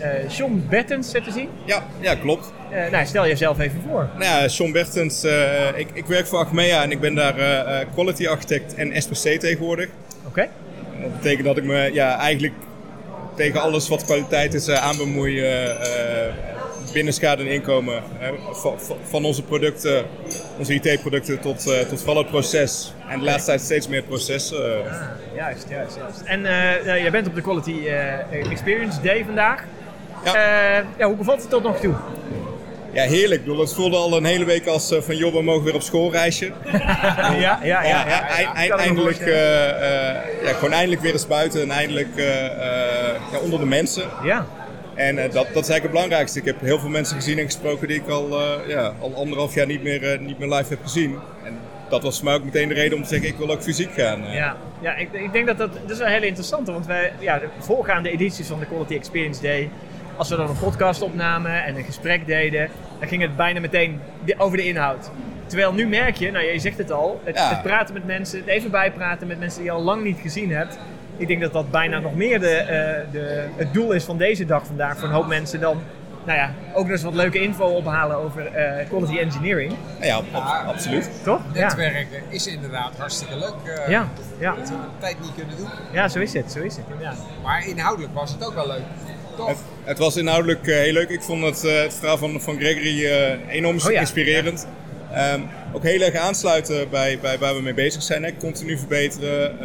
Eh 0.04 0.24
eh 0.24 0.30
John 0.30 0.66
Bettens 0.68 1.10
te 1.10 1.30
zien. 1.32 1.48
Ja, 1.64 1.82
ja 2.00 2.14
klopt. 2.14 2.52
Eh, 2.70 2.90
nou, 2.90 3.06
stel 3.06 3.26
jezelf 3.26 3.58
even 3.58 3.80
voor. 3.88 4.08
Nou 4.18 4.24
ja, 4.24 4.48
Sean 4.48 4.72
Bertens, 4.72 5.24
eh, 5.24 5.68
ik, 5.78 5.88
ik 5.92 6.06
werk 6.06 6.26
voor 6.26 6.38
Achmea 6.38 6.82
en 6.82 6.90
ik 6.90 7.00
ben 7.00 7.14
daar 7.14 7.34
quality 7.94 8.26
architect 8.26 8.74
en 8.74 9.02
SPC 9.02 9.40
tegenwoordig. 9.40 9.88
Oké. 10.26 10.48
Dat 11.02 11.16
betekent 11.16 11.44
dat 11.44 11.56
ik 11.56 11.64
me 11.64 11.90
ja, 11.92 12.18
eigenlijk 12.18 12.54
tegen 13.36 13.60
alles 13.60 13.88
wat 13.88 14.04
kwaliteit 14.04 14.54
is 14.54 14.70
aan 14.70 14.96
bemoei 14.96 15.42
binnen 16.94 17.12
schade 17.12 17.42
en 17.42 17.48
inkomen. 17.48 18.02
van, 19.02 19.24
onze 19.24 19.42
producten, 19.42 20.04
onze 20.58 20.74
IT-producten 20.74 21.40
tot, 21.40 21.70
eh, 21.70 21.80
tot 21.80 21.98
vooral 21.98 22.16
het 22.22 22.30
proces. 22.30 22.94
En 23.08 23.18
de 23.18 23.24
laatste 23.24 23.46
tijd 23.46 23.60
steeds 23.60 23.88
meer 23.88 23.98
het 23.98 24.08
proces. 24.08 24.52
eh. 24.52 24.58
Ah, 24.58 25.00
juist, 25.34 25.66
juist, 25.68 25.96
juist. 25.96 26.20
En 26.24 26.46
eh, 26.46 26.74
eh, 26.74 27.02
jij 27.02 27.10
bent 27.10 27.26
op 27.26 27.34
de 27.34 27.40
Quality 27.40 27.86
Experience 28.50 29.00
Day 29.00 29.24
vandaag. 29.24 29.64
Ja. 30.24 30.34
Eh, 30.78 30.84
ja, 30.98 31.06
hoe 31.06 31.16
bevalt 31.16 31.40
het 31.40 31.50
tot 31.50 31.62
nog 31.62 31.80
toe? 31.80 31.94
Ja, 32.92 33.02
heerlijk. 33.04 33.40
Ik 33.40 33.46
bedoel, 33.46 33.60
het 33.60 33.74
voelde 33.74 33.96
al 33.96 34.16
een 34.16 34.24
hele 34.24 34.44
week 34.44 34.66
als 34.66 34.90
eh, 34.90 35.00
van 35.00 35.16
joh, 35.16 35.32
we 35.34 35.42
mogen 35.42 35.64
weer 35.64 35.74
op 35.74 35.82
schoolreisje. 35.82 36.52
ja, 36.72 37.34
ja, 37.38 37.58
ja. 37.62 37.82
Ja, 37.84 38.28
eind- 38.54 38.70
eindelijk, 38.72 39.18
eh, 39.18 39.34
ja, 40.44 40.52
gewoon 40.52 40.72
eindelijk 40.72 41.00
weer 41.02 41.12
eens 41.12 41.26
buiten 41.26 41.62
en 41.62 41.70
eindelijk 41.70 42.08
ja, 43.32 43.38
onder 43.42 43.58
de 43.58 43.66
mensen. 43.66 44.04
Ja, 44.22 44.46
En 44.94 45.16
dat, 45.16 45.32
dat 45.32 45.42
is 45.44 45.52
eigenlijk 45.54 45.82
het 45.82 45.90
belangrijkste. 45.92 46.38
Ik 46.38 46.44
heb 46.44 46.60
heel 46.60 46.78
veel 46.78 46.88
mensen 46.88 47.16
gezien 47.16 47.38
en 47.38 47.44
gesproken 47.44 47.88
die 47.88 47.96
ik 47.96 48.08
al, 48.08 48.40
ja, 48.66 48.92
al 49.00 49.12
anderhalf 49.16 49.54
jaar 49.54 49.66
niet 49.66 49.82
meer, 49.82 50.18
niet 50.20 50.38
meer 50.38 50.48
live 50.48 50.68
heb 50.68 50.78
gezien. 50.82 51.18
En 51.44 51.58
dat 51.88 52.02
was 52.02 52.16
voor 52.16 52.24
mij 52.24 52.34
ook 52.34 52.44
meteen 52.44 52.68
de 52.68 52.74
reden 52.74 52.96
om 52.96 53.02
te 53.02 53.08
zeggen, 53.08 53.28
ik 53.28 53.36
wil 53.36 53.50
ook 53.50 53.62
fysiek 53.62 53.90
gaan. 53.96 54.22
ja. 54.32 54.56
ja 54.80 54.94
ik, 54.96 55.08
ik 55.12 55.32
denk 55.32 55.46
dat 55.46 55.58
dat, 55.58 55.72
dat 55.72 55.90
is 55.90 55.98
wel 55.98 56.08
heel 56.08 56.22
interessant. 56.22 56.66
Want 56.66 56.86
wij, 56.86 57.12
ja, 57.18 57.38
de 57.38 57.46
voorgaande 57.58 58.10
edities 58.10 58.46
van 58.46 58.58
de 58.58 58.66
Quality 58.66 58.94
Experience 58.94 59.42
Day, 59.42 59.70
als 60.16 60.28
we 60.28 60.36
dan 60.36 60.48
een 60.48 60.58
podcast 60.58 61.02
opnamen 61.02 61.64
en 61.64 61.76
een 61.76 61.84
gesprek 61.84 62.26
deden, 62.26 62.68
dan 62.98 63.08
ging 63.08 63.22
het 63.22 63.36
bijna 63.36 63.60
meteen 63.60 64.00
over 64.38 64.56
de 64.56 64.64
inhoud. 64.66 65.10
Terwijl 65.46 65.72
nu 65.72 65.86
merk 65.86 66.16
je, 66.16 66.30
nou 66.30 66.44
je 66.44 66.58
zegt 66.58 66.78
het 66.78 66.90
al, 66.92 67.20
het, 67.24 67.36
Ja. 67.36 67.48
het 67.48 67.62
praten 67.62 67.94
met 67.94 68.06
mensen, 68.06 68.38
het 68.38 68.48
even 68.48 68.70
bijpraten 68.70 69.26
met 69.26 69.38
mensen 69.38 69.58
die 69.62 69.70
je 69.70 69.76
al 69.76 69.82
lang 69.82 70.02
niet 70.04 70.18
gezien 70.22 70.50
hebt. 70.52 70.78
Ik 71.16 71.26
denk 71.28 71.40
dat 71.40 71.52
dat 71.52 71.70
bijna 71.70 71.98
nog 71.98 72.14
meer 72.14 72.40
de, 72.40 72.48
eh, 72.56 73.12
de, 73.12 73.44
het 73.56 73.72
doel 73.74 73.92
is 73.92 74.04
van 74.04 74.18
deze 74.18 74.46
dag 74.46 74.66
vandaag 74.66 74.98
voor 74.98 75.08
een 75.08 75.14
hoop 75.14 75.26
mensen 75.26 75.60
dan, 75.60 75.82
nou 76.24 76.38
ja, 76.38 76.50
ook 76.72 76.82
nog 76.82 76.90
eens 76.90 77.02
wat 77.02 77.14
leuke 77.14 77.40
info 77.42 77.64
ophalen 77.64 78.16
over 78.16 78.46
eh, 78.46 78.88
quality 78.88 79.18
engineering. 79.18 79.72
Ja, 80.00 80.16
ab- 80.16 80.64
absoluut. 80.66 81.10
Toch? 81.24 81.40
Ja. 81.52 81.60
Netwerken 81.66 82.22
is 82.28 82.46
inderdaad 82.46 82.92
hartstikke 82.98 83.36
leuk. 83.38 83.54
eh, 83.78 83.88
Ja, 83.88 84.08
ja. 84.38 84.54
Dat 84.54 84.68
we 84.68 84.74
de 84.74 84.80
tijd 85.00 85.20
niet 85.20 85.34
kunnen 85.36 85.56
doen. 85.56 85.68
ja, 85.92 86.08
zo 86.08 86.18
is 86.18 86.32
het, 86.32 86.52
zo 86.52 86.58
is 86.60 86.76
het. 86.76 86.84
inderdaad. 86.90 87.18
Maar 87.42 87.66
inhoudelijk 87.68 88.14
was 88.14 88.32
het 88.32 88.46
ook 88.46 88.54
wel 88.54 88.66
leuk. 88.66 88.82
Het, 89.36 89.58
het 89.84 89.98
was 89.98 90.16
inhoudelijk 90.16 90.66
eh, 90.66 90.76
heel 90.76 90.92
leuk. 90.92 91.08
Ik 91.08 91.22
vond 91.22 91.42
het, 91.44 91.64
eh, 91.64 91.82
het 91.82 91.94
verhaal 91.94 92.18
van, 92.18 92.40
van 92.40 92.56
Gregory 92.58 93.04
eh, 93.06 93.32
enorm 93.48 93.76
Oh 93.86 93.92
ja, 93.92 94.00
inspirerend. 94.00 94.66
Ehm, 95.12 95.40
ook 95.72 95.82
heel 95.82 96.00
erg 96.00 96.14
aansluiten 96.16 96.90
bij, 96.90 97.18
bij 97.20 97.38
waar 97.38 97.54
we 97.54 97.62
mee 97.62 97.74
bezig 97.74 98.02
zijn. 98.02 98.22
Hè. 98.22 98.36
Continu 98.36 98.78
verbeteren. 98.78 99.56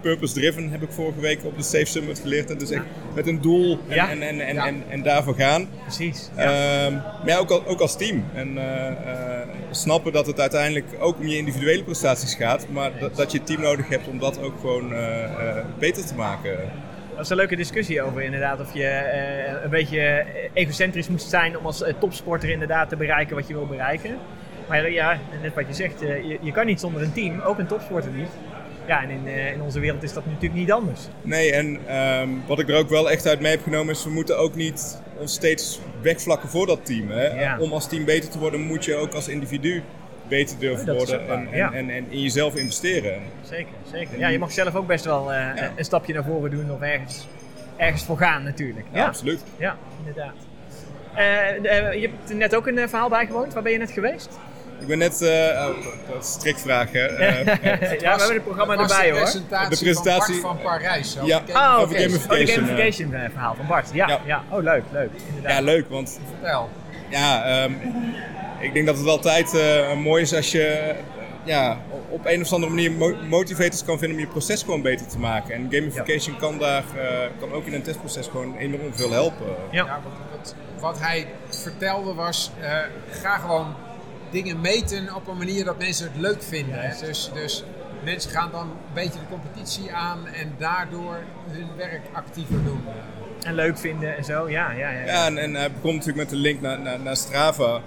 purpose 0.00 0.34
driven 0.34 0.70
heb 0.70 0.82
ik 0.82 0.92
vorige 0.92 1.20
week 1.20 1.44
op 1.44 1.56
de 1.56 1.62
Safe 1.62 1.84
Summit 1.84 2.18
geleerd. 2.18 2.48
hè. 2.48 2.56
Dus 2.56 2.70
echt 2.70 2.82
met 3.14 3.26
een 3.26 3.40
doel 3.40 3.78
en, 3.88 3.94
Ja. 3.94 4.10
en, 4.10 4.22
en, 4.22 4.40
en, 4.40 4.56
en, 4.56 4.82
en 4.88 5.02
daarvoor 5.02 5.34
gaan. 5.34 5.68
Precies. 5.82 6.30
Ja. 6.36 6.42
Ehm, 6.42 6.92
maar 6.94 7.26
ja, 7.26 7.36
ook, 7.36 7.50
ook 7.50 7.80
als 7.80 7.96
team. 7.96 8.24
En 8.34 8.58
snappen 9.70 10.12
dat 10.12 10.26
het 10.26 10.40
uiteindelijk 10.40 10.86
ook 10.98 11.18
om 11.18 11.26
je 11.26 11.36
individuele 11.36 11.82
prestaties 11.82 12.34
gaat. 12.34 12.66
Maar 12.70 12.90
dat, 13.00 13.16
dat 13.16 13.32
je 13.32 13.38
het 13.38 13.46
team 13.46 13.60
nodig 13.60 13.88
hebt 13.88 14.08
om 14.08 14.18
dat 14.18 14.42
ook 14.42 14.60
gewoon 14.60 14.92
beter 15.78 16.06
te 16.06 16.14
maken. 16.14 16.58
Dat 17.20 17.28
is 17.28 17.34
een 17.34 17.40
leuke 17.44 17.56
discussie 17.56 18.02
over 18.02 18.22
inderdaad. 18.22 18.60
Of 18.60 18.74
je 18.74 18.86
eh, 18.86 19.62
een 19.62 19.70
beetje 19.70 20.24
egocentrisch 20.52 21.08
moest 21.08 21.28
zijn 21.28 21.58
om 21.58 21.66
als 21.66 21.82
eh, 21.82 21.94
topsporter 21.98 22.48
inderdaad 22.48 22.88
te 22.88 22.96
bereiken 22.96 23.36
wat 23.36 23.48
je 23.48 23.54
wil 23.54 23.66
bereiken. 23.66 24.18
Maar 24.68 24.90
ja, 24.90 25.18
net 25.42 25.54
wat 25.54 25.66
je 25.66 25.74
zegt, 25.74 26.02
eh, 26.02 26.28
je, 26.28 26.38
je 26.40 26.52
kan 26.52 26.66
niet 26.66 26.80
zonder 26.80 27.02
een 27.02 27.12
team, 27.12 27.40
ook 27.40 27.58
een 27.58 27.66
topsporter 27.66 28.10
niet. 28.10 28.28
Ja, 28.86 29.02
en 29.02 29.10
in, 29.10 29.26
in 29.26 29.62
onze 29.62 29.80
wereld 29.80 30.02
is 30.02 30.12
dat 30.12 30.26
natuurlijk 30.26 30.54
niet 30.54 30.72
anders. 30.72 31.00
Nee, 31.22 31.52
en 31.52 31.78
ehm, 31.86 32.28
wat 32.46 32.58
ik 32.58 32.68
er 32.68 32.76
ook 32.76 32.88
wel 32.88 33.10
echt 33.10 33.26
uit 33.26 33.40
mee 33.40 33.50
heb 33.50 33.62
genomen 33.62 33.94
is, 33.94 34.04
we 34.04 34.10
moeten 34.10 34.38
ook 34.38 34.54
niet 34.54 35.02
ons 35.18 35.32
steeds 35.32 35.80
wegvlakken 36.02 36.48
voor 36.48 36.66
dat 36.66 36.86
team. 36.86 37.10
Hè? 37.10 37.40
Ja. 37.40 37.58
Om 37.58 37.72
als 37.72 37.88
team 37.88 38.04
beter 38.04 38.30
te 38.30 38.38
worden, 38.38 38.60
moet 38.60 38.84
je 38.84 38.94
ook 38.94 39.14
als 39.14 39.28
individu 39.28 39.82
beter 40.30 40.58
durven 40.58 40.94
worden 40.96 41.28
en, 41.28 41.48
en, 41.50 41.56
ja. 41.56 41.72
en, 41.72 41.90
en 41.90 42.06
in 42.10 42.20
jezelf 42.22 42.54
investeren. 42.54 43.22
Zeker, 43.42 43.72
zeker. 43.92 44.18
Ja, 44.18 44.28
je 44.28 44.38
mag 44.38 44.52
zelf 44.52 44.74
ook 44.74 44.86
best 44.86 45.04
wel 45.04 45.32
eh, 45.32 45.46
een 45.76 45.84
stapje 45.84 46.12
naar 46.14 46.24
voren 46.24 46.50
doen 46.50 46.70
of 46.72 46.80
ergens, 46.80 47.28
ergens 47.76 48.04
voor 48.04 48.18
gaan 48.18 48.42
natuurlijk. 48.42 48.86
Ja, 48.92 49.06
absoluut. 49.06 49.42
Ja, 49.56 49.76
inderdaad. 49.98 50.34
Eh, 51.14 51.48
eh, 51.88 51.94
je 52.00 52.08
hebt 52.08 52.34
net 52.34 52.54
ook 52.54 52.66
een 52.66 52.88
verhaal 52.88 53.08
bijgewoond. 53.08 53.52
Waar 53.54 53.62
ben 53.62 53.72
je 53.72 53.78
net 53.78 53.90
geweest? 53.90 54.38
Ik 54.80 54.86
ben 54.86 54.98
net, 54.98 55.22
eh, 55.22 55.28
oh, 55.28 55.66
dat 55.66 55.74
is 55.84 56.16
een 56.16 56.22
strikvraag 56.22 56.92
hè. 56.92 57.06
Eh, 57.06 58.00
ja, 58.00 58.14
we 58.14 58.18
hebben 58.18 58.34
het 58.34 58.44
programma 58.44 58.76
erbij 58.78 59.06
de 59.06 59.10
hoor. 59.10 59.20
presentatie, 59.20 59.70
De 59.70 59.84
presentatie- 59.84 60.34
van 60.40 60.42
Bart 60.62 60.62
van 60.62 60.80
Parijs. 60.80 61.12
zo. 61.12 61.26
Ja. 61.26 61.42
Gamification, 61.46 61.82
Oh, 61.82 61.88
de 62.36 62.46
gamification 62.46 63.10
verhaal 63.10 63.54
van 63.54 63.66
Bart. 63.66 63.88
Ja, 63.92 64.06
ja. 64.08 64.20
Ja. 64.24 64.42
Oh, 64.48 64.62
leuk, 64.62 64.82
leuk. 64.92 65.10
Inderdaad. 65.28 65.52
ja, 65.58 65.60
leuk, 65.64 65.88
want 65.88 66.20
Vertel. 66.40 66.68
Ja, 67.10 67.44
ehm, 67.44 67.72
ik 68.60 68.72
denk 68.72 68.86
dat 68.86 68.98
het 68.98 69.06
altijd 69.06 69.54
eh, 69.54 69.96
mooi 69.96 70.22
is 70.22 70.34
als 70.34 70.52
je 70.52 70.94
ja, 71.44 71.78
op 72.08 72.26
een 72.26 72.40
of 72.42 72.52
andere 72.52 72.72
manier 72.72 72.92
mo- 72.92 73.16
motivators 73.28 73.84
kan 73.84 73.98
vinden 73.98 74.16
om 74.18 74.24
je 74.24 74.30
proces 74.30 74.62
gewoon 74.62 74.82
beter 74.82 75.06
te 75.06 75.18
maken. 75.18 75.54
En 75.54 75.66
gamification 75.70 76.36
kan 76.36 76.58
daar, 76.58 76.84
eh, 76.96 77.28
kan 77.38 77.52
ook 77.52 77.66
in 77.66 77.74
een 77.74 77.82
testproces 77.82 78.26
gewoon 78.26 78.56
enorm 78.56 78.94
veel 78.94 79.10
helpen. 79.12 79.46
Ja. 79.70 79.84
Ja, 79.84 80.00
wat, 80.04 80.12
wat, 80.38 80.54
wat 80.80 81.00
hij 81.00 81.26
vertelde 81.48 82.14
was, 82.14 82.50
eh, 82.60 82.76
ga 83.10 83.36
gewoon 83.38 83.74
dingen 84.30 84.60
meten 84.60 85.14
op 85.14 85.26
een 85.28 85.36
manier 85.36 85.64
dat 85.64 85.78
mensen 85.78 86.06
het 86.12 86.20
leuk 86.20 86.42
vinden. 86.42 86.80
Hè? 86.80 87.06
Dus, 87.06 87.30
dus 87.34 87.64
mensen 88.04 88.30
gaan 88.30 88.50
dan 88.50 88.60
een 88.62 88.76
beetje 88.94 89.18
de 89.18 89.28
competitie 89.30 89.92
aan 89.92 90.26
en 90.26 90.54
daardoor 90.58 91.18
hun 91.50 91.66
werk 91.76 92.02
actiever 92.12 92.64
doen. 92.64 92.84
En 93.44 93.54
leuk 93.54 93.78
vinden 93.78 94.16
en 94.16 94.24
zo. 94.24 94.48
Ja, 94.50 94.70
ja, 94.70 94.90
ja. 94.90 95.04
Ja, 95.06 95.26
en, 95.26 95.38
en 95.38 95.54
hij 95.54 95.72
begon 95.72 95.90
natuurlijk 95.92 96.16
met 96.18 96.28
de 96.30 96.36
link 96.36 96.60
naar, 96.60 96.80
naar, 96.80 97.00
naar 97.00 97.16
Strava. 97.16 97.80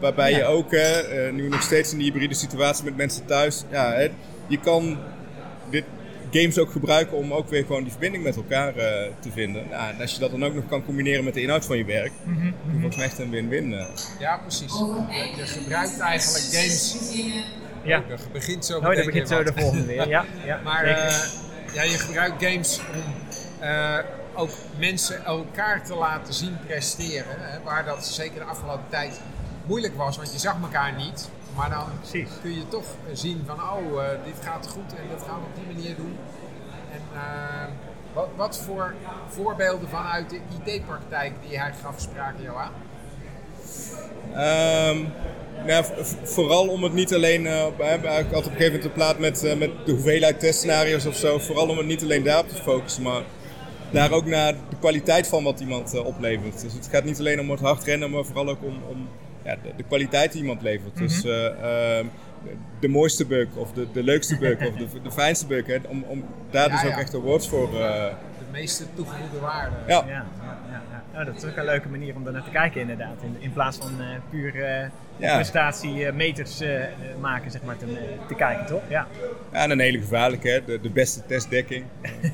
Waarbij 0.00 0.30
Ja. 0.30 0.36
je 0.36 0.44
ook, 0.44 0.70
hè, 0.70 1.00
eh, 1.00 1.32
nu 1.32 1.48
nog 1.48 1.62
steeds 1.62 1.92
in 1.92 1.98
die 1.98 2.10
hybride 2.12 2.34
situatie 2.34 2.84
met 2.84 2.96
mensen 2.96 3.24
thuis, 3.26 3.64
ja, 3.70 3.92
hè, 3.92 4.10
je 4.46 4.58
kan 4.60 4.98
dit 5.70 5.84
games 6.30 6.58
ook 6.58 6.70
gebruiken 6.72 7.16
om 7.16 7.32
ook 7.32 7.48
weer 7.48 7.64
gewoon 7.64 7.82
die 7.82 7.90
verbinding 7.90 8.24
met 8.24 8.36
elkaar 8.36 8.76
eh, 8.76 9.08
te 9.20 9.30
vinden. 9.32 9.64
Nou, 9.70 9.90
en 9.94 10.00
als 10.00 10.12
je 10.14 10.20
dat 10.20 10.30
dan 10.30 10.44
ook 10.44 10.54
nog 10.54 10.66
kan 10.68 10.84
combineren 10.84 11.24
met 11.24 11.34
de 11.34 11.42
inhoud 11.42 11.64
van 11.64 11.76
je 11.76 11.84
werk, 11.84 12.12
Mhm, 12.24 12.50
dan 12.80 12.90
is 12.90 12.94
het 12.96 13.04
echt 13.04 13.18
een 13.18 13.30
win-win. 13.30 13.74
eh. 13.74 13.84
Ja, 14.18 14.36
precies. 14.36 14.72
Je, 15.36 15.46
gebruikt 15.46 15.98
eigenlijk 15.98 16.44
games. 16.50 16.96
Ja. 17.84 18.02
Je 18.08 18.14
begint 18.32 18.64
zo 18.64 18.76
Oh, 18.76 18.82
meteen 18.82 18.96
dan 18.96 19.06
begint 19.06 19.28
zo 19.28 19.42
de 19.42 19.52
volgende 19.56 19.84
weer. 19.86 20.08
Ja, 20.08 20.24
ja, 20.44 20.60
Maar 20.64 20.84
eh, 20.84 21.14
ja, 21.74 21.82
je 21.82 21.98
gebruikt 21.98 22.44
games 22.44 22.80
om 22.94 23.02
eh, 23.60 23.98
ook 24.34 24.50
mensen 24.78 25.24
elkaar 25.24 25.84
te 25.84 25.94
laten 25.94 26.34
zien 26.34 26.58
presteren. 26.66 27.36
Hè, 27.38 27.62
waar 27.62 27.84
dat 27.84 28.06
zeker 28.06 28.38
de 28.38 28.44
afgelopen 28.44 28.88
tijd 28.88 29.20
moeilijk 29.66 29.96
was, 29.96 30.16
want 30.16 30.32
je 30.32 30.38
zag 30.38 30.56
elkaar 30.62 30.92
niet. 30.96 31.30
Maar 31.56 31.70
dan 31.70 31.86
Precies. 32.00 32.28
kun 32.42 32.54
je 32.54 32.68
toch 32.68 32.84
zien 33.12 33.42
van, 33.46 33.56
oh, 33.62 34.04
eh, 34.04 34.10
dit 34.24 34.34
gaat 34.44 34.68
goed 34.68 34.98
en 34.98 35.08
dat 35.10 35.22
gaan 35.26 35.40
we 35.40 35.46
op 35.46 35.54
die 35.54 35.74
manier 35.74 35.96
doen. 35.96 36.18
En 36.92 37.00
eh, 37.14 37.66
wat, 38.12 38.28
wat 38.36 38.58
voor 38.58 38.94
voorbeelden 39.28 39.88
vanuit 39.88 40.30
de 40.30 40.40
IT-praktijk 40.64 41.32
die 41.48 41.58
hij 41.58 41.72
gaf 41.82 42.00
spraken 42.00 42.42
jou 42.42 42.58
aan? 42.58 42.72
Ehm, 44.34 45.04
nou, 45.66 45.84
vooral 46.22 46.68
om 46.68 46.82
het 46.82 46.92
niet 46.92 47.14
alleen, 47.14 47.46
eh, 47.46 47.66
hè, 47.78 47.94
ik 47.94 48.30
had 48.30 48.46
op 48.46 48.52
een 48.52 48.56
gegeven 48.56 48.64
moment 48.64 48.84
een 48.84 48.92
plaat 48.92 49.18
met, 49.18 49.44
eh, 49.44 49.56
met 49.56 49.70
de 49.84 49.92
hoeveelheid 49.92 50.40
testscenario's 50.40 51.06
of 51.06 51.16
zo, 51.16 51.38
vooral 51.38 51.68
om 51.68 51.76
het 51.76 51.86
niet 51.86 52.02
alleen 52.02 52.22
daarop 52.22 52.48
te 52.48 52.62
focussen, 52.62 53.02
maar 53.02 53.22
daar 53.92 54.12
ook 54.12 54.26
naar 54.26 54.52
de 54.52 54.76
kwaliteit 54.78 55.26
van 55.28 55.44
wat 55.44 55.60
iemand 55.60 55.94
eh, 55.94 56.06
oplevert. 56.06 56.60
Dus 56.62 56.72
het 56.72 56.88
gaat 56.90 57.04
niet 57.04 57.18
alleen 57.18 57.40
om 57.40 57.50
het 57.50 57.60
hard 57.60 57.84
rennen, 57.84 58.10
maar 58.10 58.24
vooral 58.24 58.48
ook 58.48 58.62
om, 58.62 58.78
om 58.88 59.08
ja, 59.44 59.56
de, 59.62 59.72
de 59.76 59.82
kwaliteit 59.82 60.32
die 60.32 60.40
iemand 60.40 60.62
levert. 60.62 60.96
Dus 60.96 61.22
Mhm. 61.24 61.32
eh, 61.32 61.98
ehm, 61.98 62.06
de 62.80 62.88
mooiste 62.88 63.26
bug 63.26 63.46
of 63.56 63.72
de, 63.72 63.86
de 63.92 64.02
leukste 64.02 64.38
bug 64.38 64.58
of 64.66 64.74
de, 64.74 64.86
de 65.02 65.10
fijnste 65.12 65.46
bug, 65.46 65.66
hè, 65.66 65.76
om, 65.88 66.04
om 66.08 66.24
daar 66.50 66.68
Ja, 66.70 66.82
dus 66.82 66.92
ook 66.92 66.98
echt 66.98 67.14
awards 67.14 67.48
voor... 67.48 67.68
eh, 68.52 68.60
meeste 68.60 68.84
toegevoegde 68.94 69.38
waarde. 69.40 69.76
ja. 69.86 69.94
Ja, 69.94 70.06
ja, 70.06 70.24
ja, 70.70 70.82
ja. 70.90 71.02
Nou, 71.12 71.24
dat 71.24 71.36
is 71.36 71.44
ook 71.44 71.56
een 71.56 71.64
leuke 71.64 71.88
manier 71.88 72.14
om 72.16 72.26
er 72.26 72.32
naar 72.32 72.44
te 72.44 72.50
kijken 72.50 72.80
inderdaad. 72.80 73.22
In, 73.22 73.36
in 73.38 73.52
plaats 73.52 73.76
van 73.78 74.00
eh, 74.00 74.06
puur 74.30 74.64
eh 74.64 74.88
Ja. 75.16 75.34
prestatiemeters 75.34 76.60
eh, 76.60 76.84
eh, 76.84 76.90
maken, 77.20 77.50
zeg 77.50 77.62
maar, 77.62 77.76
te, 77.76 78.16
te 78.28 78.34
kijken, 78.34 78.66
toch? 78.66 78.82
Ja. 78.88 79.06
Ja, 79.52 79.58
en 79.62 79.70
een 79.70 79.78
hele 79.80 79.98
gevaarlijke, 80.00 80.48
hè? 80.48 80.64
De, 80.64 80.80
de 80.80 80.90
beste 80.90 81.26
testdekking. 81.26 81.84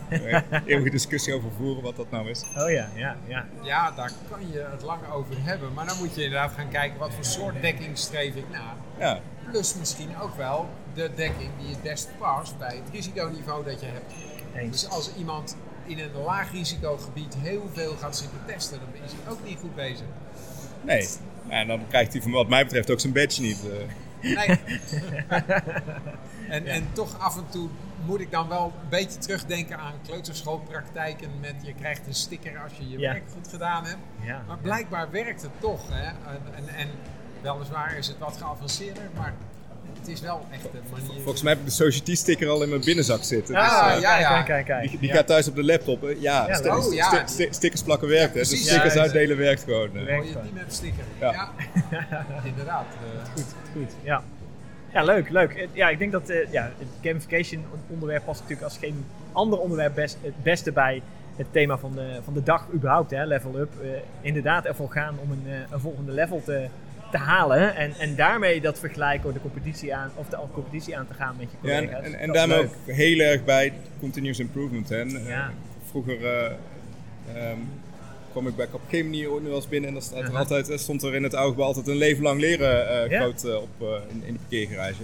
Eh, 0.09 0.41
Eeuwige 0.65 0.91
discussie 0.91 1.35
over 1.35 1.51
voeren 1.59 1.83
wat 1.83 1.97
dat 1.97 2.11
nou 2.11 2.29
is. 2.31 2.45
Oh 2.57 2.71
ja, 2.71 2.89
ja, 2.95 3.17
ja. 3.27 3.45
Ja, 3.63 3.91
daar 3.91 4.11
kan 4.31 4.41
je 4.53 4.67
het 4.71 4.83
lang 4.83 5.01
over 5.13 5.35
hebben. 5.39 5.73
Maar 5.73 5.87
dan 5.87 5.97
moet 5.99 6.15
je 6.15 6.23
inderdaad 6.25 6.53
gaan 6.57 6.69
kijken 6.69 6.99
wat 6.99 7.15
voor 7.15 7.25
soort 7.25 7.61
dekking 7.63 7.99
streef 7.99 8.35
ik 8.35 8.45
na. 8.53 8.75
Ja, 8.99 9.19
Plus 9.51 9.75
misschien 9.79 10.09
ook 10.21 10.37
wel 10.37 10.69
de 10.95 11.11
dekking 11.15 11.51
die 11.59 11.69
het 11.71 11.83
best 11.83 12.11
past 12.19 12.59
bij 12.59 12.75
het 12.85 12.91
risiconiveau 12.93 13.65
dat 13.65 13.81
je 13.81 13.87
hebt. 13.87 14.13
Eens. 14.55 14.71
Dus 14.83 14.91
als 14.91 15.15
iemand 15.17 15.57
in 15.87 15.99
een 15.99 16.23
laag 16.25 16.53
risicogebied 16.53 17.35
heel 17.39 17.71
veel 17.73 17.97
gaat 17.97 18.17
zitten 18.17 18.39
testen, 18.47 18.79
dan 18.79 19.03
is 19.05 19.13
hij 19.23 19.33
ook 19.33 19.45
niet 19.45 19.59
goed 19.61 19.75
bezig. 19.75 20.07
nee. 20.83 21.09
En 21.49 21.67
dan 21.67 21.81
krijgt 21.89 22.13
hij 22.13 22.23
van 22.23 22.31
wat 22.31 22.49
mij 22.49 22.65
betreft 22.65 22.91
ook 22.91 23.01
zijn 23.01 23.13
badge 23.13 23.41
niet. 23.41 23.65
eh. 23.71 23.77
Nee. 24.21 24.59
en, 26.49 26.67
en 26.67 26.87
toch 26.93 27.19
af 27.19 27.37
en 27.37 27.47
toe 27.51 27.69
moet 28.05 28.21
ik 28.21 28.31
dan 28.31 28.49
wel 28.49 28.65
een 28.83 28.89
beetje 28.89 29.19
terugdenken 29.19 29.79
aan 29.79 29.93
kleuterschoolpraktijken 30.07 31.31
met 31.41 31.55
je 31.63 31.75
krijgt 31.75 32.07
een 32.07 32.15
sticker 32.15 32.59
als 32.63 32.73
je 32.79 32.89
je 32.89 32.99
Ja. 32.99 33.13
werk 33.13 33.25
goed 33.33 33.49
gedaan 33.49 33.85
hebt. 33.85 33.99
Ja. 34.23 34.43
Maar 34.47 34.59
blijkbaar 34.59 35.11
werkt 35.11 35.43
het 35.43 35.51
toch. 35.61 35.89
Hè? 35.89 36.05
En, 36.07 36.43
en, 36.55 36.69
en 36.75 36.89
weliswaar 37.43 37.97
is 37.99 38.07
het 38.07 38.19
wat 38.19 38.37
geavanceerder, 38.37 39.11
maar 39.17 39.35
het 40.07 40.15
is 40.17 40.21
wel 40.21 40.47
echt 40.51 40.65
een 40.65 40.81
manier. 41.07 41.23
Volgens 41.23 41.43
mij 41.43 41.53
heb 41.53 41.61
ik 41.61 41.67
de 41.69 41.73
Society 41.75 42.15
sticker 42.15 42.49
al 42.49 42.63
in 42.63 42.69
mijn 42.69 42.81
binnenzak 42.85 43.23
zitten. 43.23 43.55
Ah, 43.55 43.85
Dus, 43.87 43.95
eh, 43.97 44.01
ja, 44.01 44.19
ja. 44.19 44.29
Kijk, 44.29 44.47
kijk, 44.47 44.65
kijk. 44.67 44.91
die 44.91 44.99
die 44.99 45.09
Ja. 45.09 45.15
gaat 45.15 45.27
thuis 45.27 45.49
op 45.49 45.55
de 45.55 45.65
laptop. 45.65 46.01
hè. 46.03 46.09
Ja, 46.09 46.15
Ja. 46.19 46.77
Oh, 46.77 46.83
sti- 46.83 46.95
ja. 46.95 47.27
sti- 47.27 47.49
stickers 47.51 47.83
plakken 47.83 48.09
werkt. 48.09 48.35
hè. 48.35 48.39
Dus 48.41 48.49
precies. 48.49 48.67
stickers 48.69 48.93
Ja, 48.95 48.99
ja. 48.99 49.05
uitdelen 49.05 49.37
werkt 49.37 49.63
gewoon. 49.63 49.89
eh. 49.89 49.93
Werkt 50.05 50.11
Mooie 50.11 50.27
gewoon. 50.33 50.47
team 50.55 50.65
sticker. 50.69 51.05
Ja. 51.21 51.33
Ja, 51.33 51.51
inderdaad. 52.45 52.85
eh. 52.93 53.33
Goed, 53.35 53.45
goed. 53.73 53.93
Ja. 54.03 54.23
Ja, 54.93 55.03
leuk, 55.03 55.31
leuk. 55.31 55.53
Eh, 55.53 55.67
Ja, 55.73 55.89
ik 55.89 55.99
denk 55.99 56.13
dat 56.13 56.29
eh, 56.29 56.53
ja, 56.53 56.71
het 56.79 56.89
gamification 57.03 57.65
onderwerp 57.89 58.25
past 58.25 58.41
natuurlijk 58.41 58.69
als 58.69 58.79
geen 58.79 59.05
ander 59.33 59.59
onderwerp 59.59 59.95
best, 59.95 60.17
het 60.23 60.43
beste 60.43 60.73
bij 60.73 61.03
het 61.37 61.47
thema 61.53 61.79
van 61.79 61.93
de, 61.95 62.19
van 62.25 62.35
de 62.35 62.43
dag 62.43 62.67
überhaupt, 62.75 63.11
hè, 63.11 63.25
level 63.25 63.59
up. 63.59 63.71
Eh, 63.83 63.89
inderdaad 64.21 64.65
ervoor 64.65 64.91
gaan 64.91 65.15
om 65.23 65.31
een, 65.31 65.43
eh, 65.47 65.53
een 65.71 65.81
volgende 65.81 66.13
level 66.13 66.43
te, 66.45 66.67
te 67.11 67.17
halen 67.17 67.77
en, 67.77 67.93
en 67.99 68.17
daarmee 68.17 68.61
dat 68.61 68.79
vergelijken 68.79 69.23
door 69.23 69.33
de 69.33 69.41
competitie 69.41 69.95
aan, 69.95 70.11
of 70.15 70.29
de 70.29 70.39
competitie 70.53 70.97
aan 70.99 71.07
te 71.07 71.15
gaan 71.15 71.35
met 71.39 71.49
je 71.51 71.69
Ja, 71.69 71.79
collega's. 71.79 72.05
en, 72.05 72.13
en, 72.15 72.19
en 72.21 72.33
daarmee 72.33 72.57
leuk. 72.59 72.67
ook 72.89 72.95
heel 72.95 73.19
erg 73.19 73.45
bij 73.45 73.73
continuous 74.01 74.39
improvement. 74.39 74.89
Hè. 74.89 75.01
Eh, 75.03 75.27
Ja. 75.29 75.51
Vroeger 75.91 76.25
eh, 76.27 76.51
ehm, 77.35 77.59
kwam 78.31 78.47
ik 78.47 78.57
bij 78.57 78.69
Capgemini 78.69 79.27
ooit 79.27 79.41
nog 79.41 79.49
wel 79.51 79.57
eens 79.61 79.69
binnen 79.69 79.89
en 79.89 79.95
dan 79.95 80.03
staat 80.05 80.19
er 80.23 80.29
Aha. 80.29 80.39
altijd, 80.39 80.69
eh, 80.69 80.79
stond 80.79 81.03
er 81.03 81.15
in 81.15 81.23
het 81.23 81.37
ooggebouw 81.37 81.67
altijd 81.67 81.87
een 81.89 81.97
leven 81.97 82.23
lang 82.23 82.41
leren 82.41 83.11
Ja. 83.11 83.19
groot 83.21 83.55
op, 83.57 84.03
in, 84.09 84.23
in 84.27 84.33
de 84.33 84.39
parkeergarage. 84.39 85.03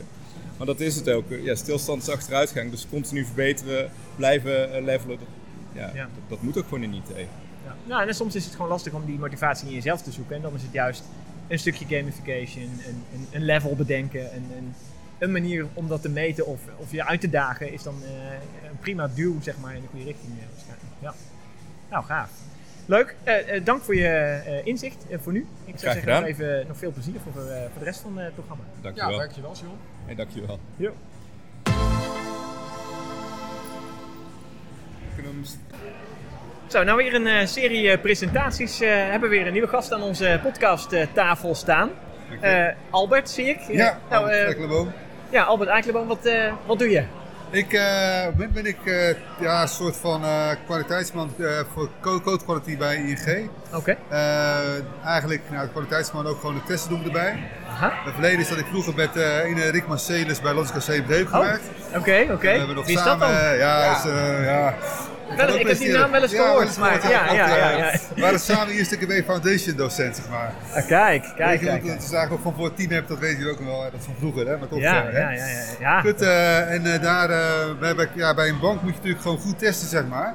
Maar 0.56 0.66
dat 0.66 0.80
is 0.80 0.96
het 0.96 1.10
ook. 1.10 1.24
Ja, 1.42 1.54
stilstand 1.54 2.02
is 2.02 2.08
achteruitgang, 2.08 2.70
dus 2.70 2.86
continu 2.90 3.24
verbeteren, 3.24 3.90
blijven 4.16 4.84
levelen. 4.84 5.18
Dat, 5.18 5.26
ja, 5.72 5.90
Ja. 5.94 6.02
Dat, 6.02 6.08
dat 6.28 6.42
moet 6.42 6.58
ook 6.58 6.64
gewoon 6.68 6.82
in 6.82 6.92
IT. 6.94 7.16
Ja. 7.64 7.74
Nou, 7.84 8.08
en 8.08 8.14
soms 8.14 8.34
is 8.34 8.44
het 8.44 8.54
gewoon 8.54 8.70
lastig 8.70 8.92
om 8.92 9.04
die 9.06 9.18
motivatie 9.18 9.68
in 9.68 9.74
jezelf 9.74 10.02
te 10.02 10.12
zoeken. 10.12 10.36
En 10.36 10.42
dan 10.42 10.54
is 10.54 10.62
het 10.62 10.72
juist 10.72 11.04
een 11.52 11.58
stukje 11.58 11.84
gamification, 11.96 12.62
een, 12.62 13.02
een, 13.14 13.26
een 13.30 13.44
level 13.44 13.76
bedenken, 13.76 14.34
een, 14.34 14.50
een, 14.56 14.74
een 15.18 15.32
manier 15.32 15.66
om 15.74 15.88
dat 15.88 16.02
te 16.02 16.08
meten 16.08 16.46
of, 16.46 16.60
of 16.76 16.92
je 16.92 17.06
uit 17.06 17.20
te 17.20 17.30
dagen, 17.30 17.72
is 17.72 17.82
dan 17.82 17.94
eh, 18.02 18.68
een 18.70 18.78
prima 18.80 19.08
duw 19.14 19.40
zeg 19.40 19.58
maar, 19.60 19.74
in 19.74 19.80
de 19.80 19.88
goede 19.88 20.04
richting. 20.04 20.32
eh, 20.38 20.44
waarschijnlijk. 20.50 20.88
Ja. 21.00 21.14
Nou, 21.90 22.04
gaaf. 22.04 22.30
Leuk. 22.86 23.16
Eh, 23.22 23.64
dank 23.64 23.82
voor 23.82 23.94
je 23.96 24.08
eh, 24.08 24.66
inzicht 24.66 25.04
voor 25.20 25.32
nu. 25.32 25.46
Ik 25.64 25.78
zou 25.78 25.92
zeggen 25.92 26.12
nog 26.20 26.24
even 26.24 26.64
nog 26.68 26.76
veel 26.76 26.92
plezier 26.92 27.20
voor, 27.22 27.32
voor, 27.32 27.50
eh, 27.50 27.60
voor 27.62 27.78
de 27.78 27.84
rest 27.84 28.00
van 28.00 28.18
het 28.18 28.34
programma. 28.34 28.62
Dankjewel. 28.80 29.10
Ja, 29.10 29.18
dankjewel 29.18 29.54
John. 29.54 29.76
Hey, 30.06 30.14
dankjewel. 30.14 30.58
Jo. 30.76 30.94
Kunnen 35.14 35.32
we 35.42 35.48
Zo, 36.72 36.82
nou 36.84 36.96
weer 36.96 37.14
een 37.14 37.26
eh, 37.26 37.46
serie 37.46 37.90
eh, 37.90 38.00
presentaties. 38.00 38.80
eh, 38.80 38.88
hebben 38.90 39.30
we 39.30 39.36
weer 39.36 39.46
een 39.46 39.52
nieuwe 39.52 39.68
gast 39.68 39.92
aan 39.92 40.02
onze 40.02 40.40
podcasttafel 40.42 41.54
staan. 41.54 41.90
Albert, 42.90 43.30
zie 43.30 43.44
ik. 43.46 43.58
Ja, 43.68 43.98
nou, 44.10 44.22
Albert 44.22 44.44
Eikelenboom. 44.46 44.92
ja, 45.30 45.42
Albert 45.42 45.70
Eikelenboom, 45.70 46.08
wat, 46.08 46.28
wat 46.66 46.78
doe 46.78 46.90
je? 46.90 47.02
Ik, 47.50 47.72
moment 48.32 48.52
ben 48.52 48.66
ik 48.66 48.76
ja, 49.40 49.62
een 49.62 49.68
soort 49.68 49.96
van 49.96 50.22
kwaliteitsman 50.66 51.34
voor 51.74 51.88
co- 52.00 52.20
code 52.20 52.44
quality 52.44 52.76
bij 52.76 52.96
ING. 52.96 53.50
Oké. 53.74 53.96
Eigenlijk 55.04 55.42
nou, 55.50 55.68
kwaliteitsman 55.68 56.26
ook 56.26 56.40
gewoon 56.40 56.54
de 56.54 56.62
testen 56.66 56.90
doen 56.90 57.04
erbij. 57.04 57.38
Aha. 57.68 57.92
Het 58.04 58.12
verleden 58.12 58.38
is 58.40 58.48
dat 58.48 58.58
ik 58.58 58.66
vroeger 58.66 58.94
met 58.94 59.10
een 59.16 59.70
Rick 59.70 59.86
Marcelis 59.86 60.40
bij 60.40 60.52
Logica 60.52 60.78
C 60.78 61.06
breuk 61.06 61.24
Oh, 61.26 61.30
gemaakt. 61.32 61.62
Oké, 61.96 62.26
oké. 62.30 62.50
We 62.52 62.58
hebben 62.58 62.74
nog 62.76 62.86
Wie 62.86 62.96
is 62.96 63.02
samen, 63.02 63.28
dat 63.28 63.38
dan? 63.38 63.56
ja, 63.56 63.84
Ja. 63.84 63.96
Is, 63.96 64.02
ja. 64.44 64.74
Wel, 65.36 65.58
ik 65.58 65.66
heb 65.66 65.78
die 65.78 65.92
naam 65.92 66.10
wel 66.10 66.22
eens 66.22 66.34
gehoord, 66.34 66.76
maar 66.78 67.08
ja, 67.10 67.32
ja, 67.32 67.56
ja, 67.56 67.70
ja. 67.70 67.90
We 68.14 68.20
waren 68.20 68.40
samen 68.40 68.74
eerst 68.74 68.92
een 68.92 69.24
Foundation 69.24 69.76
docent, 69.76 70.16
zeg 70.16 70.28
maar. 70.28 70.52
Ah, 70.74 70.86
kijk, 70.86 71.32
kijk, 71.36 71.60
kijk. 71.60 71.86
Dat 71.86 72.02
is 72.02 72.12
eigenlijk 72.12 72.42
van 72.42 72.54
voor 72.54 72.64
het 72.64 72.76
team 72.76 72.90
heb, 72.90 73.08
dat 73.08 73.18
weet 73.18 73.38
je 73.38 73.50
ook 73.50 73.58
wel. 73.64 73.82
Dat 73.82 74.00
is 74.00 74.04
van 74.04 74.14
vroeger, 74.18 74.46
hè? 74.48 74.56
Maar 74.56 74.68
toch, 74.68 74.78
Ja, 74.78 75.04
eh, 75.06 75.12
hè. 75.12 75.18
ja, 75.20 75.30
ja, 75.30 75.46
ja. 75.46 75.62
ja. 75.80 76.00
Goed, 76.00 76.20
eh, 76.22 76.70
en 76.74 76.92
eh, 76.94 77.02
daar, 77.02 77.28
bij- 77.78 78.08
ja, 78.14 78.34
bij 78.34 78.48
een 78.48 78.60
bank 78.60 78.80
moet 78.82 78.90
je 78.90 78.96
natuurlijk 78.96 79.22
gewoon 79.22 79.38
goed 79.38 79.58
testen, 79.58 79.88
zeg 79.88 80.06
maar. 80.06 80.34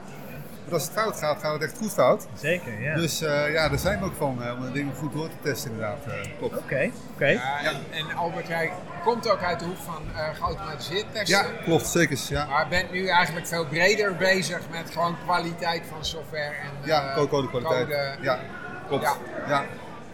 Want 0.70 0.82
als 0.82 0.84
het 0.84 0.94
fout 0.94 1.18
gaat, 1.18 1.40
gaat 1.40 1.54
het 1.54 1.62
echt 1.64 1.78
goed 1.78 1.92
fout. 1.94 2.28
Zeker, 2.42 2.82
ja. 2.82 2.96
Dus 2.96 3.22
eh, 3.22 3.54
ja, 3.54 3.70
daar 3.70 3.80
zijn 3.80 4.00
we 4.00 4.06
ook 4.06 4.16
van, 4.18 4.44
eh, 4.44 4.54
om 4.54 4.62
de 4.66 4.72
dingen 4.72 4.96
goed 4.96 5.14
door 5.14 5.28
te 5.30 5.36
testen 5.44 5.72
inderdaad. 5.72 5.98
eh. 6.08 6.44
Oké, 6.44 6.92
oké. 7.14 7.28
Ja, 7.28 7.60
en, 7.64 7.76
en 7.92 8.16
Albert, 8.16 8.48
jij 8.48 8.72
komt 9.04 9.30
ook 9.32 9.42
uit 9.44 9.60
de 9.60 9.66
hoek 9.66 9.78
van 9.78 10.02
eh 10.16 10.30
geautomatiseerd 10.36 11.06
testen. 11.14 11.38
Ja, 11.38 11.46
klopt, 11.64 11.88
zeker. 11.88 12.18
Ja, 12.30 12.46
Maar 12.46 12.68
bent 12.68 12.92
nu 12.92 13.08
eigenlijk 13.08 13.48
veel 13.48 13.66
breder 13.66 14.16
bezig 14.16 14.60
met 14.72 14.92
gewoon 14.92 15.16
kwaliteit 15.24 15.84
van 15.90 16.06
software 16.06 16.44
en 16.44 16.70
ja 16.84 17.10
eh, 17.10 17.16
code, 17.16 17.28
code 17.28 17.48
kwaliteit. 17.48 17.86
code. 17.88 18.16
Ja, 18.22 18.40
klopt. 18.88 19.04
Ja. 19.04 19.16
Ja. 19.48 19.66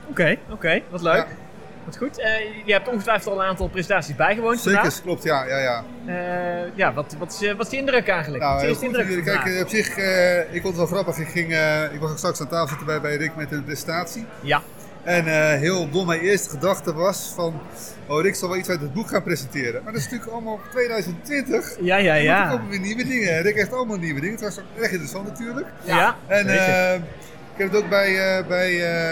Oké, 0.10 0.38
oké. 0.50 0.82
Wat 0.90 1.02
leuk. 1.02 1.16
Ja. 1.16 1.28
Wat 1.86 1.98
goed. 1.98 2.20
Eh, 2.20 2.30
je 2.66 2.72
hebt 2.74 2.88
ongetwijfeld 2.88 3.34
al 3.36 3.42
een 3.42 3.48
aantal 3.48 3.68
presentaties 3.68 4.16
bijgewoond 4.16 4.60
Zeker, 4.60 4.80
vandaag. 4.80 5.02
klopt. 5.02 5.24
Ja, 5.24 5.44
ja, 5.46 5.58
ja. 5.60 5.84
Eh, 6.06 6.70
ja, 6.76 6.94
wat, 6.94 7.16
wat, 7.20 7.32
is, 7.34 7.40
je- 7.40 7.56
wat 7.56 7.66
is 7.66 7.72
je 7.72 7.78
indruk 7.78 8.08
eigenlijk? 8.08 8.44
Nou, 8.44 8.56
wat 8.56 8.64
is 8.64 8.78
goed. 8.78 8.86
indruk 8.86 9.24
Kijk, 9.24 9.46
eh, 9.46 9.62
op 9.62 9.70
zich, 9.70 9.98
eh, 9.98 10.40
ik 10.40 10.62
vond 10.62 10.64
het 10.64 10.76
wel 10.76 10.86
grappig. 10.86 11.18
Ik, 11.18 11.28
ging, 11.28 11.52
eh, 11.54 11.94
ik 11.94 12.00
was 12.00 12.12
ook 12.12 12.18
straks 12.18 12.42
aan 12.42 12.48
tafel 12.48 12.68
zitten 12.68 12.86
bij, 12.86 13.02
bij 13.02 13.16
Rick 13.16 13.36
met 13.36 13.52
een 13.52 13.64
presentatie. 13.64 14.26
Ja, 14.42 14.62
En 15.04 15.26
eh, 15.28 15.60
heel 15.60 15.90
dom, 15.90 16.06
mijn 16.08 16.20
eerste 16.20 16.50
gedachte 16.50 16.94
was 16.94 17.32
van... 17.36 17.62
Oh, 18.08 18.22
Rick 18.22 18.36
zal 18.36 18.50
wel 18.50 18.58
iets 18.58 18.70
uit 18.70 18.82
het 18.82 18.94
boek 18.94 19.08
gaan 19.10 19.24
presenteren. 19.24 19.84
Maar 19.84 19.92
dat 19.94 20.02
is 20.02 20.08
natuurlijk 20.08 20.32
allemaal 20.32 20.60
2020. 20.72 21.76
ja, 21.82 21.98
ja, 21.98 22.16
Er 22.16 22.22
ja. 22.24 22.50
komen 22.50 22.70
weer 22.70 22.80
nieuwe 22.80 23.06
dingen. 23.08 23.42
Rick 23.42 23.56
heeft 23.56 23.74
allemaal 23.74 23.98
nieuwe 23.98 24.20
dingen. 24.20 24.36
Het 24.36 24.44
was 24.44 24.60
ook 24.60 24.66
erg 24.82 24.92
interessant 24.92 25.28
natuurlijk. 25.28 25.68
Ja, 25.84 26.16
En 26.28 26.48
eh, 26.48 27.00
ik 27.56 27.60
heb 27.60 27.72
het 27.72 27.84
ook 27.84 27.90
bij, 27.90 28.38
eh, 28.38 28.48
bij, 28.48 28.72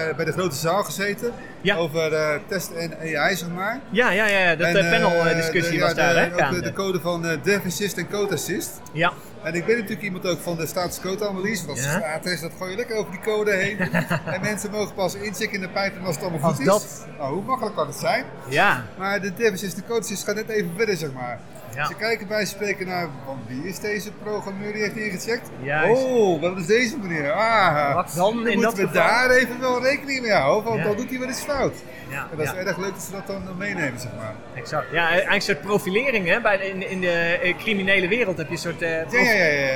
eh, 0.10 0.16
bij 0.16 0.26
de 0.26 0.32
grote 0.32 0.56
zaal 0.56 0.84
gezeten. 0.84 1.32
Ja. 1.62 1.76
Over 1.76 2.14
eh, 2.14 2.39
testen 2.48 2.78
en 2.78 3.18
AI, 3.18 3.36
zeg 3.36 3.50
maar. 3.50 3.80
ja, 3.89 4.12
ja, 4.12 4.26
ja. 4.28 4.56
Dat 4.56 4.72
panel-discussie 4.74 5.80
was 5.80 5.89
ja, 5.89 5.96
daar, 5.96 6.16
hè? 6.16 6.46
ook 6.46 6.52
de, 6.54 6.62
de 6.62 6.74
code 6.74 7.00
van 7.00 7.26
eh 7.26 7.38
Dev 7.44 7.66
Assist 7.66 7.98
en 7.98 8.10
Code 8.10 8.34
Assist. 8.34 8.70
Ja, 8.94 9.12
En 9.44 9.54
ik 9.54 9.66
ben 9.66 9.76
natuurlijk 9.76 10.02
iemand 10.02 10.28
ook 10.28 10.39
van 10.39 10.56
de 10.58 10.66
status 10.68 11.00
code 11.00 11.28
analyse. 11.28 11.66
Dat 11.66 11.78
is 11.78 11.84
Ja. 11.84 11.89
gratis, 12.00 12.42
dat 12.42 12.52
gooi 12.58 12.72
je 12.72 12.78
lekker 12.78 12.96
over 12.96 13.12
die 13.12 13.20
code 13.22 13.52
heen. 13.52 13.80
en 14.34 14.42
mensen 14.42 14.72
mogen 14.72 14.94
pas 14.94 15.16
inchecken 15.16 15.54
in 15.56 15.62
de 15.62 15.70
pijpen 15.70 16.06
als 16.06 16.16
het 16.16 16.24
allemaal 16.24 16.42
Als 16.48 16.56
goed 16.56 16.66
dat- 16.66 16.82
is. 16.84 17.18
Nou, 17.18 17.34
hoe 17.34 17.44
makkelijk 17.44 17.76
kan 17.76 17.88
het 17.88 17.96
zijn? 17.96 18.26
ja, 18.48 18.86
Maar 18.98 19.22
de 19.22 19.34
Dev 19.34 19.54
Assist 19.54 19.78
en 19.78 19.86
Code 19.88 20.00
Assist 20.00 20.24
gaat 20.24 20.36
net 20.36 20.50
even 20.50 20.72
verder, 20.78 20.96
zeg 20.98 21.12
maar. 21.12 21.39
Ja. 21.76 21.86
Je 21.89 21.95
kijkt 21.95 22.28
bij 22.28 22.45
spreken 22.45 22.88
naar, 22.88 23.07
van 23.26 23.39
wie 23.47 23.67
is 23.67 23.80
deze 23.80 24.11
programmeur 24.11 24.74
die 24.74 24.82
heeft 24.82 24.95
ingecheckt? 24.95 25.49
Juist. 25.61 26.03
Oh, 26.03 26.41
wat 26.41 26.57
is 26.57 26.65
deze 26.65 26.97
meneer? 26.97 27.32
Ah, 27.32 27.93
Wat 27.95 28.13
dan 28.15 28.34
in 28.34 28.43
moeten 28.43 28.61
dat 28.61 28.74
we 28.74 28.88
geval? 28.88 29.03
daar 29.03 29.30
even 29.30 29.59
wel 29.59 29.82
rekening 29.84 30.22
mee 30.22 30.32
houden, 30.32 30.63
want 30.69 30.80
Ja. 30.82 30.88
dan 30.88 30.95
doet 30.97 31.09
hij 31.09 31.19
wel 31.19 31.30
iets 31.30 31.41
fout. 31.41 31.74
ja, 32.09 32.28
En 32.32 32.38
dat 32.38 32.45
is 32.45 32.53
erg 32.53 32.78
leuk 32.78 32.91
dat 32.93 33.01
ze 33.01 33.11
dat 33.11 33.28
dan 33.28 33.57
meenemen, 33.57 33.99
zeg 33.99 34.11
maar. 34.17 34.34
Exact. 34.55 34.86
Ja, 34.91 35.07
eigenlijk 35.07 35.34
een 35.36 35.41
soort 35.41 35.61
profilering, 35.61 36.28
hè? 36.28 36.41
Bij 36.41 36.57
in, 36.57 36.89
in 36.89 37.01
de 37.01 37.39
eh, 37.43 37.57
criminele 37.57 38.07
wereld 38.07 38.38
heb 38.38 38.45
je 38.47 38.53
een 38.53 38.59
soort 38.59 38.82
eh, 38.82 38.91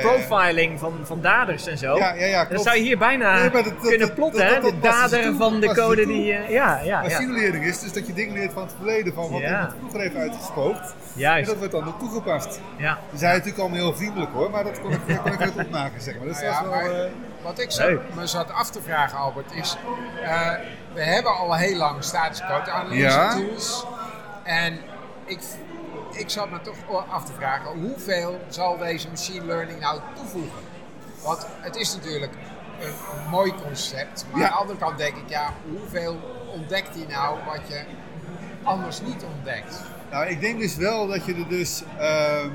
prof- 0.00 0.26
profiling 0.26 0.78
van, 0.78 0.94
van 1.04 1.20
daders 1.20 1.66
en 1.66 1.78
zo. 1.78 1.96
Ja, 1.96 2.14
ja, 2.14 2.24
ja, 2.26 2.38
dat 2.38 2.48
klopt. 2.48 2.62
zou 2.62 2.76
je 2.76 2.82
hier 2.82 2.98
bijna 2.98 3.34
Nee, 3.40 3.50
maar 3.50 3.62
dat- 3.62 3.64
dat- 3.64 3.88
kunnen 3.88 4.14
plotten, 4.14 4.46
hè? 4.46 4.60
De 4.60 4.66
ze 4.66 4.78
dader 4.80 5.22
toe, 5.22 5.36
van 5.36 5.60
de 5.60 5.68
ze 5.68 5.74
code 5.74 6.06
die... 6.06 6.32
eh, 6.32 6.50
ja, 6.50 6.80
ja, 6.84 7.00
Maar 7.00 7.10
simulering 7.10 7.64
is 7.64 7.80
dus 7.80 7.92
dat 7.92 8.06
je 8.06 8.12
dingen 8.12 8.34
leert 8.34 8.52
van 8.52 8.62
het 8.62 8.72
verleden, 8.76 9.14
van 9.14 9.30
wat 9.30 9.40
iemand 9.40 9.72
vroeger 9.78 10.00
heeft 10.00 10.16
uitgespookt. 10.16 10.80
En 11.14 11.22
Juist, 11.22 11.46
dat 11.48 11.56
wordt 11.56 11.72
dan 11.72 11.84
toegepast. 11.98 12.60
ja. 12.76 12.98
Ze 13.10 13.18
zijn 13.18 13.32
natuurlijk 13.32 13.58
allemaal 13.60 13.78
heel 13.78 13.94
vriendelijk 13.96 14.32
hoor, 14.32 14.50
maar 14.50 14.64
dat 14.64 14.80
kon 14.80 14.92
ik, 14.92 15.08
dat 15.08 15.22
kon 15.22 15.32
ik 15.32 15.40
uit 15.40 15.56
opmaken 15.56 16.00
zeg 16.00 16.16
maar. 16.18 16.26
Dus 16.26 16.40
Nou 16.40 16.46
ja, 16.52 16.62
wel... 16.62 16.70
maar 16.70 16.90
eh, 16.90 17.10
wat 17.42 17.58
ik 17.58 17.70
zo, 17.70 17.86
Leuk. 17.86 18.14
me 18.14 18.26
zat 18.26 18.52
af 18.52 18.70
te 18.70 18.82
vragen, 18.82 19.18
Albert, 19.18 19.52
is... 19.54 19.76
eh, 20.22 20.50
we 20.94 21.02
hebben 21.02 21.36
al 21.36 21.54
heel 21.54 21.76
lang 21.76 22.04
status 22.04 22.40
code 22.40 22.70
analyse 22.70 23.02
Ja. 23.02 23.30
tools. 23.34 23.84
En 24.42 24.78
ik, 25.24 25.38
ik 26.10 26.30
zat 26.30 26.50
me 26.50 26.60
toch 26.60 26.76
af 27.10 27.24
te 27.24 27.32
vragen, 27.32 27.80
hoeveel 27.80 28.40
zal 28.48 28.78
deze 28.78 29.08
machine 29.08 29.44
learning 29.44 29.80
nou 29.80 30.00
toevoegen? 30.14 30.58
Want 31.22 31.46
het 31.60 31.76
is 31.76 31.94
natuurlijk 31.94 32.32
een 32.80 33.28
mooi 33.30 33.54
concept. 33.66 34.26
Maar 34.30 34.40
Ja. 34.40 34.46
aan 34.46 34.52
de 34.52 34.58
andere 34.58 34.78
kant 34.78 34.98
denk 34.98 35.16
ik, 35.16 35.28
ja, 35.28 35.50
hoeveel 35.70 36.16
ontdekt 36.54 36.94
hij 36.94 37.06
nou 37.08 37.36
wat 37.46 37.60
je 37.68 37.80
anders 38.62 39.00
niet 39.00 39.24
ontdekt? 39.36 39.82
Nou, 40.16 40.28
ik 40.28 40.40
denk 40.40 40.60
dus 40.60 40.76
wel 40.76 41.06
dat 41.06 41.24
je 41.24 41.34
er 41.34 41.48
dus 41.48 41.82
ehm, 41.98 42.48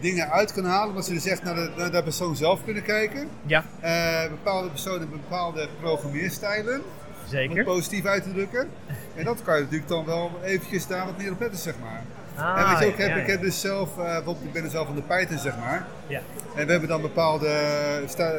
dingen 0.00 0.30
uit 0.30 0.52
kan 0.52 0.64
halen, 0.64 0.88
omdat 0.88 1.04
ze 1.04 1.12
dus 1.12 1.26
echt 1.26 1.42
naar 1.42 1.54
de, 1.54 1.70
naar 1.76 1.90
de 1.90 2.02
persoon 2.02 2.36
zelf 2.36 2.64
kunnen 2.64 2.82
kijken. 2.82 3.28
Ja, 3.46 3.64
Eh, 3.80 4.30
bepaalde 4.30 4.68
personen 4.68 5.00
hebben 5.00 5.20
bepaalde 5.20 5.68
programmeerstijlen, 5.80 6.74
om 6.74 6.84
het 7.20 7.30
zeker. 7.30 7.64
positief 7.64 8.04
uit 8.04 8.22
te 8.22 8.32
drukken. 8.32 8.68
En 9.14 9.24
dat 9.24 9.42
kan 9.42 9.54
je 9.56 9.62
natuurlijk 9.62 9.88
dan 9.88 10.04
wel 10.04 10.30
eventjes 10.44 10.86
daar 10.86 11.04
wat 11.04 11.18
meer 11.18 11.32
op 11.32 11.40
letten, 11.40 11.58
zeg 11.58 11.74
maar. 11.82 12.02
Ah, 12.36 12.60
en 12.60 12.70
wat 12.70 12.78
je 12.78 12.86
ook 12.86 12.96
ja, 12.96 13.02
hebt, 13.02 13.14
ja, 13.16 13.22
ik 13.22 13.26
heb 13.26 13.40
dus 13.40 13.60
zelf, 13.60 13.96
bijvoorbeeld 13.96 14.44
ik 14.44 14.52
ben 14.52 14.64
er 14.64 14.70
zelf 14.70 14.86
van 14.86 14.96
de 14.96 15.02
Python, 15.02 15.38
zeg 15.38 15.58
maar. 15.58 15.86
Ja. 16.06 16.20
En 16.56 16.66
we 16.66 16.70
hebben 16.70 16.88
dan 16.88 17.00
bepaalde 17.00 17.50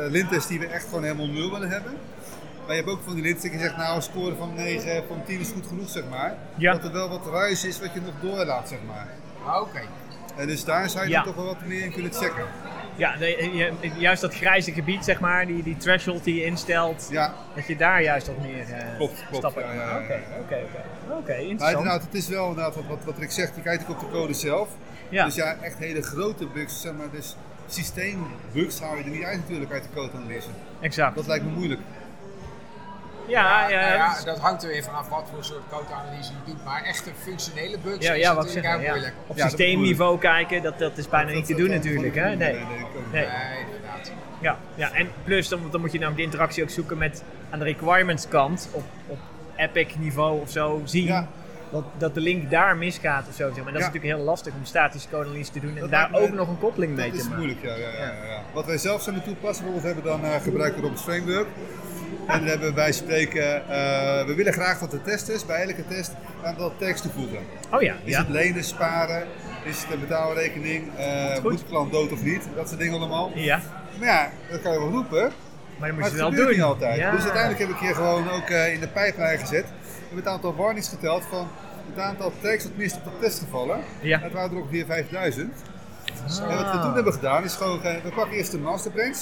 lintes 0.10 0.48
die 0.48 0.60
we 0.60 0.66
echt 0.66 0.84
gewoon 0.84 1.04
helemaal 1.04 1.28
nul 1.28 1.52
willen 1.52 1.70
hebben. 1.70 1.94
Maar 2.66 2.76
je 2.76 2.82
hebt 2.82 2.90
ook 2.94 3.04
van 3.04 3.16
die 3.16 3.24
je 3.28 3.40
zegt, 3.60 3.78
nou 3.78 3.96
een 3.96 4.02
score 4.02 4.36
van 4.36 4.54
9, 4.54 5.04
van 5.08 5.24
10 5.26 5.40
is 5.40 5.50
goed 5.52 5.68
genoeg, 5.68 5.90
zeg 5.90 6.04
maar. 6.10 6.36
Ja. 6.56 6.72
Dat 6.74 6.84
er 6.84 6.92
wel 6.92 7.10
wat 7.10 7.28
ruis 7.32 7.66
is 7.66 7.80
wat 7.80 7.94
je 7.94 8.02
nog 8.02 8.14
doorlaat, 8.36 8.68
zeg 8.70 8.80
maar. 8.88 9.08
Ah, 9.46 9.62
Oké. 9.62 9.82
En 10.36 10.48
dus 10.48 10.64
daar 10.64 10.90
zou 10.90 11.04
je 11.06 11.10
Ja. 11.12 11.24
toch 11.24 11.36
wel 11.36 11.46
wat 11.46 11.66
meer 11.66 11.84
in 11.84 11.92
kunnen 11.92 12.14
checken. 12.14 12.46
Ja, 12.96 13.16
de- 13.18 13.50
je- 13.54 13.92
juist 13.98 14.22
dat 14.22 14.36
grijze 14.36 14.72
gebied, 14.72 15.04
zeg 15.06 15.20
maar, 15.20 15.46
die, 15.46 15.64
die 15.64 15.78
threshold 15.78 16.24
die 16.24 16.36
je 16.36 16.44
instelt, 16.46 17.08
Ja, 17.12 17.34
dat 17.56 17.68
je 17.68 17.76
daar 17.76 18.02
juist 18.02 18.28
wat 18.28 18.42
meer 18.42 18.60
eh, 18.70 18.96
Klopt, 18.98 19.14
klopt, 19.30 19.36
stappen 19.36 19.64
ja, 19.66 19.74
ja, 19.74 19.98
Oké, 19.98 20.20
oké, 20.40 20.56
oké. 21.10 21.32
Maar 21.32 21.40
interessant. 21.40 21.78
inderdaad, 21.78 22.02
het 22.02 22.14
is 22.14 22.28
wel 22.28 22.48
inderdaad 22.50 22.76
wat, 22.76 22.84
wat, 22.88 23.04
wat 23.06 23.18
Rick 23.18 23.32
zegt, 23.32 23.56
je 23.56 23.62
kijkt 23.62 23.84
ook 23.84 23.90
op 23.90 24.00
de 24.00 24.10
code 24.18 24.34
zelf. 24.34 24.70
Ja. 25.10 25.26
Dus 25.26 25.36
ja, 25.36 25.56
echt 25.62 25.78
hele 25.78 26.02
grote 26.02 26.46
bugs, 26.48 26.82
zeg 26.82 26.94
maar, 26.94 27.10
dus 27.12 27.36
systeembugs 27.68 28.80
hou 28.80 28.98
je 28.98 29.04
er 29.04 29.10
niet 29.10 29.24
uit 29.24 29.38
natuurlijk 29.40 29.72
uit 29.72 29.84
de 29.84 29.90
codeanalyse. 29.96 30.48
Exact. 30.82 31.16
Dat 31.16 31.28
lijkt 31.28 31.46
me 31.46 31.52
moeilijk. 31.52 31.82
Ja, 33.28 33.70
ja, 33.70 33.80
Nou 33.80 33.94
ja, 33.94 34.14
dus- 34.14 34.24
dat 34.24 34.40
hangt 34.40 34.64
er 34.64 34.70
weer 34.70 34.84
vanaf 34.84 35.10
wat 35.10 35.28
voor 35.34 35.44
soort 35.44 35.62
codeanalyse 35.70 36.32
je 36.32 36.52
doet. 36.52 36.64
Maar 36.64 36.84
echte 36.84 37.12
functionele 37.22 37.78
bugs 37.84 38.06
ja, 38.06 38.14
is 38.14 38.22
ja, 38.22 38.36
wat 38.36 38.46
natuurlijk 38.46 38.66
zeg, 38.66 38.76
heel 38.76 38.86
ja. 38.86 38.92
moeilijk. 38.92 39.16
Op 39.28 39.38
Ja, 39.38 39.44
systeemniveau 39.48 40.20
kijken, 40.20 40.62
dat, 40.62 40.80
dat 40.80 40.98
is 40.98 41.10
bijna 41.10 41.32
niet 41.32 41.46
te 41.46 41.56
doen 41.56 41.70
natuurlijk. 41.70 42.16
Hè? 42.16 42.36
Nee. 42.36 42.36
nee, 42.36 42.54
Nee. 42.54 42.66
Nee, 43.12 43.26
inderdaad. 43.66 44.12
Ja, 44.42 44.58
ja, 44.76 44.92
en 44.92 45.10
plus 45.24 45.48
dan, 45.48 45.60
dan 45.72 45.82
moet 45.82 45.92
je 45.92 45.98
namelijk 46.00 46.22
de 46.26 46.32
interactie 46.32 46.64
ook 46.64 46.70
zoeken 46.70 46.98
met 46.98 47.24
aan 47.50 47.60
de 47.60 47.66
requirements 47.66 48.28
kant 48.28 48.70
op, 48.72 48.84
op 49.08 49.18
epic 49.56 49.96
niveau 49.98 50.42
of 50.42 50.50
zo 50.50 50.82
zien 50.84 51.06
Ja. 51.06 51.28
Dat, 51.74 51.84
dat 51.98 52.14
de 52.14 52.20
link 52.22 52.50
daar 52.52 52.78
misgaat 52.78 53.28
of 53.30 53.36
zo. 53.36 53.52
zeg 53.54 53.64
Maar 53.64 53.74
dat 53.74 53.82
is 53.82 53.88
natuurlijk 53.88 54.14
heel 54.16 54.24
lastig 54.26 54.54
om 54.54 54.66
statische 54.66 55.10
codeanalyse 55.10 55.52
te 55.52 55.60
doen 55.60 55.76
en 55.76 55.80
Dat 55.82 55.92
daar 55.92 56.10
me- 56.12 56.20
ook 56.20 56.32
nog 56.34 56.48
een 56.48 56.60
koppeling 56.60 56.96
mee 56.96 57.06
Dat 57.06 57.14
te 57.16 57.22
is 57.22 57.30
maken. 57.30 57.44
moeilijk, 57.44 57.64
ja, 57.66 57.76
ja, 57.76 57.90
ja. 58.00 58.42
Wat 58.54 58.66
wij 58.66 58.78
zelf 58.78 59.02
zijn 59.02 59.24
toepassen, 59.24 59.64
bijvoorbeeld 59.66 59.94
hebben 59.96 60.22
dan 60.22 60.42
gebruiken 60.42 60.78
we 60.82 60.86
Roberts 60.88 61.04
Framework. 61.04 61.48
En 62.28 62.40
dan 62.40 62.48
hebben 62.48 62.68
we 62.68 62.74
bij 62.74 62.92
spreken, 62.92 63.70
eh, 63.70 64.26
we 64.26 64.34
willen 64.36 64.54
graag 64.54 64.80
dat 64.80 64.92
de 64.92 65.02
testers 65.02 65.46
bij 65.46 65.62
elke 65.68 65.86
test 65.88 66.12
een 66.42 66.48
aantal 66.48 66.74
tags 66.78 67.02
toevoegen. 67.02 67.38
Oh 67.72 67.82
ja, 67.82 67.96
Is 68.04 68.18
het 68.18 68.30
lenen, 68.30 68.64
sparen, 68.64 69.24
is 69.66 69.82
het 69.84 69.94
een 69.94 70.00
betaalrekening, 70.00 70.84
Goed. 71.34 71.44
moet 71.52 71.60
de 71.60 71.66
klant 71.70 71.92
dood 71.92 72.12
of 72.12 72.24
niet, 72.24 72.48
dat 72.56 72.68
soort 72.68 72.80
dingen 72.80 72.96
allemaal. 73.00 73.32
ja. 73.36 73.60
Maar 74.00 74.08
ja, 74.08 74.30
dat 74.52 74.62
kan 74.62 74.72
je 74.74 74.80
wel 74.80 74.90
roepen, 74.90 75.22
Maar 75.22 75.30
dan 75.30 75.80
maar 75.80 75.94
moet 75.94 76.04
het 76.04 76.14
je 76.20 76.26
het 76.26 76.34
wel 76.36 76.44
doen. 76.46 76.54
niet 76.56 76.62
altijd. 76.64 76.98
Ja. 76.98 77.12
Dus 77.12 77.22
uiteindelijk 77.24 77.60
heb 77.62 77.70
ik 77.70 77.78
hier 77.78 77.96
gewoon 77.96 78.30
ook 78.30 78.50
in 78.50 78.80
de 78.80 78.88
pijplijn 78.94 79.40
gezet. 79.40 79.66
We 80.14 80.20
hebben 80.22 80.34
het 80.34 80.44
aantal 80.46 80.64
warnings 80.64 80.90
geteld 80.90 81.24
van 81.30 81.48
het 81.94 82.04
aantal 82.04 82.32
tags 82.42 82.64
dat 82.64 82.72
mist 82.76 82.96
op 82.96 83.04
de 83.04 83.10
test 83.22 83.40
gevallen. 83.40 83.80
Ja. 84.02 84.18
Dat 84.18 84.32
waren 84.32 84.52
er 84.52 84.58
ongeveer 84.62 84.86
5000. 84.86 85.54
Ah. 86.42 86.50
En 86.52 86.58
wat 86.58 86.72
we 86.72 86.80
toen 86.80 86.94
hebben 86.94 87.14
gedaan 87.14 87.44
is 87.44 87.54
gewoon, 87.56 87.84
eh, 87.84 88.04
we 88.04 88.10
pakken 88.10 88.38
eerst 88.38 88.52
de 88.52 88.58
masterbranch. 88.60 89.18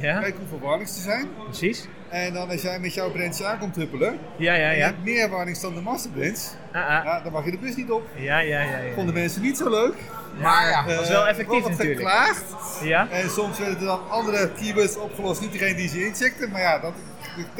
Ja, 0.00 0.20
Kijken 0.20 0.40
hoeveel 0.40 0.68
warnings 0.68 0.96
er 0.96 1.02
zijn. 1.02 1.28
precies. 1.44 1.86
En 2.08 2.32
dan 2.32 2.48
als 2.50 2.62
jij 2.62 2.78
met 2.78 2.94
jouw 2.94 3.10
brands 3.10 3.42
aan 3.42 3.58
komt 3.58 3.76
huppelen. 3.76 4.18
Ja, 4.36 4.54
ja, 4.54 4.64
En 4.66 4.70
je 4.72 4.76
ja. 4.78 4.84
hebt 4.86 5.04
meer 5.04 5.28
warnings 5.30 5.60
dan 5.60 5.74
de 5.74 5.80
masterbrands. 5.80 6.50
Ah, 6.72 6.82
ah. 6.98 7.04
Ja, 7.04 7.20
dan 7.20 7.32
mag 7.32 7.44
je 7.44 7.50
de 7.50 7.58
bus 7.58 7.76
niet 7.76 7.90
op. 7.90 8.02
Ja, 8.16 8.38
ja, 8.38 8.60
ja. 8.60 8.78
ja. 8.78 8.94
Vonden 8.94 9.14
mensen 9.14 9.42
niet 9.42 9.56
zo 9.56 9.70
leuk. 9.70 9.94
Maar 10.40 10.68
ja, 10.68 10.82
Dat 10.86 11.00
is 11.00 11.08
wel 11.08 11.22
Eh, 11.24 11.28
effectief 11.30 11.60
wordt 11.62 11.76
natuurlijk. 11.78 11.98
geklaagd. 12.08 12.44
Ja? 12.82 13.08
En 13.10 13.30
soms 13.30 13.58
werden 13.58 13.78
er 13.78 13.84
dan 13.84 14.10
andere 14.10 14.50
keywords 14.52 14.96
opgelost. 14.96 15.40
Niet 15.40 15.52
degene 15.52 15.74
die 15.74 15.88
ze 15.88 16.06
incheckten. 16.06 16.50
Maar 16.50 16.60
ja, 16.60 16.78
dat 16.78 16.92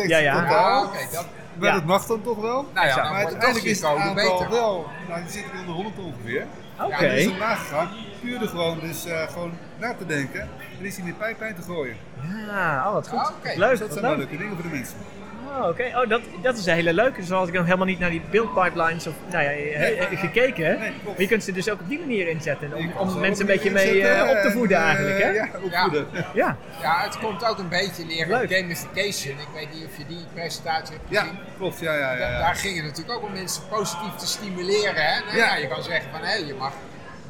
Ja, 0.07 0.19
ja. 0.19 0.41
totaal. 0.43 0.83
ja, 0.83 0.89
oké, 0.89 0.99
dat, 1.13 1.27
Maar 1.59 1.69
Ja. 1.69 1.75
dat 1.75 1.85
mag 1.85 2.07
dan 2.07 2.23
toch 2.23 2.41
wel. 2.41 2.67
nou 2.75 2.87
ja, 2.87 2.97
maar 2.97 3.15
uiteindelijk 3.15 3.65
is 3.65 3.77
het 3.81 3.87
aantal 3.91 4.15
beter. 4.15 4.51
wel, 4.51 4.87
nou 5.09 5.21
die 5.23 5.31
zit 5.31 5.45
in 5.59 5.67
de 5.67 5.73
100 5.73 5.99
ongeveer. 5.99 6.47
Oké. 6.81 6.93
En 6.95 7.11
die 7.15 7.19
is 7.25 7.31
omlaag 7.31 7.59
gegaan. 7.59 7.89
Puur 8.21 8.43
er 8.43 8.49
gewoon, 8.49 8.79
dus 8.81 9.05
eh, 9.07 9.29
gewoon 9.29 9.53
na 9.79 9.95
te 9.95 10.07
denken. 10.07 10.41
En 10.79 10.85
is 10.85 10.97
hij 10.97 11.07
in 11.07 11.15
de 11.19 11.55
te 11.55 11.63
gooien. 11.63 11.97
Ja, 12.49 12.87
oh 12.87 12.93
wat 12.93 13.09
goed. 13.09 13.19
Ah, 13.19 13.31
oké. 13.39 13.59
Leuk, 13.59 13.71
Dus 13.71 13.79
dat 13.79 13.89
wat 13.89 13.99
zijn 13.99 14.17
leuke 14.17 14.37
dingen 14.37 14.55
voor 14.55 14.63
de 14.63 14.69
mensen. 14.69 14.97
Oh, 15.61 15.69
oké. 15.69 15.85
Oh, 15.95 16.09
dat, 16.09 16.21
dat 16.43 16.59
is 16.59 16.67
een 16.67 16.75
hele 16.75 16.93
leuke. 16.93 17.25
Zo 17.25 17.37
had 17.37 17.49
ik 17.49 17.55
nog 17.55 17.65
helemaal 17.65 17.87
niet 17.87 17.99
naar 17.99 18.11
die 18.11 18.23
build 18.31 18.55
pipelines 18.55 19.07
of, 19.07 19.15
nou 19.31 19.45
ja, 19.45 19.51
he- 19.51 19.95
he- 19.97 20.17
gekeken. 20.17 20.79
Nee, 20.79 20.93
maar 21.05 21.15
je 21.21 21.27
kunt 21.29 21.45
ze 21.45 21.53
dus 21.53 21.71
ook 21.71 21.81
op 21.81 21.89
die 21.89 21.99
manier 21.99 22.29
inzetten. 22.29 22.75
Om, 22.75 22.93
om 22.97 23.21
mensen 23.21 23.41
een 23.49 23.53
beetje 23.55 23.71
mee 23.71 23.97
inzetten 23.97 24.25
eh, 24.25 24.31
op 24.31 24.37
te 24.43 24.47
en, 24.49 24.53
voeden 24.53 24.77
eh, 24.77 24.83
eigenlijk, 24.85 25.23
hè? 25.23 25.29
Ja, 25.31 25.49
opvoeden. 25.63 26.07
Ja. 26.35 26.57
Ja, 26.83 27.03
het 27.03 27.19
komt 27.19 27.45
ook 27.45 27.59
een 27.59 27.69
beetje 27.69 28.05
Leuk. 28.27 28.53
gamification. 28.53 29.39
Ik 29.39 29.49
weet 29.55 29.69
niet 29.75 29.85
of 29.85 29.97
je 29.99 30.05
die 30.09 30.25
presentatie 30.35 30.95
hebt 30.97 31.07
Ja, 31.11 31.21
gezien. 31.21 31.39
klopt. 31.57 31.79
Ja, 31.81 31.95
ja, 31.95 32.13
ja. 32.13 32.19
Da- 32.19 32.29
ja. 32.31 32.39
Daar 32.39 32.55
ging 32.57 32.77
het 32.77 32.85
natuurlijk 32.85 33.17
ook 33.19 33.23
om 33.25 33.33
mensen 33.33 33.63
positief 33.71 34.15
te 34.15 34.27
stimuleren. 34.27 34.95
Hè? 35.05 35.21
Nou, 35.25 35.37
ja. 35.37 35.45
Ja. 35.47 35.57
je 35.57 35.69
kan 35.69 35.83
zeggen 35.83 36.11
van 36.11 36.21
hé, 36.23 36.35
je 36.35 36.55
mag 36.55 36.73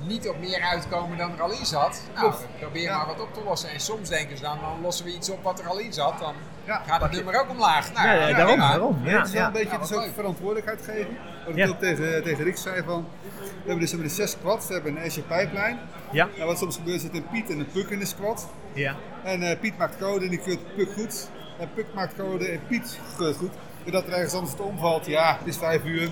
niet 0.07 0.28
op 0.28 0.38
meer 0.40 0.61
uitkomen 0.61 1.18
dan 1.18 1.32
er 1.32 1.42
al 1.42 1.50
in 1.50 1.66
zat. 1.66 2.02
Nou, 2.14 2.34
probeer 2.61 2.82
Ja. 2.82 2.96
maar 2.96 3.07
wat 3.07 3.20
op 3.20 3.34
te 3.34 3.40
lossen. 3.44 3.70
En 3.70 3.80
soms 3.80 4.09
denken 4.09 4.36
ze 4.36 4.42
dan, 4.42 4.59
dan 4.61 4.80
lossen 4.82 5.05
we 5.05 5.14
iets 5.14 5.30
op 5.30 5.42
wat 5.42 5.61
er 5.61 5.68
al 5.68 5.78
in 5.78 5.92
zat. 5.92 6.18
Dan 6.18 6.34
Ja. 6.64 6.82
gaat 6.86 7.02
het 7.02 7.11
nummer 7.11 7.40
ook 7.40 7.50
omlaag. 7.50 7.92
Nou, 7.92 8.07
Ja, 8.07 8.12
ja, 8.14 8.26
ja, 8.28 8.36
daarom, 8.36 8.61
ja. 8.61 8.68
daarom. 8.68 8.98
Ja, 9.05 9.18
het 9.18 9.26
is 9.26 9.32
wel 9.32 9.46
een 9.46 9.52
beetje 9.52 9.68
Ja, 9.72 9.78
dus 9.78 9.92
ook 9.92 10.09
verantwoordelijkheid 10.14 10.82
geven. 10.84 11.16
Wat 11.46 11.57
Ja. 11.57 11.64
ik 11.64 11.70
ook 11.70 11.78
tegen, 11.78 12.22
tegen 12.22 12.44
Rick 12.44 12.57
zei 12.57 12.82
van, 12.86 13.07
we 13.38 13.40
hebben 13.57 13.78
dus, 13.78 13.90
we 13.90 13.96
hebben 13.96 14.07
dus 14.07 14.16
zes 14.16 14.30
squads, 14.30 14.66
we 14.66 14.72
hebben 14.74 14.96
een 14.96 15.02
Azure 15.05 15.26
pipeline. 15.26 15.76
Ja. 16.12 16.28
Nou, 16.36 16.46
wat 16.48 16.59
soms 16.59 16.76
gebeurt 16.76 17.00
zit 17.00 17.14
een 17.14 17.26
Piet 17.28 17.50
en 17.50 17.59
een 17.59 17.70
Puk 17.72 17.88
in 17.88 17.98
de 17.98 18.07
squad. 18.07 18.46
Ja. 18.72 18.94
En 19.24 19.42
eh, 19.42 19.59
Piet 19.61 19.78
maakt 19.78 19.98
code 19.98 20.24
en 20.24 20.30
die 20.30 20.38
keurt 20.40 20.74
Puk 20.76 20.92
goed. 20.92 21.28
En 21.59 21.70
Puk 21.74 21.86
maakt 21.94 22.14
code 22.16 22.48
en 22.48 22.61
Piet 22.68 22.98
keurt 23.16 23.36
goed. 23.36 23.52
En 23.84 23.92
dat 23.92 24.07
er 24.07 24.12
ergens 24.12 24.32
anders 24.34 24.52
het 24.52 24.61
omvalt, 24.61 25.07
ja, 25.07 25.36
het 25.38 25.46
is 25.46 25.57
vijf 25.57 25.84
uur. 25.84 26.11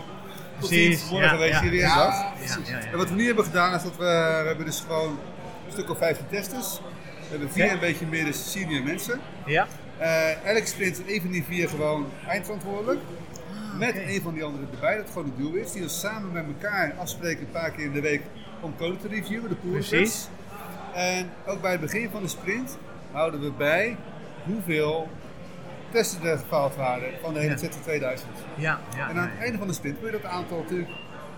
Tot 0.58 0.68
Precies, 0.68 0.98
ziens, 0.98 1.10
morgen 1.10 1.38
ja, 1.38 1.44
ja. 1.44 1.60
weer 1.62 1.74
Ja, 1.74 1.88
zat. 1.94 2.12
Ja, 2.14 2.32
precies. 2.38 2.68
ja, 2.68 2.78
En 2.78 2.96
wat 2.98 3.08
we 3.08 3.14
nu 3.14 3.26
hebben 3.26 3.44
gedaan 3.44 3.74
is 3.74 3.82
dat 3.82 3.96
we, 3.96 4.04
we 4.42 4.46
hebben 4.46 4.66
dus 4.66 4.80
gewoon 4.80 5.18
een 5.66 5.72
stuk 5.72 5.90
of 5.90 5.98
15 5.98 6.26
testers. 6.30 6.80
We 7.22 7.28
hebben 7.30 7.50
vier 7.50 7.72
een 7.72 7.78
beetje 7.78 8.06
meer 8.06 8.24
dus 8.24 8.50
senior 8.52 8.82
mensen. 8.82 9.20
Ja. 9.46 9.66
Eh 9.98 10.44
elk 10.44 10.66
sprint 10.66 10.98
is 11.06 11.14
een 11.14 11.20
van 11.20 11.30
die 11.30 11.44
vier 11.44 11.68
gewoon 11.68 12.06
eindverantwoordelijk. 12.28 13.00
Ah, 13.52 13.78
Met 13.78 13.96
een 13.96 14.20
van 14.22 14.34
die 14.34 14.44
anderen 14.44 14.68
erbij, 14.72 14.96
dat 14.96 15.06
gewoon 15.08 15.24
het 15.24 15.38
doel 15.38 15.54
is. 15.54 15.72
Die 15.72 15.82
we 15.82 15.88
samen 15.88 16.32
met 16.32 16.44
elkaar 16.46 16.94
afspreken 16.98 17.40
een 17.40 17.50
paar 17.50 17.70
keer 17.70 17.84
in 17.84 17.92
de 17.92 18.00
week 18.00 18.22
om 18.60 18.74
code 18.78 18.96
te 18.96 19.08
reviewen, 19.08 19.48
de 19.48 19.54
pull 19.54 19.70
Precies. 19.72 20.28
En 20.94 21.30
ook 21.46 21.60
bij 21.60 21.70
het 21.70 21.80
begin 21.80 22.10
van 22.10 22.22
de 22.22 22.28
sprint 22.28 22.76
houden 23.12 23.40
we 23.40 23.50
bij 23.50 23.96
hoeveel 24.44 25.08
testen 25.92 26.22
er 26.30 26.38
gefaald 26.38 26.76
waren 26.76 27.08
van 27.22 27.32
de 27.32 27.38
hele 27.40 27.50
Ja. 27.52 27.58
set 27.58 27.72
van 27.72 27.82
2000. 27.82 28.30
Ja, 28.54 28.80
ja, 28.96 29.08
En 29.10 29.18
aan 29.18 29.30
het 29.30 29.40
einde 29.40 29.58
van 29.58 29.66
de 29.66 29.72
sprint 29.72 29.98
wil 30.00 30.06
je 30.12 30.20
dat 30.20 30.30
aantal 30.30 30.58
natuurlijk 30.58 30.90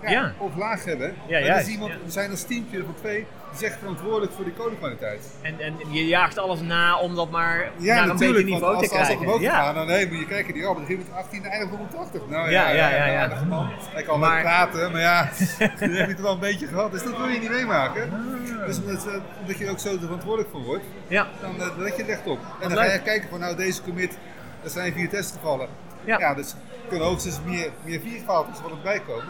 ja, 0.06 0.32
laag 0.56 0.84
hebben. 0.84 1.14
Ja, 1.26 1.38
En 1.38 1.44
juist, 1.44 1.64
dus 1.64 1.74
iemand. 1.74 1.92
We 2.04 2.10
zijn 2.10 2.30
als 2.30 2.42
teamje 2.42 2.84
van 2.84 2.94
twee, 2.94 3.14
die 3.14 3.26
is 3.60 3.62
echt 3.62 3.78
verantwoordelijk 3.78 4.32
voor 4.32 4.44
die 4.44 4.54
codekwaliteit. 4.54 5.34
En, 5.42 5.60
en 5.60 5.74
je 5.90 6.06
jaagt 6.06 6.38
alles 6.38 6.60
na 6.60 6.98
om 6.98 7.14
dat 7.14 7.30
maar 7.30 7.70
Ja, 7.78 7.94
naar 7.94 8.02
een 8.02 8.08
natuurlijk. 8.08 8.38
beter 8.44 8.50
niveau 8.52 8.82
te 8.82 8.88
krijgen. 8.88 9.40
Ja. 9.40 9.52
gaan, 9.62 9.74
dan 9.74 9.86
nee, 9.86 10.08
moet 10.10 10.18
je 10.18 10.26
kijken, 10.26 10.54
die 10.54 10.68
oh, 10.68 10.78
begint 10.78 10.98
met 10.98 11.16
18 11.16 11.44
en 11.44 11.50
eindigt 11.50 11.72
op 11.72 11.78
180. 11.78 12.20
Nou 12.28 12.50
Ja, 12.50 12.70
ja, 12.70 12.88
ja, 12.90 13.06
ja, 13.06 13.42
man. 13.48 13.68
Hij 13.92 14.02
kan 14.08 14.20
wel 14.20 14.28
praten, 14.40 14.92
maar 14.92 15.00
ja, 15.00 15.30
dan 15.58 15.68
heb 15.90 16.06
je 16.06 16.12
het 16.12 16.20
wel 16.20 16.32
een 16.32 16.38
beetje 16.38 16.66
gehad. 16.66 16.92
Dus 16.92 17.02
dat 17.02 17.16
wil 17.16 17.28
je 17.28 17.38
niet 17.38 17.50
meemaken. 17.50 18.10
Ah. 18.12 18.66
Dus 18.66 18.78
omdat, 18.80 19.06
eh, 19.06 19.14
omdat 19.40 19.58
je 19.58 19.70
ook 19.70 19.78
zo 19.78 19.88
er 19.92 19.98
verantwoordelijk 20.00 20.50
voor 20.50 20.62
wordt, 20.62 20.84
Ja. 21.08 21.26
dan 21.40 21.60
eh, 21.60 21.76
let 21.76 21.96
je 21.96 22.04
echt 22.04 22.26
op. 22.26 22.38
En 22.60 22.68
dan 22.68 22.78
ga 22.78 22.92
je 22.92 23.02
kijken 23.02 23.28
van 23.28 23.40
nou 23.40 23.56
deze 23.56 23.82
commit, 23.82 24.18
er 24.64 24.70
zijn 24.70 24.92
vier 24.92 25.08
tests 25.08 25.32
gevallen. 25.32 25.68
Ja. 26.04 26.18
Ja, 26.18 26.34
dus 26.34 26.54
kunnen 26.88 27.06
hoogstens 27.06 27.40
meer, 27.44 27.70
meer 27.84 28.00
vier 28.00 28.18
gevallen 28.18 28.50
is 28.52 28.60
wat 28.60 28.70
erbij 28.70 29.00
komen. 29.00 29.24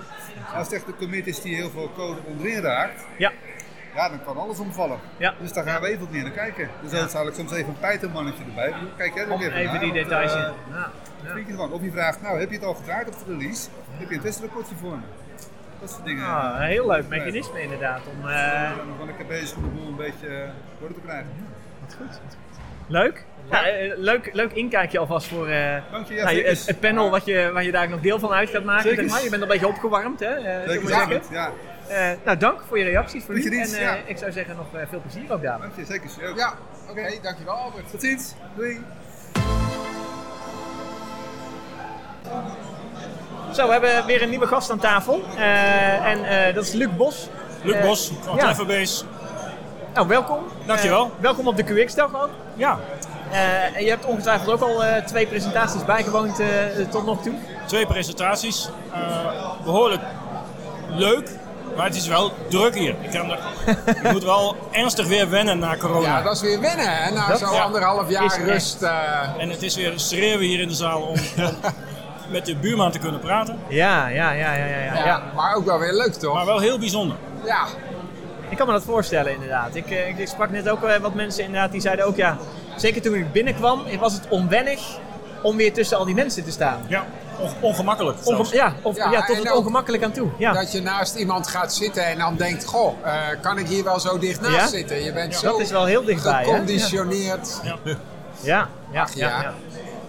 Maar 0.49 0.55
als 0.59 0.67
het 0.67 0.77
echt 0.77 0.87
een 0.87 0.97
commit 0.97 1.27
is 1.27 1.41
die 1.41 1.55
heel 1.55 1.71
veel 1.71 1.91
code 1.97 2.21
onderin 2.27 2.61
raakt, 2.63 3.05
Ja. 3.19 3.33
ja, 3.95 4.09
dan 4.09 4.25
kan 4.25 4.37
alles 4.37 4.59
omvallen. 4.59 4.99
Ja. 5.17 5.35
Dus 5.41 5.53
daar 5.53 5.65
gaan 5.65 5.81
we 5.81 5.87
even 5.89 6.01
wat 6.01 6.11
meer 6.11 6.23
naar 6.23 6.31
kijken. 6.33 6.69
Dus 6.83 6.93
Ja. 6.93 6.99
dan 6.99 7.09
zal 7.09 7.27
ik 7.27 7.35
soms 7.35 7.53
even 7.53 7.69
een 7.69 7.91
Python-mannetje 7.91 8.45
erbij. 8.45 8.75
Kijk 8.97 9.15
jij 9.15 9.25
er 9.25 9.33
even 9.33 9.53
even 9.53 9.65
naar, 9.73 9.81
die 9.81 9.93
details 9.93 10.33
eh, 10.35 10.39
in. 10.39 10.45
Ja. 10.75 10.91
wat 11.23 11.33
vind 11.33 11.49
je? 11.49 11.59
Of 11.73 11.83
je 11.83 11.91
vraagt, 11.91 12.23
nou 12.23 12.39
heb 12.41 12.49
je 12.51 12.57
het 12.57 12.65
al 12.65 12.75
gedraaid 12.75 13.07
op 13.09 13.15
de 13.27 13.33
release? 13.33 13.69
Heb 13.91 14.09
je 14.09 14.15
een 14.15 14.21
testrapportje 14.21 14.75
voor 14.77 14.91
me? 14.97 15.03
Dat 15.81 15.91
soort 15.91 16.05
dingen. 16.05 16.27
Ah, 16.27 16.55
een 16.61 16.67
heel 16.67 16.87
leuk 16.87 17.09
mechanisme 17.09 17.63
inderdaad. 17.63 18.01
Om, 18.19 18.29
eh, 18.29 18.71
Ik 18.71 18.97
ben 18.99 19.07
lekker 19.07 19.27
bezig 19.27 19.57
om 19.57 19.63
de 19.63 19.69
boel 19.69 19.87
een 19.89 19.97
beetje 19.97 20.27
eh, 20.29 20.49
door 20.81 20.93
te 20.95 21.01
krijgen. 21.01 21.29
wat 21.81 21.95
goed. 21.95 22.07
wat 22.09 22.17
goed. 22.19 22.59
Leuk. 22.87 23.25
Ja, 23.51 23.67
eh, 23.67 23.93
leuk, 23.97 24.31
leuk 24.33 24.53
inkijkje 24.53 24.99
alvast 24.99 25.27
voor 25.27 25.49
eh, 25.49 25.77
Dank 25.93 26.09
je, 26.09 26.15
ja, 26.15 26.25
nou, 26.25 26.37
je- 26.37 26.43
het, 26.45 26.67
het 26.67 26.81
panel 26.81 27.11
wat 27.11 27.25
je, 27.25 27.51
waar 27.53 27.65
je 27.65 27.71
daar 27.73 27.89
nog 27.89 28.01
deel 28.01 28.19
van 28.19 28.33
uit 28.33 28.51
gaat 28.51 28.65
maken. 28.65 28.83
Zeker. 28.83 29.03
Zeg 29.03 29.13
maar. 29.13 29.23
Je 29.23 29.31
bent 29.31 29.43
een 29.43 29.49
beetje 29.49 29.67
opgewarmd, 29.69 30.21
hè? 30.21 30.27
eh, 30.35 30.67
we 30.81 30.87
zeggen. 30.89 31.23
Ja, 31.31 31.51
Eh, 31.89 32.11
nou, 32.25 32.39
dank 32.39 32.61
voor 32.69 32.79
je 32.79 32.85
reacties 32.85 33.25
voor 33.25 33.35
nu. 33.35 33.43
en 33.45 33.53
eh, 33.75 33.81
ja. 33.81 33.97
ik 34.07 34.19
zou 34.19 34.33
zeggen 34.33 34.57
nog 34.57 34.67
eh, 34.75 34.87
veel 34.89 35.01
plezier 35.01 35.33
ook 35.33 35.43
daar. 35.43 35.59
dank 35.61 35.73
je, 35.77 35.85
zeker. 35.85 36.11
Ja, 36.37 36.55
oké, 36.91 37.03
dankjewel 37.23 37.55
Albert. 37.55 37.91
Tot 37.91 38.01
ziens. 38.01 38.35
Doei. 38.57 38.81
Zo, 43.53 43.67
we 43.67 43.73
hebben 43.73 44.07
weer 44.07 44.23
een 44.23 44.29
nieuwe 44.31 44.47
gast 44.47 44.71
aan 44.71 44.79
tafel. 44.79 45.23
Eh, 45.37 46.07
en 46.07 46.25
eh, 46.25 46.55
dat 46.55 46.65
is 46.65 46.73
Luc 46.73 46.89
Bos. 46.97 47.29
Luc 47.63 47.81
Bos 47.81 48.13
van 48.23 48.37
ja. 48.37 48.55
Nou, 49.95 50.09
welkom. 50.09 50.39
Dankjewel. 50.67 51.05
Eh, 51.05 51.11
welkom 51.21 51.47
op 51.49 51.57
de 51.57 51.63
QX-dag 51.65 52.23
ook. 52.23 52.31
Ja, 52.55 52.79
Eh, 53.31 53.77
en 53.77 53.85
je 53.85 53.91
hebt 53.91 54.05
ongetwijfeld 54.05 54.51
ook 54.51 54.61
al 54.69 54.85
eh, 54.85 55.05
twee 55.05 55.27
presentaties 55.27 55.85
bijgewoond 55.85 56.41
eh, 56.41 56.49
tot 56.91 57.07
nog 57.07 57.23
toe. 57.23 57.33
twee 57.67 57.87
presentaties. 57.87 58.69
Eh, 58.93 59.01
behoorlijk 59.65 60.03
leuk, 60.89 61.31
maar 61.77 61.85
het 61.87 61.95
is 61.95 62.07
wel 62.07 62.33
druk 62.49 62.75
hier. 62.75 62.95
Ik, 63.01 63.11
kan 63.11 63.31
er, 63.31 63.39
ik 64.03 64.13
moet 64.13 64.25
wel 64.25 64.57
ernstig 64.71 65.07
weer 65.07 65.31
wennen 65.31 65.59
na 65.59 65.77
corona. 65.77 66.07
Ja, 66.09 66.23
dat 66.23 66.35
is 66.35 66.41
weer 66.41 66.61
winnen 66.61 66.97
hè, 66.97 67.11
na 67.11 67.27
Dat- 67.29 67.39
zo'n 67.39 67.53
ja. 67.53 67.63
anderhalf 67.63 68.11
jaar 68.11 68.41
rust. 68.45 68.83
eh, 68.83 69.21
En 69.39 69.51
het 69.51 69.63
is 69.63 69.77
weer 69.77 69.93
schreeuwen 69.97 70.47
hier 70.47 70.61
in 70.61 70.69
de 70.69 70.75
zaal 70.75 71.01
om, 71.03 71.15
met 72.31 72.47
de 72.47 72.57
buurman 72.57 72.91
te 72.91 72.99
kunnen 72.99 73.21
praten. 73.21 73.59
Ja, 73.69 74.09
ja, 74.09 74.31
ja, 74.31 74.53
ja, 74.55 74.65
ja. 74.65 74.77
ja. 74.79 74.95
ja, 74.95 75.05
ja. 75.05 75.23
Maar 75.35 75.55
ook 75.55 75.65
wel 75.65 75.79
weer 75.79 75.93
leuk 75.93 76.13
toch? 76.15 76.35
Maar 76.35 76.47
wel 76.47 76.59
heel 76.59 76.79
bijzonder. 76.79 77.17
Ja, 77.45 77.65
Ik 78.55 78.61
kan 78.61 78.69
me 78.69 78.73
dat 78.79 78.85
voorstellen 78.85 79.33
inderdaad. 79.33 79.75
Ik, 79.75 79.91
eh, 79.91 80.09
ik, 80.09 80.19
ik 80.19 80.29
sprak 80.29 80.51
net 80.51 80.69
ook 80.69 80.83
eh, 80.83 80.97
wat 81.01 81.15
mensen 81.15 81.45
inderdaad 81.45 81.73
die 81.73 81.81
zeiden 81.81 82.05
ook 82.07 82.17
ja, 82.17 82.37
zeker 82.77 83.03
toen 83.03 83.15
ik 83.15 83.33
binnenkwam 83.33 83.83
was 83.99 84.13
het 84.13 84.29
onwennig 84.29 84.81
om 85.43 85.57
weer 85.57 85.73
tussen 85.73 85.99
al 85.99 86.05
die 86.05 86.15
mensen 86.15 86.45
te 86.45 86.51
staan. 86.51 86.81
Ja, 86.87 87.05
on- 87.41 87.51
ongemakkelijk. 87.61 88.17
Onge- 88.25 88.35
zelfs. 88.37 88.51
ja, 88.51 88.73
of, 88.83 88.97
Ja, 88.97 89.11
ja, 89.11 89.25
tot 89.25 89.37
het 89.37 89.53
ongemakkelijk 89.53 90.03
aan 90.03 90.13
toe. 90.13 90.29
Ja, 90.39 90.53
dat 90.53 90.73
je 90.73 90.83
naast 90.83 91.15
iemand 91.15 91.47
gaat 91.47 91.75
zitten 91.75 92.05
en 92.07 92.19
dan 92.19 92.37
denkt, 92.37 92.65
goh, 92.65 92.95
eh, 93.03 93.13
kan 93.41 93.59
ik 93.59 93.67
hier 93.69 93.85
wel 93.85 94.01
zo 94.01 94.19
dicht 94.19 94.41
naast 94.41 94.55
Ja? 94.55 94.67
zitten? 94.67 95.03
Je 95.05 95.13
bent 95.13 95.35
zo 95.35 95.51
dat 95.51 95.61
is 95.61 95.71
wel 95.71 95.85
heel 95.85 96.05
dichtbij. 96.05 96.33
hè? 96.45 96.51
geconditioneerd. 96.51 97.61
Ja. 97.63 97.77
Ja, 97.85 97.97
ja, 98.43 98.69
ja. 98.93 99.29
ja. 99.29 99.43
ja. 99.43 99.55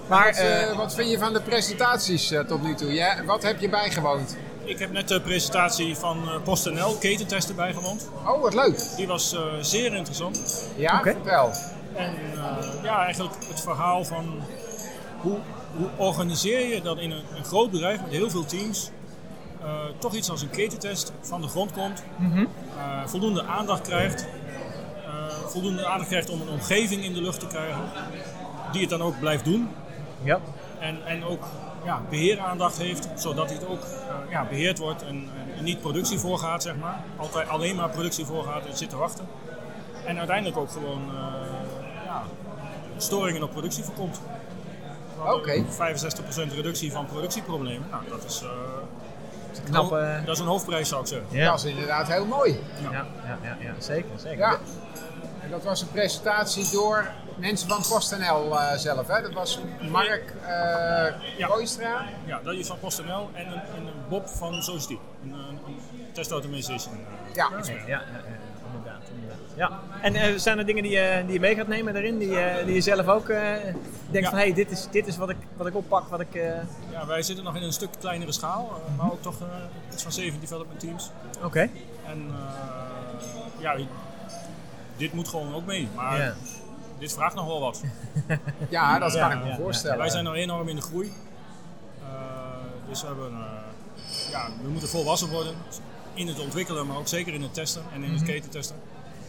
Maar 0.07 0.35
Wat, 0.67 0.75
wat 0.75 0.95
vind 0.95 1.09
je 1.09 1.17
van 1.17 1.33
de 1.33 1.41
presentaties 1.41 2.31
eh, 2.31 2.39
tot 2.39 2.63
nu 2.63 2.73
toe? 2.75 2.93
Ja, 2.93 3.15
wat 3.25 3.43
heb 3.43 3.59
je 3.59 3.69
bijgewoond? 3.69 4.35
Ik 4.65 4.79
heb 4.79 4.91
net 4.91 5.07
de 5.07 5.21
presentatie 5.21 5.95
van 5.95 6.17
eh, 6.29 6.41
PostNL, 6.43 6.95
ketentesten, 6.99 7.55
bijgewoond. 7.55 8.09
Oh, 8.25 8.41
wat 8.41 8.53
leuk. 8.53 8.83
Die 8.97 9.07
was 9.07 9.33
eh, 9.33 9.41
zeer 9.61 9.93
interessant. 9.93 10.63
Ja, 10.75 10.99
Oké. 10.99 11.11
vertel. 11.11 11.51
En 11.95 12.13
eh, 12.33 12.83
ja, 12.83 13.03
eigenlijk 13.03 13.33
het 13.47 13.61
verhaal 13.61 14.03
van 14.05 14.41
hoe, 15.21 15.37
hoe 15.77 15.87
organiseer 15.97 16.73
je 16.73 16.81
dat 16.81 16.97
in 16.99 17.11
een, 17.11 17.23
een 17.35 17.43
groot 17.43 17.71
bedrijf 17.71 18.01
met 18.01 18.11
heel 18.11 18.29
veel 18.29 18.45
teams 18.45 18.89
eh, 19.61 19.69
toch 19.99 20.13
iets 20.13 20.29
als 20.29 20.41
een 20.41 20.49
ketentest 20.49 21.11
van 21.21 21.41
de 21.41 21.47
grond 21.47 21.71
komt, 21.71 22.03
Mhm. 22.17 22.39
eh, 22.39 22.45
voldoende 23.05 23.43
aandacht 23.43 23.81
krijgt, 23.81 24.25
eh, 25.05 25.27
voldoende 25.47 25.85
aandacht 25.85 26.09
krijgt 26.09 26.29
om 26.29 26.41
een 26.41 26.49
omgeving 26.49 27.03
in 27.03 27.13
de 27.13 27.21
lucht 27.21 27.39
te 27.39 27.47
krijgen, 27.47 27.81
die 28.71 28.81
het 28.81 28.89
dan 28.89 29.01
ook 29.01 29.19
blijft 29.19 29.45
doen 29.45 29.69
ja. 30.23 30.39
en, 30.79 31.05
en 31.05 31.25
ook 31.25 31.43
ja, 31.85 32.01
beheeraandacht 32.09 32.77
heeft, 32.77 33.07
zodat 33.15 33.49
het 33.49 33.67
ook 33.67 33.81
eh, 33.81 34.31
ja, 34.31 34.45
beheerd 34.45 34.77
wordt 34.77 35.03
en, 35.03 35.29
en 35.57 35.63
niet 35.63 35.81
productie 35.81 36.19
voorgaat, 36.19 36.63
zeg 36.63 36.75
maar. 36.75 36.99
Altijd 37.17 37.47
alleen 37.47 37.75
maar 37.75 37.89
productie 37.89 38.25
voorgaat 38.25 38.65
en 38.65 38.77
zit 38.77 38.89
te 38.89 38.97
wachten. 38.97 39.27
En 40.05 40.17
uiteindelijk 40.17 40.57
ook 40.57 40.71
gewoon 40.71 41.09
eh, 41.09 42.05
ja, 42.05 42.23
storingen 42.97 43.43
op 43.43 43.51
productie 43.51 43.83
voorkomt. 43.83 44.19
Oké. 45.25 45.63
65% 45.63 46.53
reductie 46.55 46.91
van 46.91 47.05
productieproblemen. 47.05 47.87
Nou, 47.91 48.03
dat 48.09 48.23
is, 48.23 48.41
eh, 48.41 49.63
knap, 49.63 49.89
dat 50.25 50.35
is 50.35 50.39
een 50.39 50.47
hoofdprijs, 50.47 50.89
zou 50.89 51.01
ik 51.01 51.07
zeggen. 51.07 51.27
Ja. 51.31 51.49
Dat 51.49 51.63
is 51.63 51.65
inderdaad 51.65 52.07
heel 52.07 52.25
mooi. 52.25 52.59
Ja, 52.81 52.91
ja, 52.91 53.05
ja, 53.43 53.57
ja, 53.59 53.73
zeker, 53.77 54.19
zeker. 54.19 54.37
Ja. 54.37 54.57
En 55.41 55.49
dat 55.49 55.63
was 55.63 55.81
een 55.81 55.91
presentatie 55.91 56.71
door 56.71 57.07
mensen 57.37 57.69
van 57.69 57.81
PostNL 57.89 58.59
eh, 58.59 58.77
zelf, 58.77 59.07
hè? 59.07 59.21
Dat 59.21 59.33
was 59.33 59.59
Mark 59.91 60.33
uh, 60.41 60.47
Ja. 61.37 61.47
Kooistra. 61.47 62.05
Ja, 62.25 62.39
dat 62.43 62.53
is 62.53 62.67
van 62.67 62.79
PostNL 62.79 63.29
en 63.33 63.47
een, 63.47 63.53
en 63.53 63.85
een 63.85 63.93
Bob 64.09 64.27
van 64.27 64.61
Society. 64.63 64.97
Een, 65.23 65.33
een, 65.33 65.39
een 65.67 65.79
test 66.13 66.31
automation. 66.31 66.77
eh, 66.77 67.35
Ja. 67.35 67.49
Ja, 67.51 67.57
ja, 67.67 67.73
ja, 67.87 68.01
inderdaad, 68.65 69.01
inderdaad. 69.13 69.37
Ja. 69.55 69.79
En 70.01 70.15
eh, 70.15 70.33
zijn 70.37 70.57
er 70.57 70.65
dingen 70.65 70.83
die 70.83 70.91
je, 70.91 71.23
die 71.25 71.33
je 71.33 71.39
mee 71.39 71.55
gaat 71.55 71.67
nemen 71.67 71.93
daarin, 71.93 72.17
die, 72.17 72.29
je- 72.29 72.61
die 72.65 72.73
je 72.73 72.81
zelf 72.81 73.07
ook 73.07 73.29
eh, 73.29 73.39
denkt 73.51 73.73
Ja. 74.11 74.29
van 74.29 74.37
hé, 74.37 74.45
hey, 74.45 74.53
dit 74.53 74.71
is, 74.71 74.87
dit 74.91 75.07
is 75.07 75.17
wat, 75.17 75.29
ik, 75.29 75.37
wat 75.57 75.67
ik 75.67 75.75
oppak, 75.75 76.07
wat 76.07 76.19
ik... 76.19 76.35
eh, 76.35 76.51
Ja, 76.91 77.05
wij 77.05 77.21
zitten 77.21 77.45
nog 77.45 77.55
in 77.55 77.63
een 77.63 77.73
stuk 77.73 77.89
kleinere 77.99 78.31
schaal, 78.31 78.81
eh, 78.87 78.97
maar 78.97 79.11
ook 79.11 79.21
toch 79.21 79.41
eh, 79.41 79.47
iets 79.93 80.03
van 80.03 80.11
zeven 80.11 80.39
development 80.39 80.79
teams. 80.79 81.09
Oké. 81.43 81.59
En 82.05 82.25
eh, 82.31 83.61
ja, 83.61 83.75
dit 84.97 85.13
moet 85.13 85.27
gewoon 85.27 85.55
ook 85.55 85.65
mee. 85.65 85.87
Maar. 85.95 86.35
Dit 86.99 87.13
vraagt 87.13 87.35
nog 87.35 87.45
wel 87.45 87.59
wat. 87.59 87.81
Ja, 88.69 88.99
dat 88.99 89.17
kan 89.17 89.31
ik 89.31 89.43
me 89.43 89.55
voorstellen. 89.55 89.97
Wij 89.97 90.09
zijn 90.09 90.23
nog 90.23 90.35
enorm 90.35 90.67
in 90.67 90.75
de 90.75 90.81
groei. 90.81 91.11
Eh, 92.01 92.07
dus 92.89 93.01
we, 93.01 93.07
hebben, 93.07 93.31
eh, 93.31 94.31
ja, 94.31 94.47
we 94.61 94.69
moeten 94.69 94.89
volwassen 94.89 95.29
worden. 95.29 95.53
In 96.13 96.27
het 96.27 96.39
ontwikkelen, 96.39 96.87
maar 96.87 96.97
ook 96.97 97.07
zeker 97.07 97.33
in 97.33 97.41
het 97.41 97.53
testen 97.53 97.81
en 97.93 98.03
in 98.03 98.13
het 98.13 98.23
ketentesten. 98.23 98.75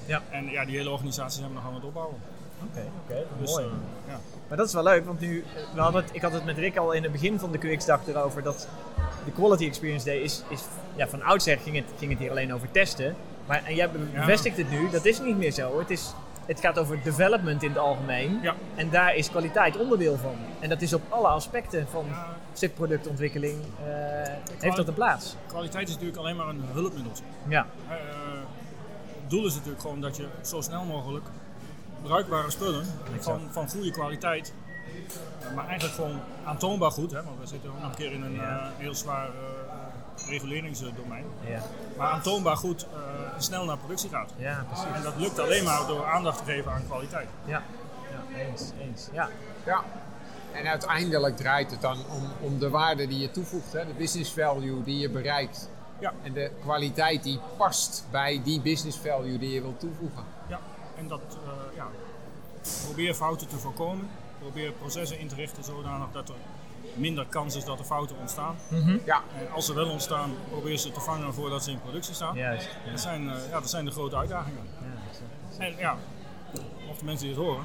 Ja. 0.07 0.23
En 0.31 0.51
ja, 0.51 0.65
die 0.65 0.77
hele 0.77 0.91
organisatie 0.91 1.39
zijn 1.39 1.49
we 1.49 1.55
nog 1.55 1.67
aan 1.67 1.75
het 1.75 1.85
opbouwen. 1.85 2.17
Oké, 2.71 2.85
oké, 3.05 3.25
Dus, 3.41 3.51
mooi. 3.51 3.65
eh, 3.65 3.71
ja. 4.09 4.19
Maar 4.49 4.57
dat 4.57 4.67
is 4.67 4.73
wel 4.73 4.83
leuk, 4.83 5.05
want 5.07 5.21
nu, 5.21 5.45
we 5.75 5.81
hadden 5.81 6.03
het, 6.03 6.15
ik 6.15 6.23
had 6.23 6.33
het 6.33 6.45
met 6.45 6.59
Rick 6.59 6.77
al 6.77 6.93
in 6.93 7.03
het 7.03 7.13
begin 7.13 7.39
van 7.39 7.53
de 7.53 7.59
QX-dag 7.59 8.01
erover 8.07 8.43
dat 8.43 8.69
de 9.25 9.31
Quality 9.33 9.67
Experience 9.67 10.05
Day 10.05 10.17
is, 10.17 10.43
is 10.49 10.63
ja, 10.95 11.09
van 11.09 11.23
oudsher 11.23 11.59
ging 11.59 11.77
het, 11.77 11.85
ging 11.99 12.11
het 12.11 12.21
hier 12.21 12.31
alleen 12.31 12.55
over 12.55 12.71
testen. 12.71 13.17
Maar 13.47 13.65
en 13.65 13.75
jij 13.75 13.91
Ja. 14.13 14.21
bevestigt 14.21 14.57
het 14.57 14.71
nu, 14.71 14.91
dat 14.91 15.05
is 15.05 15.21
niet 15.21 15.37
meer 15.37 15.51
zo. 15.53 15.79
Het, 15.79 15.91
is, 15.91 16.13
het 16.47 16.61
gaat 16.61 16.79
over 16.79 17.03
development 17.03 17.63
in 17.63 17.69
het 17.69 17.79
algemeen. 17.79 18.39
Ja. 18.43 18.55
En 18.75 18.91
daar 18.91 19.15
is 19.17 19.31
kwaliteit 19.31 19.77
onderdeel 19.77 20.17
van. 20.17 20.35
En 20.61 20.69
dat 20.69 20.81
is 20.83 20.93
op 20.93 21.03
alle 21.09 21.29
aspecten 21.29 21.87
van 21.91 22.05
Ja. 22.61 22.69
productontwikkeling 22.75 23.55
eh, 23.87 23.93
heeft 24.59 24.77
dat 24.77 24.89
een 24.89 24.95
plaats. 24.95 25.37
Kwaliteit 25.47 25.87
is 25.89 25.93
natuurlijk 25.95 26.19
alleen 26.21 26.37
maar 26.37 26.49
een 26.49 26.65
hulpmiddeltje. 26.73 27.25
Ja, 27.49 27.67
Eh, 27.89 27.95
het 29.21 29.31
doel 29.31 29.47
is 29.47 29.55
natuurlijk 29.55 29.81
gewoon 29.81 30.01
dat 30.01 30.17
je 30.17 30.27
zo 30.43 30.61
snel 30.61 30.85
mogelijk 30.85 31.25
bruikbare 32.03 32.51
spullen 32.51 32.85
van, 33.21 33.41
van 33.51 33.69
goede 33.69 33.91
kwaliteit, 33.91 34.53
eh, 35.41 35.55
maar 35.55 35.67
eigenlijk 35.67 35.95
gewoon 35.95 36.21
aantoonbaar 36.45 36.91
goed, 36.91 37.11
hè, 37.11 37.23
want 37.23 37.41
we 37.41 37.47
zitten 37.47 37.71
ook 37.71 37.81
nog 37.81 37.89
een 37.91 37.97
keer 37.97 38.13
in 38.13 38.23
een 38.23 38.35
Ja. 38.35 38.71
heel 38.77 38.95
zwaar 38.95 39.29
reguleringsdomein, 40.29 41.25
ja, 41.47 41.63
maar 41.97 42.11
aantoonbaar 42.11 42.57
goed 42.57 42.87
eh, 42.93 42.99
snel 43.39 43.65
naar 43.65 43.77
productie 43.77 44.11
gaat. 44.11 44.33
ja 44.37 44.65
precies. 44.69 44.95
En 44.95 45.03
dat 45.03 45.17
lukt 45.17 45.39
alleen 45.39 45.65
maar 45.65 45.87
door 45.87 46.05
aandacht 46.05 46.39
te 46.39 46.45
geven 46.45 46.73
aan 46.73 46.83
kwaliteit. 46.87 47.29
Ja, 47.45 47.63
ja 48.11 48.39
eens, 48.39 48.71
eens. 48.81 49.09
Ja. 49.13 49.29
Ja. 49.65 49.85
En 50.53 50.67
uiteindelijk 50.67 51.37
draait 51.37 51.71
het 51.71 51.81
dan 51.81 51.97
om, 51.97 52.31
om 52.41 52.59
de 52.59 52.71
waarde 52.71 53.07
die 53.07 53.19
je 53.19 53.31
toevoegt, 53.31 53.73
hè? 53.73 53.87
de 53.87 53.93
business 53.93 54.33
value 54.33 54.83
die 54.83 54.99
je 54.99 55.11
bereikt. 55.11 55.69
Ja. 55.99 56.13
En 56.23 56.33
de 56.33 56.51
kwaliteit 56.61 57.23
die 57.23 57.41
past 57.57 58.05
bij 58.11 58.41
die 58.45 58.61
business 58.61 58.99
value 58.99 59.39
die 59.39 59.51
je 59.51 59.61
wilt 59.61 59.81
toevoegen. 59.81 60.25
Ja, 60.49 60.61
en 60.97 61.09
dat, 61.09 61.21
eh, 61.45 61.77
ja, 61.77 61.87
probeer 62.85 63.15
fouten 63.15 63.49
te 63.49 63.57
voorkomen. 63.57 64.09
Probeer 64.39 64.73
processen 64.73 65.19
in 65.19 65.29
te 65.29 65.35
richten 65.35 65.65
zodanig 65.65 66.09
dat 66.13 66.29
er 66.29 66.35
minder 66.97 67.27
kans 67.29 67.57
is 67.57 67.65
dat 67.65 67.79
er 67.79 67.85
fouten 67.85 68.17
ontstaan. 68.21 68.57
Ja, 69.05 69.23
En 69.39 69.51
als 69.53 69.67
ze 69.67 69.75
wel 69.75 69.89
ontstaan, 69.89 70.31
probeer 70.51 70.77
ze 70.77 70.91
te 70.91 71.01
vangen 71.01 71.35
voordat 71.35 71.65
ze 71.65 71.71
in 71.71 71.81
productie 71.81 72.15
staan. 72.15 72.37
Juist. 72.37 72.69
Ja. 72.85 72.91
Dat, 72.91 73.01
zijn, 73.01 73.29
eh, 73.29 73.35
ja, 73.51 73.61
dat 73.61 73.71
zijn 73.71 73.85
de 73.85 73.91
grote 73.91 74.17
uitdagingen. 74.17 74.63
Ja, 74.81 74.87
exact. 75.11 75.59
En 75.59 75.75
ja, 75.79 75.97
mochten 76.87 77.07
mensen 77.07 77.27
dit 77.27 77.37
horen, 77.37 77.63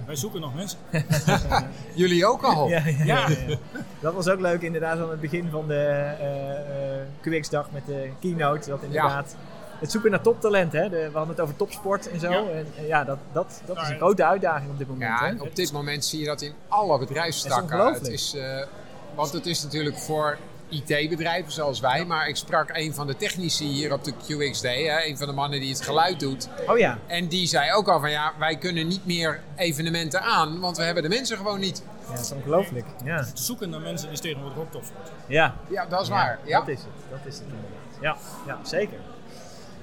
eh, 0.00 0.06
wij 0.06 0.16
zoeken 0.16 0.40
nog 0.40 0.54
mensen. 0.54 0.78
jullie 1.94 2.26
ook 2.26 2.42
al. 2.42 2.68
Ja, 2.68 2.86
ja, 2.86 3.04
ja, 3.04 3.28
ja. 3.28 3.56
Dat 4.00 4.14
was 4.14 4.28
ook 4.28 4.40
leuk 4.40 4.62
inderdaad 4.62 4.98
aan 4.98 5.10
het 5.10 5.20
begin 5.20 5.48
van 5.50 5.66
de 5.66 5.74
eh 5.74 7.00
eh, 7.00 7.06
QX-dag 7.20 7.70
met 7.70 7.86
de 7.86 8.10
keynote. 8.20 8.68
Dat 8.68 8.82
inderdaad 8.82 9.36
het 9.80 9.90
zoeken 9.90 10.10
naar 10.10 10.20
toptalent. 10.20 10.72
Hè? 10.72 10.88
De, 10.88 10.96
we 10.96 11.16
hadden 11.16 11.28
het 11.28 11.40
over 11.40 11.56
topsport 11.56 12.10
en 12.10 12.20
zo. 12.20 12.30
Ja. 12.30 12.38
En, 12.50 12.66
en 12.78 12.86
ja, 12.86 13.04
dat, 13.04 13.18
dat, 13.32 13.60
dat 13.66 13.76
is 13.76 13.88
een 13.88 13.96
grote 13.96 14.24
uitdaging 14.24 14.70
op 14.70 14.78
dit 14.78 14.88
moment. 14.88 15.10
Ja, 15.20 15.26
hè? 15.26 15.42
op 15.42 15.56
dit 15.56 15.72
moment 15.72 16.04
zie 16.04 16.20
je 16.20 16.26
dat 16.26 16.40
in 16.42 16.52
alle 16.68 16.98
bedrijfstakken. 16.98 17.86
Het 17.86 17.94
is. 17.94 18.02
Het 18.02 18.08
is, 18.08 18.34
eh, 18.34 18.66
want 19.14 19.32
het 19.32 19.46
is 19.46 19.62
natuurlijk 19.62 19.98
voor 19.98 20.38
IT-bedrijven 20.68 21.52
zoals 21.52 21.80
wij, 21.80 22.04
maar 22.04 22.28
ik 22.28 22.36
sprak 22.36 22.70
een 22.72 22.94
van 22.94 23.06
de 23.06 23.16
technici 23.16 23.64
hier 23.64 23.92
op 23.92 24.04
de 24.04 24.12
QXD, 24.12 24.62
hè, 24.62 25.04
een 25.04 25.18
van 25.18 25.26
de 25.26 25.32
mannen 25.32 25.60
die 25.60 25.70
het 25.72 25.80
geluid 25.82 26.20
doet. 26.20 26.48
Oh 26.66 26.78
ja, 26.78 26.98
En 27.06 27.28
die 27.28 27.46
zei 27.46 27.72
ook 27.72 27.88
al 27.88 28.00
van 28.00 28.10
ja, 28.10 28.32
wij 28.38 28.56
kunnen 28.56 28.86
niet 28.86 29.06
meer 29.06 29.40
evenementen 29.56 30.22
aan, 30.22 30.60
want 30.60 30.76
we 30.76 30.82
hebben 30.82 31.02
de 31.02 31.08
mensen 31.08 31.36
gewoon 31.36 31.60
niet. 31.60 31.82
ja, 32.08 32.14
dat 32.14 32.24
is 32.24 32.32
ongelooflijk. 32.32 32.86
Ja, 33.04 33.22
Te 33.34 33.42
zoeken 33.42 33.70
naar 33.70 33.80
mensen 33.80 34.10
is 34.10 34.20
tegenwoordig 34.20 34.58
ook 34.58 34.70
tof. 34.72 34.90
ja. 35.26 35.54
Ja, 35.70 35.86
dat 35.86 36.00
is 36.00 36.08
Ja, 36.08 36.14
waar. 36.14 36.38
Ja. 36.44 36.58
Dat 36.58 36.68
is 36.68 36.78
het. 36.80 36.88
Dat 37.10 37.18
is 37.24 37.34
het 37.34 37.44
inderdaad. 37.44 37.70
Ja, 38.00 38.16
ja 38.46 38.58
zeker. 38.64 38.98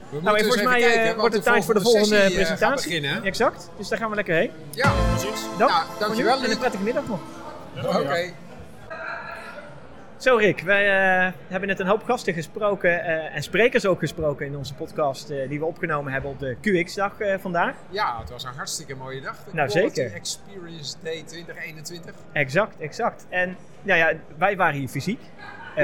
We 0.09 0.21
Nou, 0.21 0.39
volgens 0.39 0.63
mij 0.63 0.83
eh, 0.85 0.93
kijken, 0.93 1.19
wordt 1.19 1.35
het 1.35 1.43
tijd 1.43 1.65
voor 1.65 1.73
de 1.73 1.81
volgende 1.81 2.05
sessie, 2.15 2.39
eh, 2.39 2.45
gaat 2.45 2.47
presentatie. 2.57 2.99
beginnen. 2.99 3.23
Exact. 3.23 3.69
Dus 3.77 3.87
daar 3.87 3.99
gaan 3.99 4.09
we 4.09 4.15
lekker 4.15 4.35
heen. 4.35 4.51
Ja, 4.71 4.91
Precies. 5.15 5.41
Dank. 5.57 5.71
Nou, 5.71 5.85
voor 5.87 5.99
dankjewel, 5.99 6.43
En 6.43 6.51
een 6.51 6.57
prettige 6.57 6.83
middag 6.83 7.07
nog. 7.07 7.19
oké. 7.85 8.31
Zo 10.17 10.35
Rick, 10.35 10.61
wij 10.61 10.85
eh, 11.25 11.31
hebben 11.47 11.69
net 11.69 11.79
een 11.79 11.87
hoop 11.87 12.03
gasten 12.03 12.33
gesproken 12.33 13.03
eh, 13.03 13.35
en 13.35 13.43
sprekers 13.43 13.85
ook 13.85 13.99
gesproken 13.99 14.45
in 14.45 14.55
onze 14.57 14.73
podcast 14.73 15.29
eh, 15.29 15.49
die 15.49 15.59
we 15.59 15.65
opgenomen 15.65 16.11
hebben 16.11 16.31
op 16.31 16.39
de 16.39 16.55
QX-dag 16.61 17.19
eh, 17.19 17.35
vandaag. 17.39 17.75
Ja, 17.89 18.19
het 18.19 18.29
was 18.29 18.43
een 18.43 18.53
hartstikke 18.55 18.95
mooie 18.95 19.21
dag. 19.21 19.35
De 19.45 19.51
Nou, 19.53 19.69
Quality 19.69 19.95
zeker. 19.95 20.13
Experience 20.15 20.95
Day 21.03 21.23
2021. 21.25 22.13
Exact, 22.31 22.79
exact. 22.79 23.25
En 23.29 23.55
nou 23.81 23.99
ja, 23.99 24.11
wij 24.37 24.55
waren 24.57 24.79
hier 24.79 24.87
fysiek. 24.87 25.19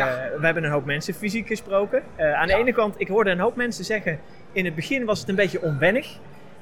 Eh. 0.01 0.39
We 0.39 0.45
hebben 0.45 0.63
een 0.63 0.71
hoop 0.71 0.85
mensen 0.85 1.13
fysiek 1.13 1.47
gesproken. 1.47 2.03
Eh, 2.15 2.33
aan 2.33 2.47
de 2.47 2.53
ene 2.53 2.73
kant, 2.73 2.95
ik 2.97 3.07
hoorde 3.07 3.29
een 3.31 3.39
hoop 3.39 3.55
mensen 3.55 3.85
zeggen, 3.85 4.19
in 4.51 4.65
het 4.65 4.75
begin 4.75 5.05
was 5.05 5.19
het 5.19 5.29
een 5.29 5.35
beetje 5.35 5.61
onwennig. 5.61 6.17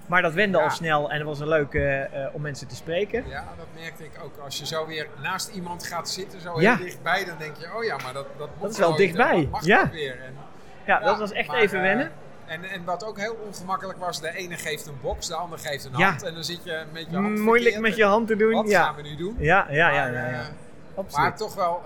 Maar 0.05 0.21
dat 0.21 0.33
wende 0.33 0.57
Ja. 0.57 0.63
al 0.63 0.69
snel 0.69 1.11
en 1.11 1.17
het 1.17 1.25
was 1.27 1.39
een 1.39 1.47
leuk 1.47 1.73
eh, 1.73 2.01
om 2.33 2.41
mensen 2.41 2.67
te 2.67 2.75
spreken. 2.75 3.23
Ja, 3.27 3.43
dat 3.57 3.65
merkte 3.81 4.03
ik 4.03 4.11
ook. 4.23 4.37
Als 4.43 4.59
je 4.59 4.65
zo 4.65 4.87
weer 4.87 5.07
naast 5.21 5.49
iemand 5.55 5.85
gaat 5.85 6.09
zitten, 6.09 6.41
zo 6.41 6.57
heel 6.57 6.77
dichtbij, 6.77 7.25
dan 7.25 7.35
denk 7.37 7.55
je, 7.55 7.65
oh 7.77 7.83
ja, 7.83 7.97
maar 8.03 8.13
dat, 8.13 8.25
dat, 8.37 8.49
moet 8.59 8.69
is 8.69 8.77
wel 8.77 8.95
dichtbij. 8.95 9.49
dat 9.51 9.65
Ja. 9.65 9.81
dat 9.81 9.91
weer. 9.91 10.19
En, 10.25 10.33
Ja, 10.85 10.99
dat 10.99 11.17
was 11.19 11.31
echt 11.31 11.47
maar, 11.47 11.57
even 11.59 11.81
wennen. 11.81 12.11
En, 12.45 12.63
en 12.63 12.83
wat 12.85 13.05
ook 13.05 13.19
heel 13.19 13.37
ongemakkelijk 13.45 13.99
was, 13.99 14.21
de 14.21 14.35
ene 14.35 14.55
geeft 14.55 14.87
een 14.87 14.97
box, 15.01 15.27
de 15.27 15.35
ander 15.35 15.59
geeft 15.59 15.85
een 15.85 15.93
hand. 15.93 16.23
En 16.23 16.33
dan 16.33 16.43
zit 16.43 16.63
je 16.63 16.83
met 16.93 17.05
je 17.09 17.15
hand 17.15 17.39
Moeilijk 17.39 17.79
met 17.79 17.95
je 17.95 18.05
hand 18.05 18.27
te 18.27 18.35
doen. 18.35 18.53
Wat 18.53 18.73
gaan 18.73 18.95
we 18.95 19.01
nu 19.01 19.15
doen? 19.15 19.35
Ja, 19.39 19.65
ja, 19.69 19.89
ja, 19.89 20.09
Maar. 20.95 21.05
Maar 21.11 21.35
toch 21.35 21.55
wel, 21.55 21.81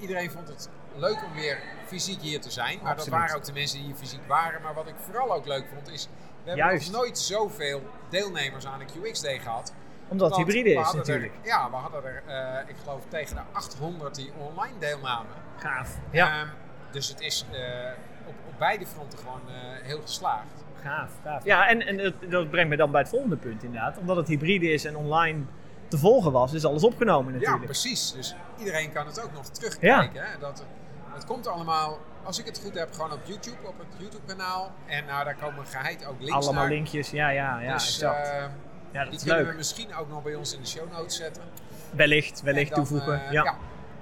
iedereen 0.00 0.30
vond 0.30 0.48
het 0.48 0.68
leuk 0.98 1.22
om 1.24 1.32
weer 1.34 1.58
fysiek 1.86 2.20
hier 2.20 2.40
te 2.40 2.50
zijn. 2.50 2.78
Maar 2.82 2.92
Absoluut. 2.92 3.10
dat 3.10 3.20
waren 3.20 3.36
ook 3.36 3.44
de 3.44 3.52
mensen 3.52 3.78
die 3.78 3.86
hier 3.86 3.96
fysiek 3.96 4.26
waren. 4.26 4.62
Maar 4.62 4.74
wat 4.74 4.86
ik 4.88 4.94
vooral 4.98 5.32
ook 5.34 5.46
leuk 5.46 5.64
vond 5.74 5.90
is, 5.90 6.08
we 6.42 6.48
hebben 6.50 6.66
Juist. 6.66 6.90
nog 6.90 7.00
nooit 7.00 7.18
zoveel 7.18 7.82
deelnemers 8.08 8.66
aan 8.66 8.78
de 8.78 8.84
QX-day 8.84 9.38
gehad. 9.38 9.72
Omdat 10.08 10.28
het 10.28 10.36
hybride 10.46 10.70
is 10.80 10.92
natuurlijk. 10.92 11.32
Er, 11.42 11.46
ja, 11.46 11.70
we 11.70 11.76
hadden 11.76 12.04
er, 12.04 12.22
eh, 12.26 12.68
ik 12.68 12.74
geloof, 12.82 13.02
tegen 13.08 13.34
de 13.36 13.42
800 13.52 14.14
die 14.14 14.32
online 14.38 14.78
deelnamen. 14.78 15.32
Gaaf. 15.56 15.98
Ja, 16.10 16.40
Ehm, 16.40 16.46
dus 16.90 17.08
het 17.08 17.20
is 17.20 17.44
eh, 17.52 17.58
op, 18.26 18.34
op 18.48 18.58
beide 18.58 18.86
fronten 18.86 19.18
gewoon 19.18 19.40
eh, 19.48 19.54
heel 19.86 20.00
geslaagd. 20.00 20.64
gaaf, 20.82 21.10
gaaf. 21.24 21.44
Ja, 21.44 21.68
en, 21.68 21.86
en 21.86 21.96
dat, 21.96 22.14
dat 22.30 22.50
brengt 22.50 22.70
me 22.70 22.76
dan 22.76 22.90
bij 22.90 23.00
het 23.00 23.10
volgende 23.10 23.36
punt 23.36 23.62
inderdaad. 23.64 23.98
Omdat 23.98 24.16
het 24.16 24.28
hybride 24.28 24.72
is 24.72 24.84
en 24.84 24.96
online 24.96 25.42
te 25.88 25.98
volgen 25.98 26.32
was, 26.32 26.52
is 26.52 26.64
alles 26.64 26.84
opgenomen 26.84 27.32
Ja, 27.32 27.38
natuurlijk. 27.38 27.64
precies. 27.64 28.12
Dus 28.12 28.34
iedereen 28.58 28.92
kan 28.92 29.06
het 29.06 29.22
ook 29.24 29.32
nog 29.32 29.46
terugkijken. 29.48 30.22
Hè? 30.24 30.38
Dat, 30.38 30.64
het 31.18 31.26
komt 31.26 31.46
allemaal, 31.46 31.98
als 32.22 32.38
ik 32.38 32.46
het 32.46 32.60
goed 32.64 32.74
heb, 32.74 32.92
gewoon 32.92 33.12
op 33.12 33.20
YouTube, 33.24 33.66
op 33.66 33.78
het 33.78 33.86
YouTube-kanaal. 33.98 34.72
En 34.86 35.04
nou, 35.04 35.24
daar 35.24 35.34
komen 35.36 35.66
geheid 35.66 36.06
ook 36.06 36.16
links 36.18 36.32
Allemaal 36.34 36.62
naar. 36.62 36.68
linkjes, 36.72 37.10
ja, 37.10 37.28
ja, 37.28 37.60
ja, 37.60 37.72
dus 37.72 37.86
exact. 37.86 38.28
eh, 38.28 38.34
ja, 38.34 38.48
dat 38.92 39.04
die 39.04 39.14
is 39.14 39.22
kunnen 39.22 39.42
leuk. 39.42 39.50
we 39.50 39.56
misschien 39.56 39.94
ook 39.94 40.08
nog 40.08 40.22
bij 40.22 40.34
ons 40.34 40.54
in 40.54 40.60
de 40.60 40.66
show 40.66 40.92
notes 40.92 41.16
zetten. 41.16 41.42
Wellicht, 41.90 42.40
wellicht 42.42 42.74
dan, 42.74 42.84
toevoegen. 42.84 43.24
eh, 43.26 43.32
ja. 43.32 43.56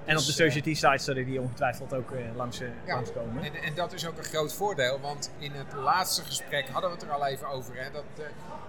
En 0.07 0.13
op 0.17 0.21
de 0.21 0.27
Dus, 0.27 0.39
eh, 0.39 0.47
society 0.47 0.75
sites 0.75 1.05
zullen 1.05 1.25
die 1.25 1.41
ongetwijfeld 1.41 1.95
ook 1.95 2.11
eh, 2.11 2.19
langs, 2.37 2.61
eh, 2.61 2.69
Ja. 2.87 2.95
langskomen. 2.95 3.45
En, 3.45 3.55
en 3.63 3.75
dat 3.75 3.93
is 3.93 4.07
ook 4.07 4.19
een 4.19 4.25
groot 4.25 4.55
voordeel, 4.55 5.01
want 5.01 5.31
in 5.39 5.53
het 5.53 5.73
laatste 5.75 6.23
gesprek 6.25 6.69
hadden 6.69 6.91
we 6.91 6.97
het 6.97 7.05
er 7.05 7.13
al 7.13 7.27
even 7.27 7.49
over. 7.49 7.75
Hè, 7.77 7.91
dat 7.93 8.03
de, 8.15 8.27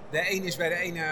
de 0.09 0.31
een 0.33 0.43
is 0.43 0.55
bij 0.55 0.69
de 0.69 0.75
ene 0.75 1.03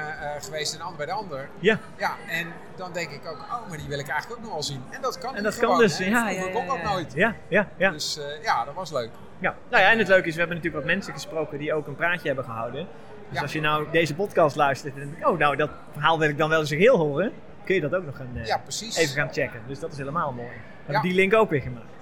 geweest 0.42 0.72
en 0.72 0.78
de 0.78 0.84
ander 0.84 0.98
bij 0.98 1.06
de 1.06 1.12
ander. 1.12 1.50
Ja, 1.60 1.80
Ja, 1.98 2.16
en 2.28 2.48
dan 2.76 2.94
denk 2.94 3.10
ik 3.10 3.26
ook, 3.28 3.38
oh, 3.38 3.70
maar 3.70 3.78
die 3.78 3.88
wil 3.88 4.00
ik 4.00 4.08
eigenlijk 4.08 4.40
ook 4.40 4.46
nog 4.46 4.54
wel 4.54 4.64
zien. 4.64 4.84
En 4.92 5.02
dat 5.02 5.18
kan 5.18 5.36
en 5.36 5.44
dat 5.44 5.54
gewoon, 5.54 5.70
kan 5.70 5.80
dus. 5.80 5.98
hè. 5.98 6.06
Ja, 6.06 6.26
dat 6.52 6.64
ja. 6.66 6.92
nooit. 6.92 7.14
Ja, 7.14 7.36
ja, 7.48 7.68
ja. 7.78 7.92
Dus 7.92 8.20
ja, 8.44 8.66
dat 8.66 8.74
was 8.74 8.92
leuk. 8.92 9.10
ja. 9.40 9.56
Nou 9.70 9.84
ja, 9.84 9.92
en 9.92 9.98
het 9.98 10.08
leuke 10.08 10.28
is, 10.28 10.34
we 10.34 10.40
hebben 10.40 10.58
natuurlijk 10.58 10.86
wat 10.86 10.94
mensen 10.96 11.14
gesproken 11.14 11.58
die 11.58 11.74
ook 11.74 11.88
een 11.88 11.96
praatje 11.96 12.28
hebben 12.28 12.46
gehouden. 12.46 12.88
Dus 13.30 13.36
Ja. 13.38 13.42
als 13.42 13.54
je 13.54 13.62
nou 13.62 13.88
deze 13.92 14.16
podcast 14.16 14.56
luistert 14.56 14.94
en 14.96 15.00
denkt, 15.10 15.26
oh 15.26 15.38
nou, 15.38 15.56
dat 15.56 15.70
verhaal 15.92 16.20
wil 16.20 16.30
ik 16.30 16.38
dan 16.38 16.50
wel 16.50 16.60
eens 16.60 16.70
heel 16.70 16.98
horen, 16.98 17.32
kun 17.66 17.76
je 17.76 17.82
dat 17.82 17.96
ook 17.96 18.06
nog 18.06 18.16
gaan, 18.18 18.30
eh, 18.34 18.46
Ja, 18.46 18.62
even 18.78 19.16
gaan 19.16 19.34
checken. 19.34 19.62
Dus 19.68 19.80
dat 19.80 19.92
is 19.92 19.98
helemaal 19.98 20.32
mooi. 20.32 20.48
We 20.48 20.92
hebben 20.92 21.10
die 21.10 21.20
link 21.20 21.34
ook 21.34 21.50
weer 21.50 21.62
gemaakt. 21.62 21.94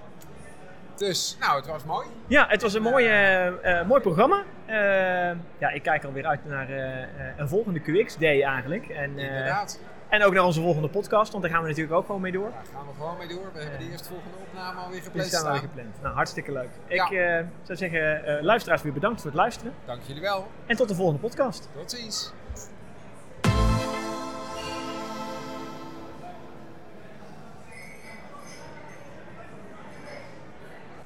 Dus, 0.96 1.38
nou, 1.40 1.56
het 1.56 1.68
was 1.68 1.84
mooi. 1.84 2.08
Ja, 2.28 2.46
het 2.48 2.62
was 2.62 2.74
een 2.74 2.82
mooi, 2.82 3.06
eh, 3.06 3.80
eh, 3.80 3.88
mooi 3.88 4.02
programma. 4.02 4.44
Ja, 5.58 5.70
ik 5.74 5.84
kijk 5.84 6.04
alweer 6.04 6.26
uit 6.26 6.46
naar 6.46 6.70
een 7.38 7.48
volgende 7.48 7.80
QX-day 7.80 8.44
eigenlijk. 8.44 8.88
En, 8.88 9.18
Inderdaad. 9.18 9.80
en 10.10 10.24
ook 10.24 10.34
naar 10.34 10.44
onze 10.44 10.62
volgende 10.62 10.88
podcast, 10.90 11.32
want 11.32 11.44
daar 11.44 11.52
gaan 11.52 11.62
we 11.62 11.68
natuurlijk 11.68 11.96
ook 11.96 12.06
gewoon 12.06 12.22
mee 12.22 12.32
door. 12.32 12.50
Daar 12.50 12.66
gaan 12.74 12.86
we 12.88 12.94
gewoon 12.98 13.18
mee 13.18 13.28
door. 13.28 13.52
We 13.54 13.60
hebben 13.60 13.80
de 13.80 13.92
eerste 13.92 14.08
volgende 14.08 14.38
opname 14.48 14.80
alweer 14.80 14.94
Die 14.94 15.02
gepland 15.02 15.28
staan 15.28 15.54
we 15.54 15.60
gepland. 15.60 16.02
Nou, 16.02 16.16
hartstikke 16.16 16.52
leuk. 16.52 16.70
Ja. 16.88 17.10
Ik 17.10 17.46
zou 17.64 17.78
zeggen, 17.78 18.44
luisteraars 18.44 18.82
weer 18.82 18.94
bedankt 18.94 19.22
voor 19.22 19.30
het 19.30 19.40
luisteren. 19.40 19.74
Dank 19.86 20.02
jullie 20.06 20.22
wel. 20.22 20.48
En 20.66 20.76
tot 20.76 20.88
de 20.88 20.96
volgende 20.96 21.20
podcast. 21.20 21.70
Tot 21.76 21.92
ziens. 21.92 22.34